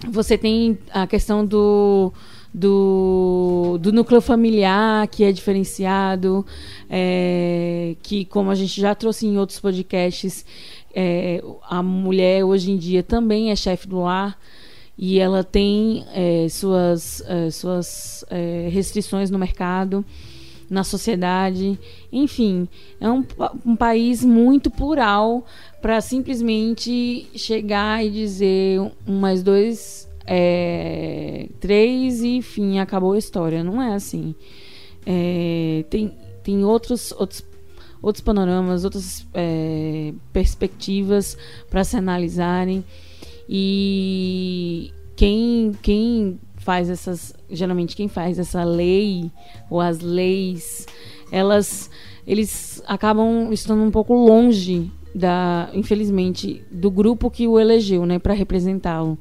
[0.09, 2.11] você tem a questão do
[2.53, 6.45] do, do núcleo familiar, que é diferenciado,
[6.87, 10.45] é, que, como a gente já trouxe em outros podcasts,
[10.93, 14.37] é, a mulher hoje em dia também é chefe do lar
[14.97, 20.05] e ela tem é, suas, é, suas é, restrições no mercado,
[20.69, 21.79] na sociedade.
[22.11, 22.67] Enfim,
[23.01, 23.25] é um,
[23.65, 25.45] um país muito plural
[25.81, 33.63] para simplesmente chegar e dizer um mais dois é, três e enfim, acabou a história.
[33.63, 34.35] Não é assim.
[35.05, 36.13] É, tem,
[36.43, 37.43] tem outros, outros,
[38.03, 41.37] outros panoramas, outras é, perspectivas
[41.69, 42.83] para se analisarem.
[43.47, 47.33] E quem, quem faz essas.
[47.49, 49.31] Geralmente, quem faz essa lei,
[49.69, 50.85] ou as leis,
[51.31, 51.89] elas.
[52.27, 58.33] Eles acabam estando um pouco longe da, infelizmente, do grupo que o elegeu, né, para
[58.33, 59.17] representá-lo.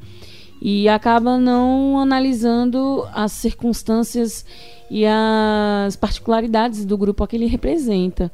[0.64, 4.46] e acaba não analisando as circunstâncias
[4.88, 8.30] e as particularidades do grupo a que ele representa.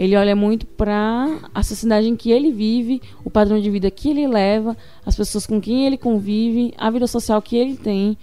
[0.00, 4.08] Ele olha muito para a sociedade em que ele vive, o padrão de vida que
[4.08, 4.74] ele leva,
[5.04, 8.16] as pessoas com quem ele convive, a vida social que ele tem,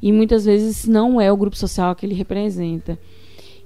[0.00, 2.98] e muitas vezes não é o grupo social que ele representa.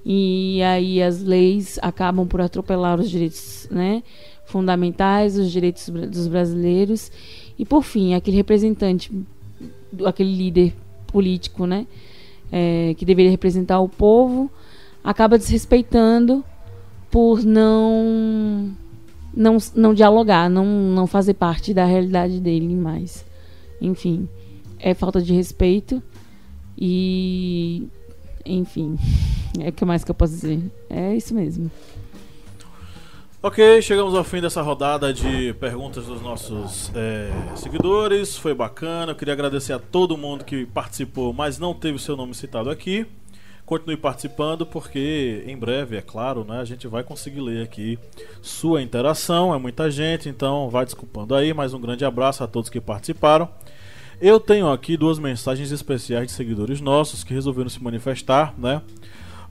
[0.05, 4.03] E aí as leis acabam por atropelar os direitos né,
[4.43, 7.09] fundamentais, os direitos dos brasileiros.
[7.57, 9.09] E por fim, aquele representante
[10.05, 10.73] aquele líder
[11.07, 11.87] político, né,
[12.51, 14.51] é, que deveria representar o povo,
[15.01, 16.43] acaba desrespeitando
[17.13, 18.71] por não
[19.31, 23.23] não, não dialogar, não, não fazer parte da realidade dele mais.
[23.79, 24.27] Enfim,
[24.79, 26.01] é falta de respeito
[26.75, 27.87] e
[28.43, 28.97] enfim,
[29.61, 30.59] é o que mais que eu posso dizer.
[30.89, 31.69] É isso mesmo.
[33.43, 38.35] Ok, chegamos ao fim dessa rodada de perguntas dos nossos é, seguidores.
[38.37, 39.11] Foi bacana.
[39.11, 42.71] Eu queria agradecer a todo mundo que participou, mas não teve o seu nome citado
[42.71, 43.05] aqui.
[43.65, 47.97] Continue participando, porque em breve, é claro, né, a gente vai conseguir ler aqui
[48.41, 49.55] sua interação.
[49.55, 51.53] É muita gente, então vai desculpando aí.
[51.53, 53.47] Mas um grande abraço a todos que participaram.
[54.21, 58.81] Eu tenho aqui duas mensagens especiais de seguidores nossos que resolveram se manifestar, né?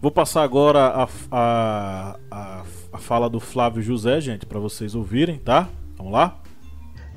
[0.01, 2.63] Vou passar agora a, a, a,
[2.93, 5.69] a fala do Flávio José, gente, para vocês ouvirem, tá?
[5.97, 6.39] Vamos lá?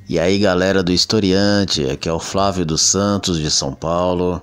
[0.08, 4.40] E aí, galera do Historiante, aqui é o Flávio dos Santos, de São Paulo.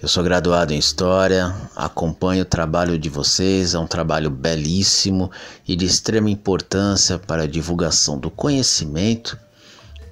[0.00, 5.28] Eu sou graduado em História, acompanho o trabalho de vocês, é um trabalho belíssimo
[5.66, 9.36] e de extrema importância para a divulgação do conhecimento,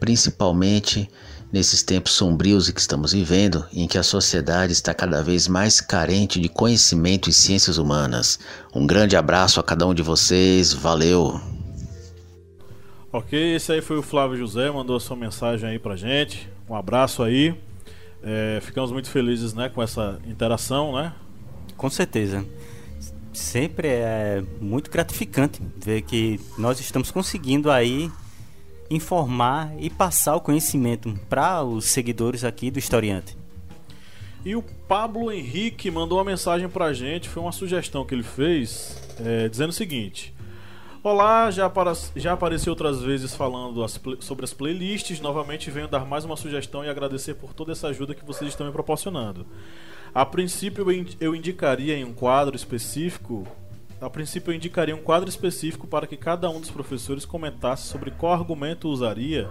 [0.01, 1.09] principalmente
[1.53, 6.41] nesses tempos sombrios que estamos vivendo, em que a sociedade está cada vez mais carente
[6.41, 8.41] de conhecimento e ciências humanas.
[8.75, 11.41] Um grande abraço a cada um de vocês, valeu!
[13.13, 16.51] Ok, esse aí foi o Flávio José, mandou a sua mensagem aí pra gente.
[16.69, 17.55] Um abraço aí.
[18.22, 21.12] É, ficamos muito felizes né, com essa interação, né?
[21.76, 22.44] Com certeza.
[23.32, 28.10] Sempre é muito gratificante ver que nós estamos conseguindo aí
[28.90, 33.36] informar e passar o conhecimento para os seguidores aqui do Historiante.
[34.44, 38.22] E o Pablo Henrique mandou uma mensagem para a gente, foi uma sugestão que ele
[38.22, 40.32] fez, é, dizendo o seguinte:
[41.09, 45.20] Olá, já, para, já apareci outras vezes falando as, sobre as playlists.
[45.20, 48.66] Novamente venho dar mais uma sugestão e agradecer por toda essa ajuda que vocês estão
[48.66, 49.47] me proporcionando.
[50.12, 50.85] A princípio,
[51.20, 53.47] eu indicaria em um quadro específico
[54.01, 58.11] a princípio, eu indicaria um quadro específico para que cada um dos professores comentasse sobre
[58.11, 59.49] qual argumento usaria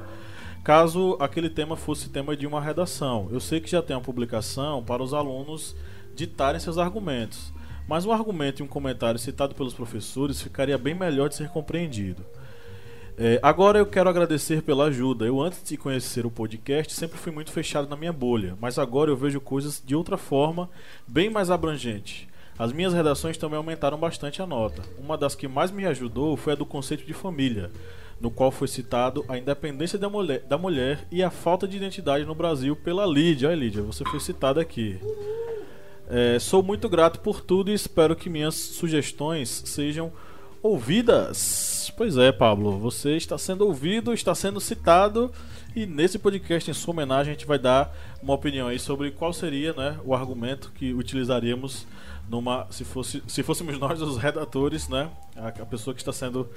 [0.62, 3.30] caso aquele tema fosse tema de uma redação.
[3.32, 5.74] Eu sei que já tem uma publicação para os alunos
[6.14, 7.54] ditarem seus argumentos,
[7.88, 12.26] mas um argumento e um comentário citado pelos professores ficaria bem melhor de ser compreendido.
[13.18, 15.26] É, agora eu quero agradecer pela ajuda.
[15.26, 19.10] Eu, antes de conhecer o podcast, sempre fui muito fechado na minha bolha, mas agora
[19.10, 20.70] eu vejo coisas de outra forma,
[21.08, 22.28] bem mais abrangente.
[22.58, 24.82] As minhas redações também aumentaram bastante a nota.
[24.98, 27.70] Uma das que mais me ajudou foi a do conceito de família,
[28.20, 32.26] no qual foi citado a independência da mulher, da mulher e a falta de identidade
[32.26, 33.50] no Brasil pela Lídia.
[33.50, 35.00] Olha, Lídia, você foi citada aqui.
[36.10, 40.12] É, sou muito grato por tudo e espero que minhas sugestões sejam
[40.62, 41.92] ouvidas.
[41.98, 45.32] Pois é, Pablo, você está sendo ouvido, está sendo citado
[45.76, 49.34] e nesse podcast, em sua homenagem, a gente vai dar uma opinião aí sobre qual
[49.34, 51.86] seria né, o argumento que utilizaríamos
[52.30, 56.50] numa se fosse se fôssemos nós os redatores, né, a, a pessoa que está sendo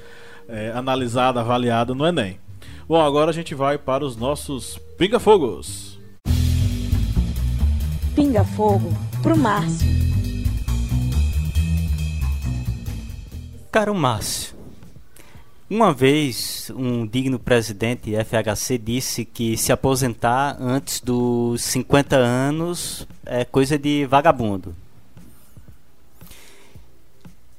[0.49, 2.39] é, analisada, avaliada no Enem.
[2.87, 5.98] Bom, agora a gente vai para os nossos pinga-fogos.
[8.19, 8.93] Pinga-fogo
[9.23, 9.86] pro Márcio.
[13.70, 14.57] Caro Márcio,
[15.70, 23.45] uma vez um digno presidente FHC disse que se aposentar antes dos 50 anos é
[23.45, 24.74] coisa de vagabundo.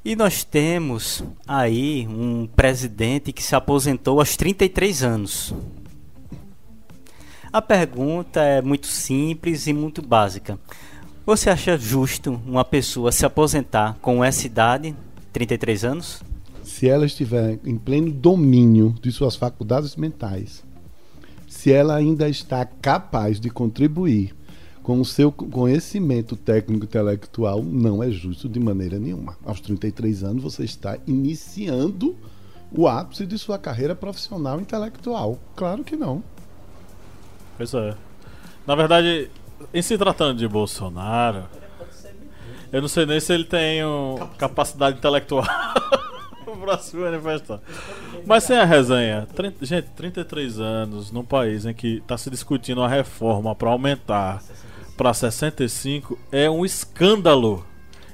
[0.03, 5.53] E nós temos aí um presidente que se aposentou aos 33 anos.
[7.51, 10.59] A pergunta é muito simples e muito básica.
[11.25, 14.95] Você acha justo uma pessoa se aposentar com essa idade,
[15.33, 16.23] 33 anos?
[16.63, 20.63] Se ela estiver em pleno domínio de suas faculdades mentais,
[21.47, 24.35] se ela ainda está capaz de contribuir
[24.83, 29.35] com o seu conhecimento técnico intelectual não é justo de maneira nenhuma.
[29.43, 32.15] Aos 33 anos você está iniciando
[32.71, 35.39] o ápice de sua carreira profissional intelectual.
[35.55, 36.23] Claro que não.
[37.59, 37.93] Pois é.
[38.65, 39.29] Na verdade,
[39.73, 41.43] em se tratando de Bolsonaro,
[42.71, 45.43] eu não sei nem se ele tem um capacidade intelectual.
[46.61, 47.59] pra se manifestar.
[48.25, 52.79] Mas sem a resenha, 30, gente, 33 anos num país em que está se discutindo
[52.79, 54.41] uma reforma para aumentar
[54.95, 57.65] para 65 é um escândalo.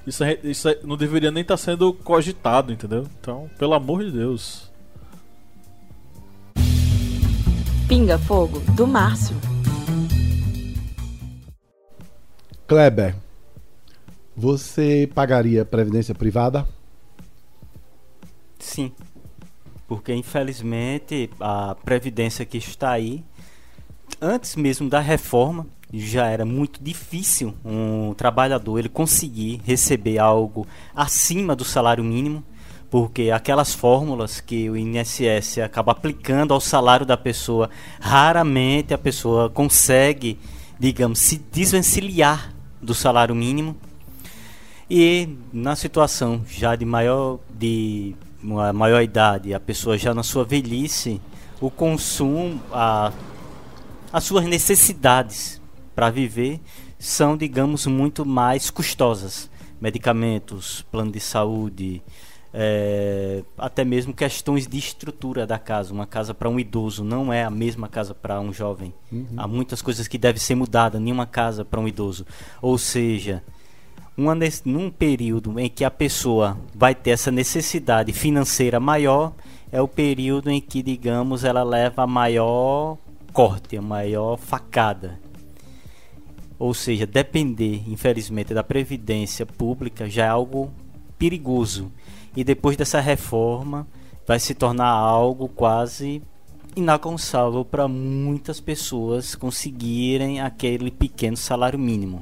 [0.07, 3.05] Isso, é, isso é, não deveria nem estar tá sendo cogitado, entendeu?
[3.19, 4.72] Então, pelo amor de Deus.
[7.87, 9.35] Pinga Fogo, do Márcio.
[12.67, 13.15] Kleber,
[14.35, 16.67] você pagaria previdência privada?
[18.57, 18.91] Sim.
[19.87, 23.23] Porque infelizmente a previdência que está aí,
[24.19, 31.55] antes mesmo da reforma, já era muito difícil um trabalhador ele conseguir receber algo acima
[31.55, 32.43] do salário mínimo
[32.95, 37.69] porque aquelas fórmulas que o INSS acaba aplicando ao salário da pessoa,
[37.99, 40.39] raramente a pessoa consegue,
[40.80, 43.76] digamos, se desvencilhar do salário mínimo.
[44.89, 51.19] E na situação já de maior de maior idade, a pessoa já na sua velhice,
[51.59, 53.11] o consumo, a,
[54.13, 55.61] as suas necessidades
[55.93, 56.61] para viver
[56.97, 59.49] são, digamos, muito mais custosas.
[59.81, 62.01] Medicamentos, plano de saúde,
[62.57, 65.94] é, até mesmo questões de estrutura da casa.
[65.94, 68.94] Uma casa para um idoso não é a mesma casa para um jovem.
[69.11, 69.27] Uhum.
[69.36, 72.26] Há muitas coisas que devem ser mudadas em uma casa para um idoso.
[72.61, 73.44] Ou seja,
[74.18, 74.34] uma,
[74.64, 79.34] num período em que a pessoa vai ter essa necessidade financeira maior,
[79.69, 82.98] é o período em que, digamos, ela leva a maior
[83.34, 85.19] corte, a maior facada.
[86.57, 90.72] Ou seja, depender, infelizmente, da previdência pública já é algo
[91.19, 91.91] perigoso
[92.35, 93.87] e depois dessa reforma
[94.27, 96.21] vai se tornar algo quase
[96.75, 102.21] inalcançável para muitas pessoas conseguirem aquele pequeno salário mínimo.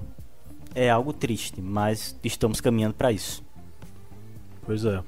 [0.75, 3.43] É algo triste, mas estamos caminhando para isso.
[4.65, 5.01] Pois é.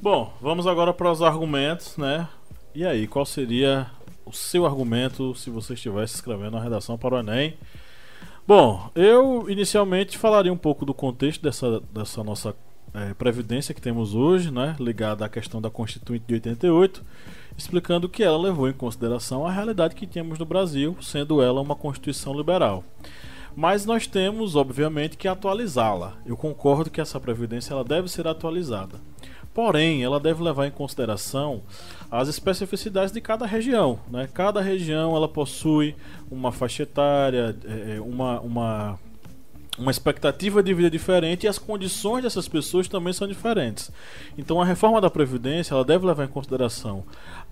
[0.00, 2.28] Bom, vamos agora para os argumentos, né?
[2.74, 3.90] E aí, qual seria
[4.24, 7.56] o seu argumento se você estivesse escrevendo a redação para o Enem?
[8.46, 12.54] Bom, eu inicialmente falaria um pouco do contexto dessa, dessa nossa
[12.94, 17.04] é, previdência que temos hoje, né, ligada à questão da Constituinte de 88,
[17.56, 21.76] explicando que ela levou em consideração a realidade que tínhamos no Brasil, sendo ela uma
[21.76, 22.84] Constituição liberal.
[23.54, 26.14] Mas nós temos, obviamente, que atualizá-la.
[26.24, 28.98] Eu concordo que essa previdência ela deve ser atualizada.
[29.52, 31.62] Porém, ela deve levar em consideração
[32.10, 33.98] as especificidades de cada região.
[34.08, 34.28] Né?
[34.32, 35.96] Cada região ela possui
[36.30, 38.98] uma faixa etária, é, é, uma, uma
[39.78, 43.90] uma expectativa de vida diferente e as condições dessas pessoas também são diferentes.
[44.36, 47.04] Então a reforma da Previdência ela deve levar em consideração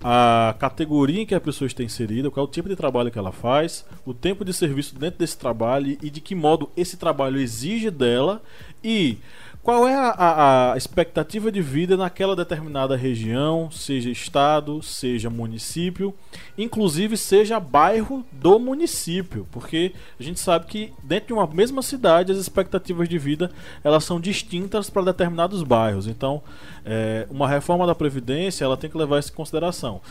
[0.03, 3.19] a categoria em que a pessoa está inserida, qual é o tipo de trabalho que
[3.19, 7.39] ela faz, o tempo de serviço dentro desse trabalho e de que modo esse trabalho
[7.39, 8.41] exige dela
[8.83, 9.17] e
[9.61, 16.13] qual é a, a, a, expectativa de vida naquela determinada região, seja estado, seja município,
[16.57, 22.31] inclusive seja bairro do município, porque a gente sabe que dentro de uma mesma cidade
[22.31, 23.51] as expectativas de vida
[23.83, 26.07] elas são distintas para determinados bairros.
[26.07, 26.41] Então,
[26.85, 30.01] é, uma reforma da previdência ela tem que levar isso em consideração.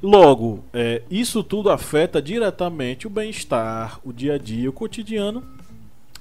[0.00, 5.42] Logo, é, isso tudo afeta diretamente o bem-estar, o dia a dia, o cotidiano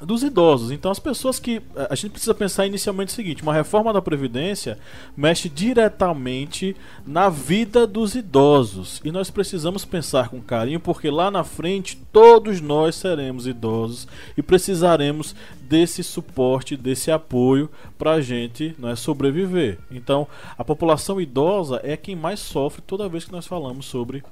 [0.01, 0.71] dos idosos.
[0.71, 1.61] Então, as pessoas que.
[1.75, 4.77] Eh, a gente precisa pensar inicialmente o seguinte: uma reforma da Previdência
[5.15, 6.75] mexe diretamente
[7.05, 8.99] na vida dos idosos.
[9.03, 14.41] E nós precisamos pensar com carinho, porque lá na frente todos nós seremos idosos e
[14.41, 19.79] precisaremos desse suporte, desse apoio para a gente é sobreviver.
[19.89, 24.23] Então, a população idosa é quem mais sofre toda vez que nós falamos sobre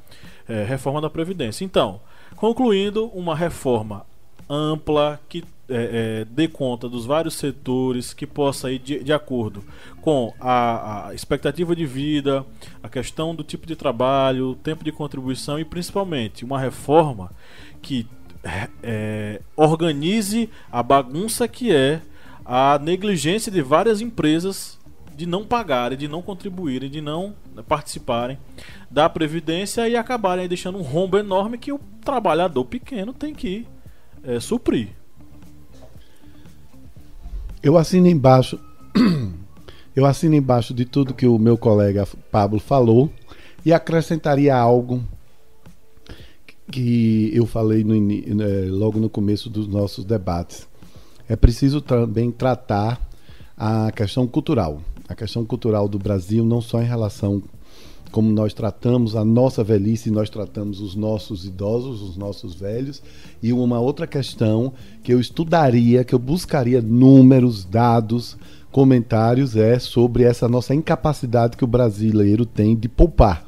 [0.49, 1.63] é, reforma da Previdência.
[1.63, 2.01] Então,
[2.35, 4.05] concluindo, uma reforma
[4.49, 9.63] ampla que é, é, dê conta dos vários setores, que possa ir de, de acordo
[10.01, 12.45] com a, a, expectativa de vida,
[12.81, 17.31] a questão do tipo de trabalho, tempo de contribuição e principalmente uma reforma
[17.81, 18.07] que
[18.81, 22.01] é, organize a bagunça que é
[22.45, 24.79] a negligência de várias empresas
[25.15, 27.35] de não pagarem, de não contribuírem, de não
[27.67, 28.39] participarem
[28.89, 33.67] da previdência e acabarem deixando um rombo enorme que o trabalhador pequeno tem que
[34.23, 34.98] é, suprir.
[37.61, 38.59] Eu assino embaixo.
[39.95, 43.11] eu assino embaixo de tudo que o meu colega Pablo falou
[43.65, 45.03] e acrescentaria algo
[46.71, 50.67] que eu falei no, né, logo no começo dos nossos debates.
[51.27, 52.99] É preciso também tratar
[53.57, 54.81] a questão cultural.
[55.07, 57.43] A questão cultural do Brasil, não só em relação
[58.11, 63.01] como nós tratamos a nossa velhice, nós tratamos os nossos idosos, os nossos velhos,
[63.41, 64.73] e uma outra questão
[65.03, 68.37] que eu estudaria, que eu buscaria números, dados,
[68.71, 73.45] comentários é sobre essa nossa incapacidade que o brasileiro tem de poupar.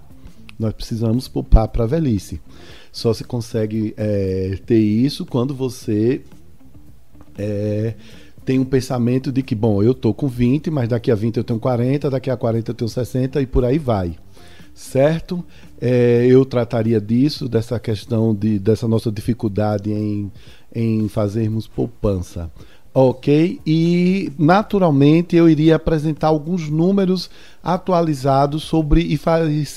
[0.58, 2.40] Nós precisamos poupar para a velhice.
[2.92, 6.22] Só se consegue é, ter isso quando você
[7.38, 7.96] é,
[8.44, 11.44] tem um pensamento de que, bom, eu tô com 20, mas daqui a 20 eu
[11.44, 14.18] tenho 40, daqui a 40 eu tenho 60 e por aí vai.
[14.82, 15.46] Certo?
[15.80, 20.32] É, eu trataria disso, dessa questão de, dessa nossa dificuldade em,
[20.74, 22.52] em fazermos poupança.
[22.94, 27.30] Ok, e naturalmente eu iria apresentar alguns números
[27.64, 29.18] atualizados sobre e,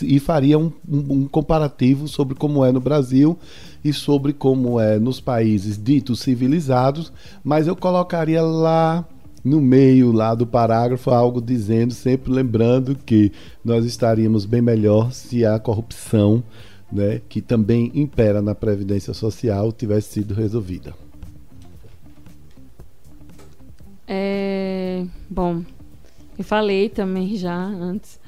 [0.03, 3.39] e faria um, um, comparativo sobre como é no Brasil
[3.85, 7.13] e sobre como é nos países ditos civilizados,
[7.45, 9.05] mas eu colocaria lá
[9.45, 13.31] no meio lá do parágrafo algo dizendo, sempre lembrando que
[13.62, 16.43] nós estaríamos bem melhor se a corrupção,
[16.91, 20.95] né, que também impera na previdência social, tivesse sido resolvida.
[24.09, 25.62] É, bom,
[26.39, 28.19] eu falei também já antes.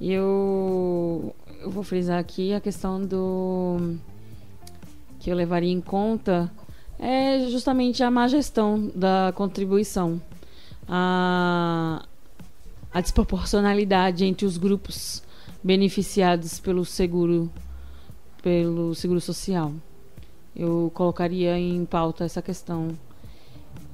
[0.00, 3.96] E eu, eu vou frisar aqui a questão do
[5.20, 6.50] que eu levaria em conta
[6.98, 10.20] é justamente a má gestão da contribuição.
[10.88, 12.04] A,
[12.92, 15.22] a desproporcionalidade entre os grupos
[15.62, 17.50] beneficiados pelo seguro
[18.42, 19.72] pelo seguro social.
[20.54, 22.90] Eu colocaria em pauta essa questão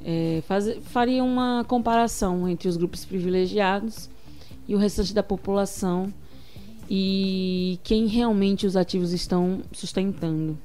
[0.04, 4.08] é, faz, faria uma comparação entre os grupos privilegiados
[4.66, 6.12] e o restante da população
[6.88, 10.58] e quem realmente os ativos estão sustentando.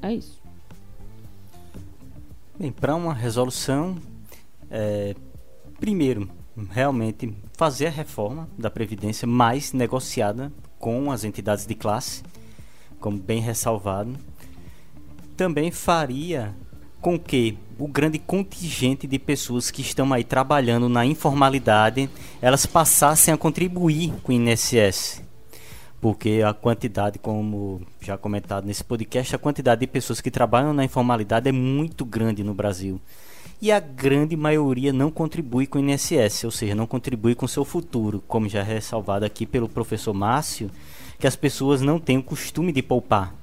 [0.00, 0.40] É isso.
[2.58, 3.96] Bem, para uma resolução,
[4.76, 5.14] é,
[5.78, 6.28] primeiro,
[6.70, 12.24] realmente fazer a reforma da Previdência mais negociada com as entidades de classe,
[12.98, 14.16] como bem ressalvado.
[15.36, 16.52] Também faria
[17.00, 22.10] com que o grande contingente de pessoas que estão aí trabalhando na informalidade,
[22.42, 25.22] elas passassem a contribuir com o INSS.
[26.00, 30.84] Porque a quantidade, como já comentado nesse podcast, a quantidade de pessoas que trabalham na
[30.84, 33.00] informalidade é muito grande no Brasil.
[33.64, 37.64] E a grande maioria não contribui com o INSS, ou seja, não contribui com seu
[37.64, 40.70] futuro, como já é ressalvado aqui pelo professor Márcio,
[41.18, 43.34] que as pessoas não têm o costume de poupar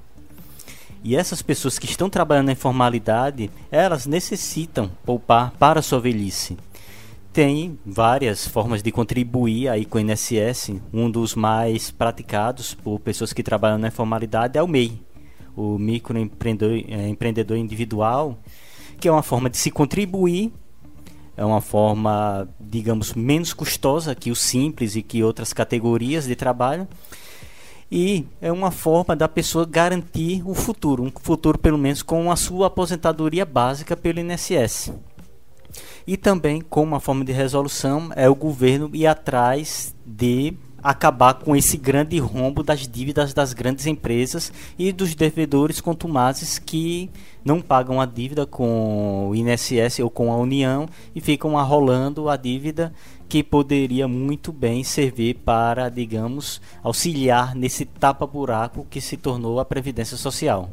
[1.02, 6.56] e essas pessoas que estão trabalhando na informalidade, elas necessitam poupar para a sua velhice.
[7.32, 10.76] Tem várias formas de contribuir aí com o INSS.
[10.92, 15.02] Um dos mais praticados por pessoas que trabalham na informalidade é o MEI,
[15.56, 18.38] o microempreendedor é, individual,
[19.02, 20.52] que é uma forma de se contribuir
[21.36, 26.86] é uma forma, digamos, menos custosa que o simples e que outras categorias de trabalho
[27.90, 32.36] e é uma forma da pessoa garantir o futuro, um futuro pelo menos com a
[32.36, 34.92] sua aposentadoria básica pelo INSS.
[36.06, 41.54] E também, como uma forma de resolução, é o governo ir atrás de acabar com
[41.54, 47.10] esse grande rombo das dívidas das grandes empresas e dos devedores contumazes que
[47.44, 52.36] não pagam a dívida com o INSS ou com a União e ficam arrolando a
[52.36, 52.92] dívida
[53.28, 60.16] que poderia muito bem servir para, digamos, auxiliar nesse tapa-buraco que se tornou a Previdência
[60.18, 60.70] Social.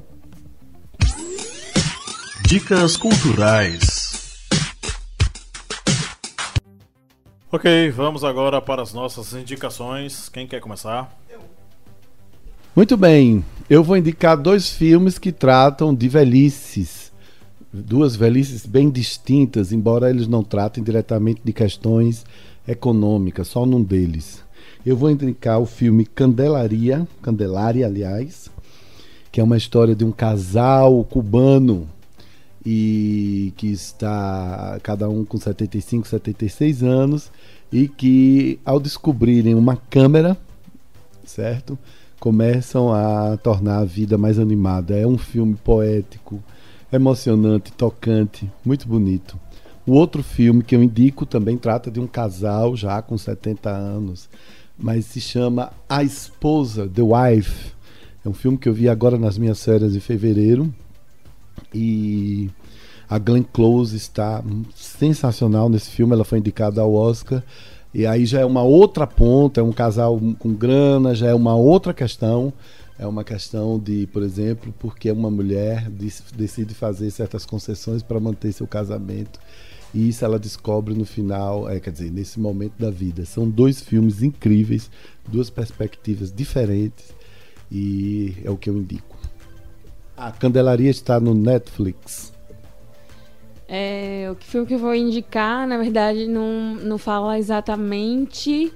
[2.45, 4.08] Dicas culturais.
[7.51, 10.29] Ok, vamos agora para as nossas indicações.
[10.29, 11.11] Quem quer começar?
[12.75, 17.09] Muito bem, eu vou indicar dois filmes que tratam de velhices
[17.71, 22.25] duas velhices bem distintas, embora eles não tratem diretamente de questões
[22.67, 24.43] econômica, só num deles.
[24.85, 28.49] Eu vou indicar o filme Candelaria, Candelária, aliás,
[29.31, 31.87] que é uma história de um casal cubano
[32.71, 37.31] e que está cada um com 75, 76 anos
[37.73, 40.37] e que ao descobrirem uma câmera,
[41.25, 41.79] certo?
[42.19, 44.95] Começam a tornar a vida mais animada.
[44.95, 46.43] É um filme poético,
[46.93, 49.35] emocionante, tocante, muito bonito.
[49.83, 54.29] O outro filme que eu indico também trata de um casal já com 70 anos,
[54.77, 57.71] mas se chama A Esposa, The Wife.
[58.23, 60.71] É um filme que eu vi agora nas minhas férias de fevereiro.
[61.73, 62.49] E
[63.09, 64.43] a Glenn Close está
[64.75, 67.43] sensacional nesse filme, ela foi indicada ao Oscar.
[67.91, 71.55] E aí já é uma outra ponta, é um casal com grana, já é uma
[71.55, 72.53] outra questão.
[72.99, 78.51] É uma questão de, por exemplo, porque uma mulher decide fazer certas concessões para manter
[78.51, 79.39] seu casamento.
[79.93, 83.25] E isso ela descobre no final, é, quer dizer, nesse momento da vida.
[83.25, 84.91] São dois filmes incríveis,
[85.25, 87.05] duas perspectivas diferentes
[87.71, 89.17] e é o que eu indico.
[90.15, 92.33] A Candelaria está no Netflix.
[93.71, 98.73] É, o filme que eu vou indicar, na verdade, não, não fala exatamente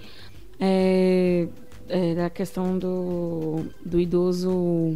[0.60, 1.48] é,
[1.90, 4.95] é, da questão do, do idoso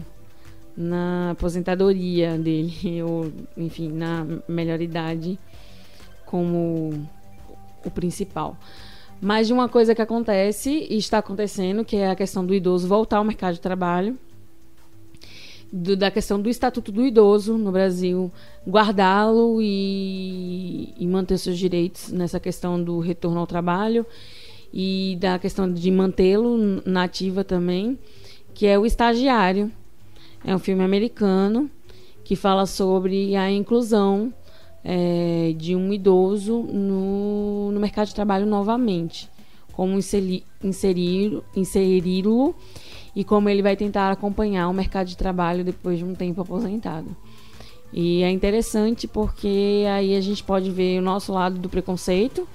[0.78, 5.40] na aposentadoria dele, ou enfim, na melhor idade
[6.28, 6.94] como
[7.84, 8.56] o principal.
[9.20, 12.88] Mas de uma coisa que acontece e está acontecendo, que é a questão do idoso
[12.88, 14.16] voltar ao mercado de trabalho,
[15.72, 18.32] do, da questão do estatuto do idoso no Brasil,
[18.68, 24.06] guardá-lo e, e manter seus direitos nessa questão do retorno ao trabalho
[24.74, 27.98] e da questão de mantê-lo nativa também,
[28.54, 29.72] que é o estagiário.
[30.46, 31.70] É um filme americano
[32.24, 34.34] que fala sobre a inclusão
[34.84, 39.30] é, de um idoso no, no mercado de trabalho novamente.
[39.74, 42.56] Como inseri-lo inserir, inseri-lo
[43.18, 47.18] e como ele vai tentar acompanhar o mercado de trabalho depois de um tempo aposentado.
[47.92, 52.48] E é interessante porque aí a gente pode ver o nosso lado do preconceito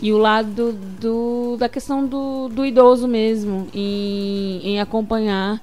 [0.00, 5.62] e o lado do, da questão do, do idoso mesmo, em, em acompanhar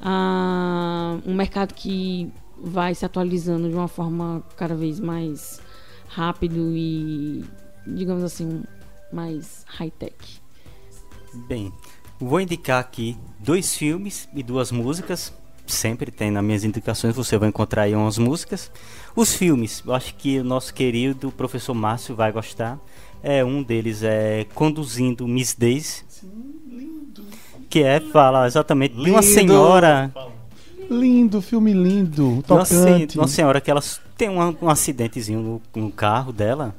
[0.00, 5.60] uh, um mercado que vai se atualizando de uma forma cada vez mais
[6.08, 7.44] rápido e,
[7.86, 8.62] digamos assim,
[9.12, 10.40] mais high-tech.
[11.46, 11.70] Bem,
[12.20, 15.32] vou indicar aqui dois filmes e duas músicas.
[15.66, 18.70] Sempre tem nas minhas indicações, você vai encontrar aí umas músicas.
[19.14, 22.78] Os filmes, eu acho que o nosso querido professor Márcio vai gostar.
[23.22, 26.04] É um deles é Conduzindo Miss Daisy.
[26.08, 26.30] Sim,
[26.66, 27.24] lindo.
[27.68, 29.04] Que é fala exatamente lindo.
[29.04, 30.12] de uma senhora
[30.90, 33.18] Lindo, filme lindo, tocante.
[33.18, 33.82] Uma, uma senhora que ela
[34.16, 36.74] tem um, um acidentezinho no, no carro dela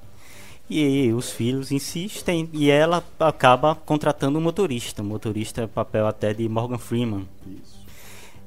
[0.70, 5.02] e os filhos insistem e ela acaba contratando um motorista.
[5.02, 7.28] O motorista é papel até de Morgan Freeman.
[7.48, 7.80] Isso.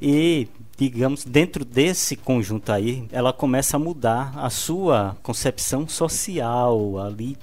[0.00, 7.36] E, digamos, dentro desse conjunto aí, ela começa a mudar a sua concepção social ali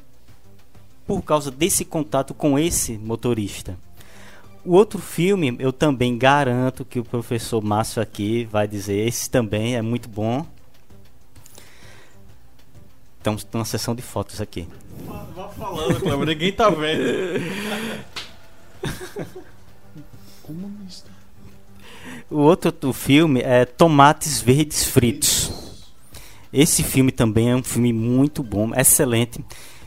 [1.05, 3.77] por causa desse contato com esse motorista.
[4.63, 9.75] O outro filme, eu também garanto que o professor Márcio aqui vai dizer, esse também
[9.75, 10.45] é muito bom.
[13.19, 14.65] Estamos numa sessão de fotos aqui.
[15.35, 17.03] Vá falando, Cleber, ninguém tá vendo.
[20.41, 21.11] Comunista.
[22.31, 25.51] O outro do filme é Tomates Verdes Fritos.
[26.51, 29.43] Esse filme também é um filme muito bom, excelente.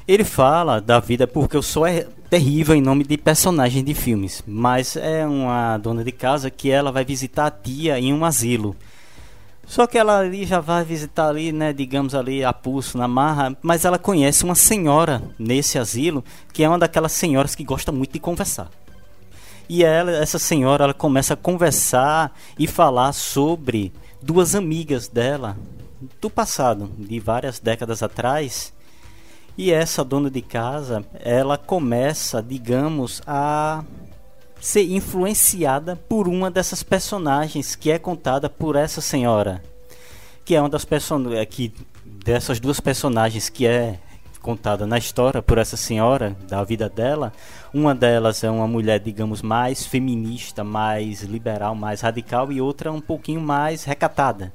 [0.07, 4.45] Ele fala da vida porque eu sou é terrível em nome de personagem de filmes,
[4.47, 8.77] mas é uma dona de casa que ela vai visitar a tia em um asilo.
[9.67, 13.57] Só que ela ali já vai visitar ali, né, digamos ali a pulso na marra,
[13.63, 18.13] mas ela conhece uma senhora nesse asilo, que é uma daquelas senhoras que gosta muito
[18.13, 18.71] de conversar.
[19.69, 25.57] E ela, essa senhora, ela começa a conversar e falar sobre duas amigas dela
[26.21, 28.73] do passado, de várias décadas atrás,
[29.57, 33.85] e essa dona de casa, ela começa, digamos, a
[34.63, 39.61] ser influenciada por uma dessas personagens que é contada por essa senhora,
[40.45, 41.75] que é uma das personagens é que
[42.05, 43.99] dessas duas personagens que é
[44.41, 47.33] contada na história por essa senhora da vida dela.
[47.75, 53.01] Uma delas é uma mulher, digamos, mais feminista, mais liberal, mais radical e outra um
[53.01, 54.53] pouquinho mais recatada.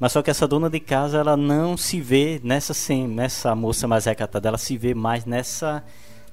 [0.00, 2.72] Mas só que essa dona de casa, ela não se vê nessa,
[3.06, 5.84] nessa moça mais recatada, ela se vê mais nessa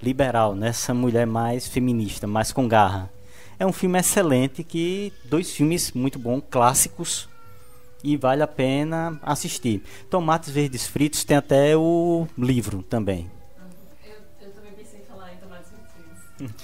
[0.04, 3.10] liberal, nessa mulher mais feminista, mais com garra.
[3.58, 7.30] É um filme excelente, que dois filmes muito bons, clássicos,
[8.04, 9.82] e vale a pena assistir.
[10.10, 13.32] Tomates Verdes Fritos tem até o livro também.
[14.06, 16.56] Eu, eu também pensei em falar em Tomates Verdes Fritos.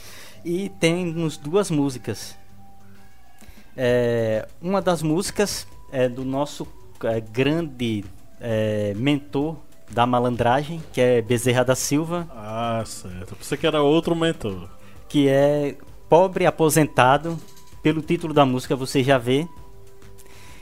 [0.43, 2.35] e tem nos duas músicas.
[3.77, 6.67] É, uma das músicas é do nosso
[7.05, 8.03] é, grande
[8.41, 9.55] é, mentor
[9.91, 12.27] da malandragem, que é Bezerra da Silva.
[12.35, 13.35] Ah, certo.
[13.41, 14.69] Você que era outro mentor.
[15.07, 15.75] Que é
[16.07, 17.37] Pobre Aposentado.
[17.81, 19.47] Pelo título da música você já vê.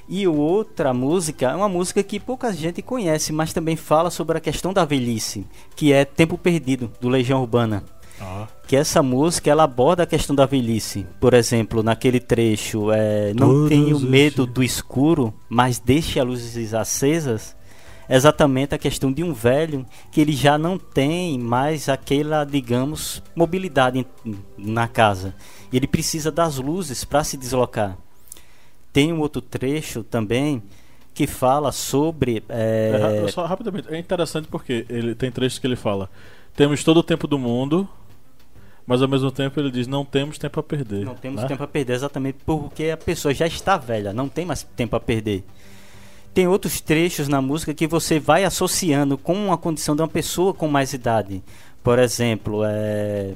[0.10, 4.42] E outra música é uma música que pouca gente conhece, mas também fala sobre a
[4.42, 5.46] questão da velhice,
[5.76, 7.84] que é Tempo Perdido, do Legião Urbana.
[8.22, 8.48] Ah.
[8.66, 11.06] Que essa música ela aborda a questão da velhice.
[11.20, 17.56] Por exemplo, naquele trecho, é, não tenho medo do escuro, mas deixe as luzes acesas.
[18.10, 24.06] Exatamente a questão de um velho que ele já não tem mais aquela, digamos, mobilidade
[24.58, 25.36] na casa.
[25.72, 27.98] Ele precisa das luzes para se deslocar.
[28.94, 30.64] Tem um outro trecho também
[31.14, 32.44] que fala sobre.
[32.48, 33.24] É...
[33.26, 36.10] É, só rapidamente, é interessante porque ele tem trechos que ele fala:
[36.56, 37.90] temos todo o tempo do mundo,
[38.86, 41.04] mas ao mesmo tempo ele diz: não temos tempo a perder.
[41.04, 41.48] Não temos né?
[41.48, 45.00] tempo a perder, exatamente porque a pessoa já está velha, não tem mais tempo a
[45.00, 45.44] perder.
[46.38, 50.54] Tem outros trechos na música que você vai associando com uma condição de uma pessoa
[50.54, 51.42] com mais idade.
[51.82, 53.34] Por exemplo, é.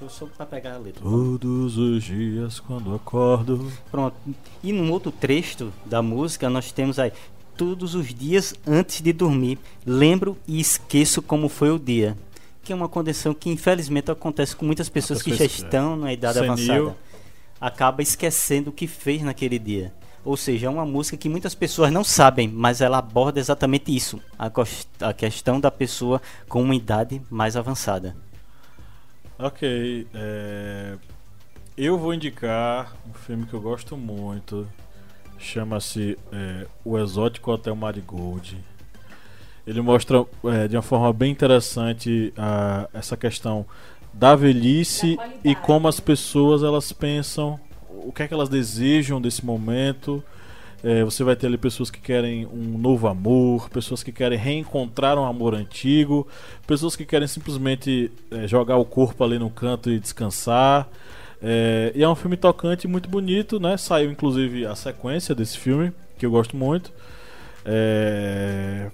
[0.00, 1.02] Eu sou para pegar a letra.
[1.02, 3.72] Todos os dias quando acordo.
[3.90, 4.14] Pronto.
[4.62, 7.12] E num outro trecho da música nós temos aí
[7.56, 12.16] todos os dias antes de dormir, lembro e esqueço como foi o dia.
[12.62, 16.34] Que é uma condição que infelizmente acontece com muitas pessoas que já estão na idade
[16.34, 16.52] Senil.
[16.52, 16.96] avançada.
[17.60, 19.92] Acaba esquecendo o que fez naquele dia.
[20.24, 24.20] Ou seja, é uma música que muitas pessoas não sabem, mas ela aborda exatamente isso,
[24.38, 24.50] a,
[25.08, 28.14] a questão da pessoa com uma idade mais avançada.
[29.38, 30.96] Ok, é,
[31.76, 34.68] eu vou indicar um filme que eu gosto muito.
[35.38, 38.58] Chama-se é, O Exótico Hotel Marigold.
[39.66, 43.64] Ele mostra é, de uma forma bem interessante a- essa questão
[44.12, 47.58] da velhice Da e como as pessoas elas pensam,
[48.06, 50.22] o que é que elas desejam desse momento.
[50.82, 55.18] É, você vai ter ali pessoas que querem um novo amor, pessoas que querem reencontrar
[55.18, 56.26] um amor antigo,
[56.66, 60.88] pessoas que querem simplesmente é, jogar o corpo ali no canto e descansar.
[61.42, 63.76] É, e é um filme tocante e muito bonito, né?
[63.76, 66.92] Saiu inclusive a sequência desse filme, que eu gosto muito.
[67.64, 68.90] É,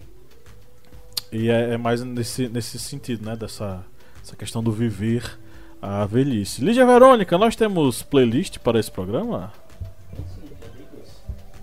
[1.32, 3.36] E é, é mais nesse, nesse sentido, né?
[3.36, 3.84] Dessa
[4.22, 5.38] essa questão do viver
[5.86, 6.64] a velhice.
[6.64, 9.52] Lígia Verônica, nós temos playlist para esse programa?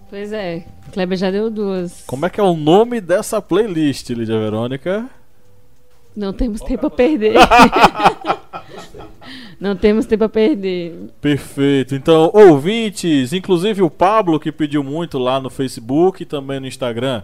[0.09, 2.05] Pois é, Kleber já deu duas.
[2.07, 5.09] Como é que é o nome dessa playlist, Lídia Verônica?
[6.15, 7.33] Não temos tempo a perder.
[9.59, 10.95] Não temos tempo a perder.
[11.19, 11.95] Perfeito.
[11.95, 17.23] Então, ouvintes, inclusive o Pablo que pediu muito lá no Facebook e também no Instagram.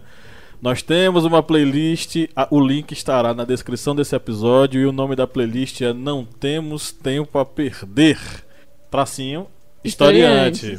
[0.60, 2.16] Nós temos uma playlist,
[2.50, 6.92] o link estará na descrição desse episódio e o nome da playlist é Não Temos
[6.92, 8.18] Tempo a Perder.
[8.90, 9.46] Tracinho
[9.82, 10.78] Historiante.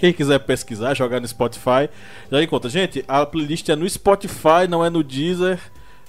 [0.00, 1.88] Quem quiser pesquisar, jogar no Spotify,
[2.32, 2.68] já encontra.
[2.68, 5.60] Gente, a playlist é no Spotify, não é no Deezer.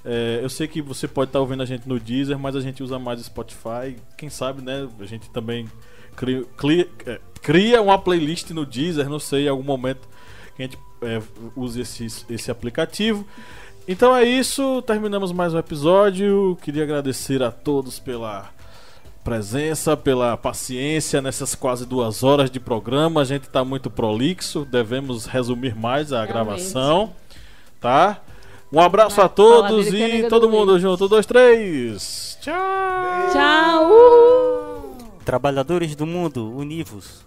[0.03, 2.81] É, eu sei que você pode estar ouvindo a gente no Deezer, mas a gente
[2.81, 3.95] usa mais o Spotify.
[4.17, 4.87] Quem sabe, né?
[4.99, 5.67] A gente também
[6.15, 10.07] cria, cria- é, cria uma playlist no Deezer, não sei, em algum momento
[10.55, 11.21] que a gente é,
[11.55, 13.25] use esse, esse aplicativo.
[13.87, 16.57] Então é isso, terminamos mais um episódio.
[16.61, 18.49] Queria agradecer a todos pela
[19.23, 23.21] presença, pela paciência nessas quase duas horas de programa.
[23.21, 26.33] A gente está muito prolixo, devemos resumir mais a Realmente.
[26.33, 27.13] gravação,
[27.79, 28.21] tá?
[28.71, 31.05] Um abraço a todos é e nega todo do mundo junto.
[31.05, 32.37] Um, dois, três.
[32.41, 32.53] Tchau!
[33.31, 34.97] Tchau!
[35.23, 37.25] Trabalhadores do mundo, univos.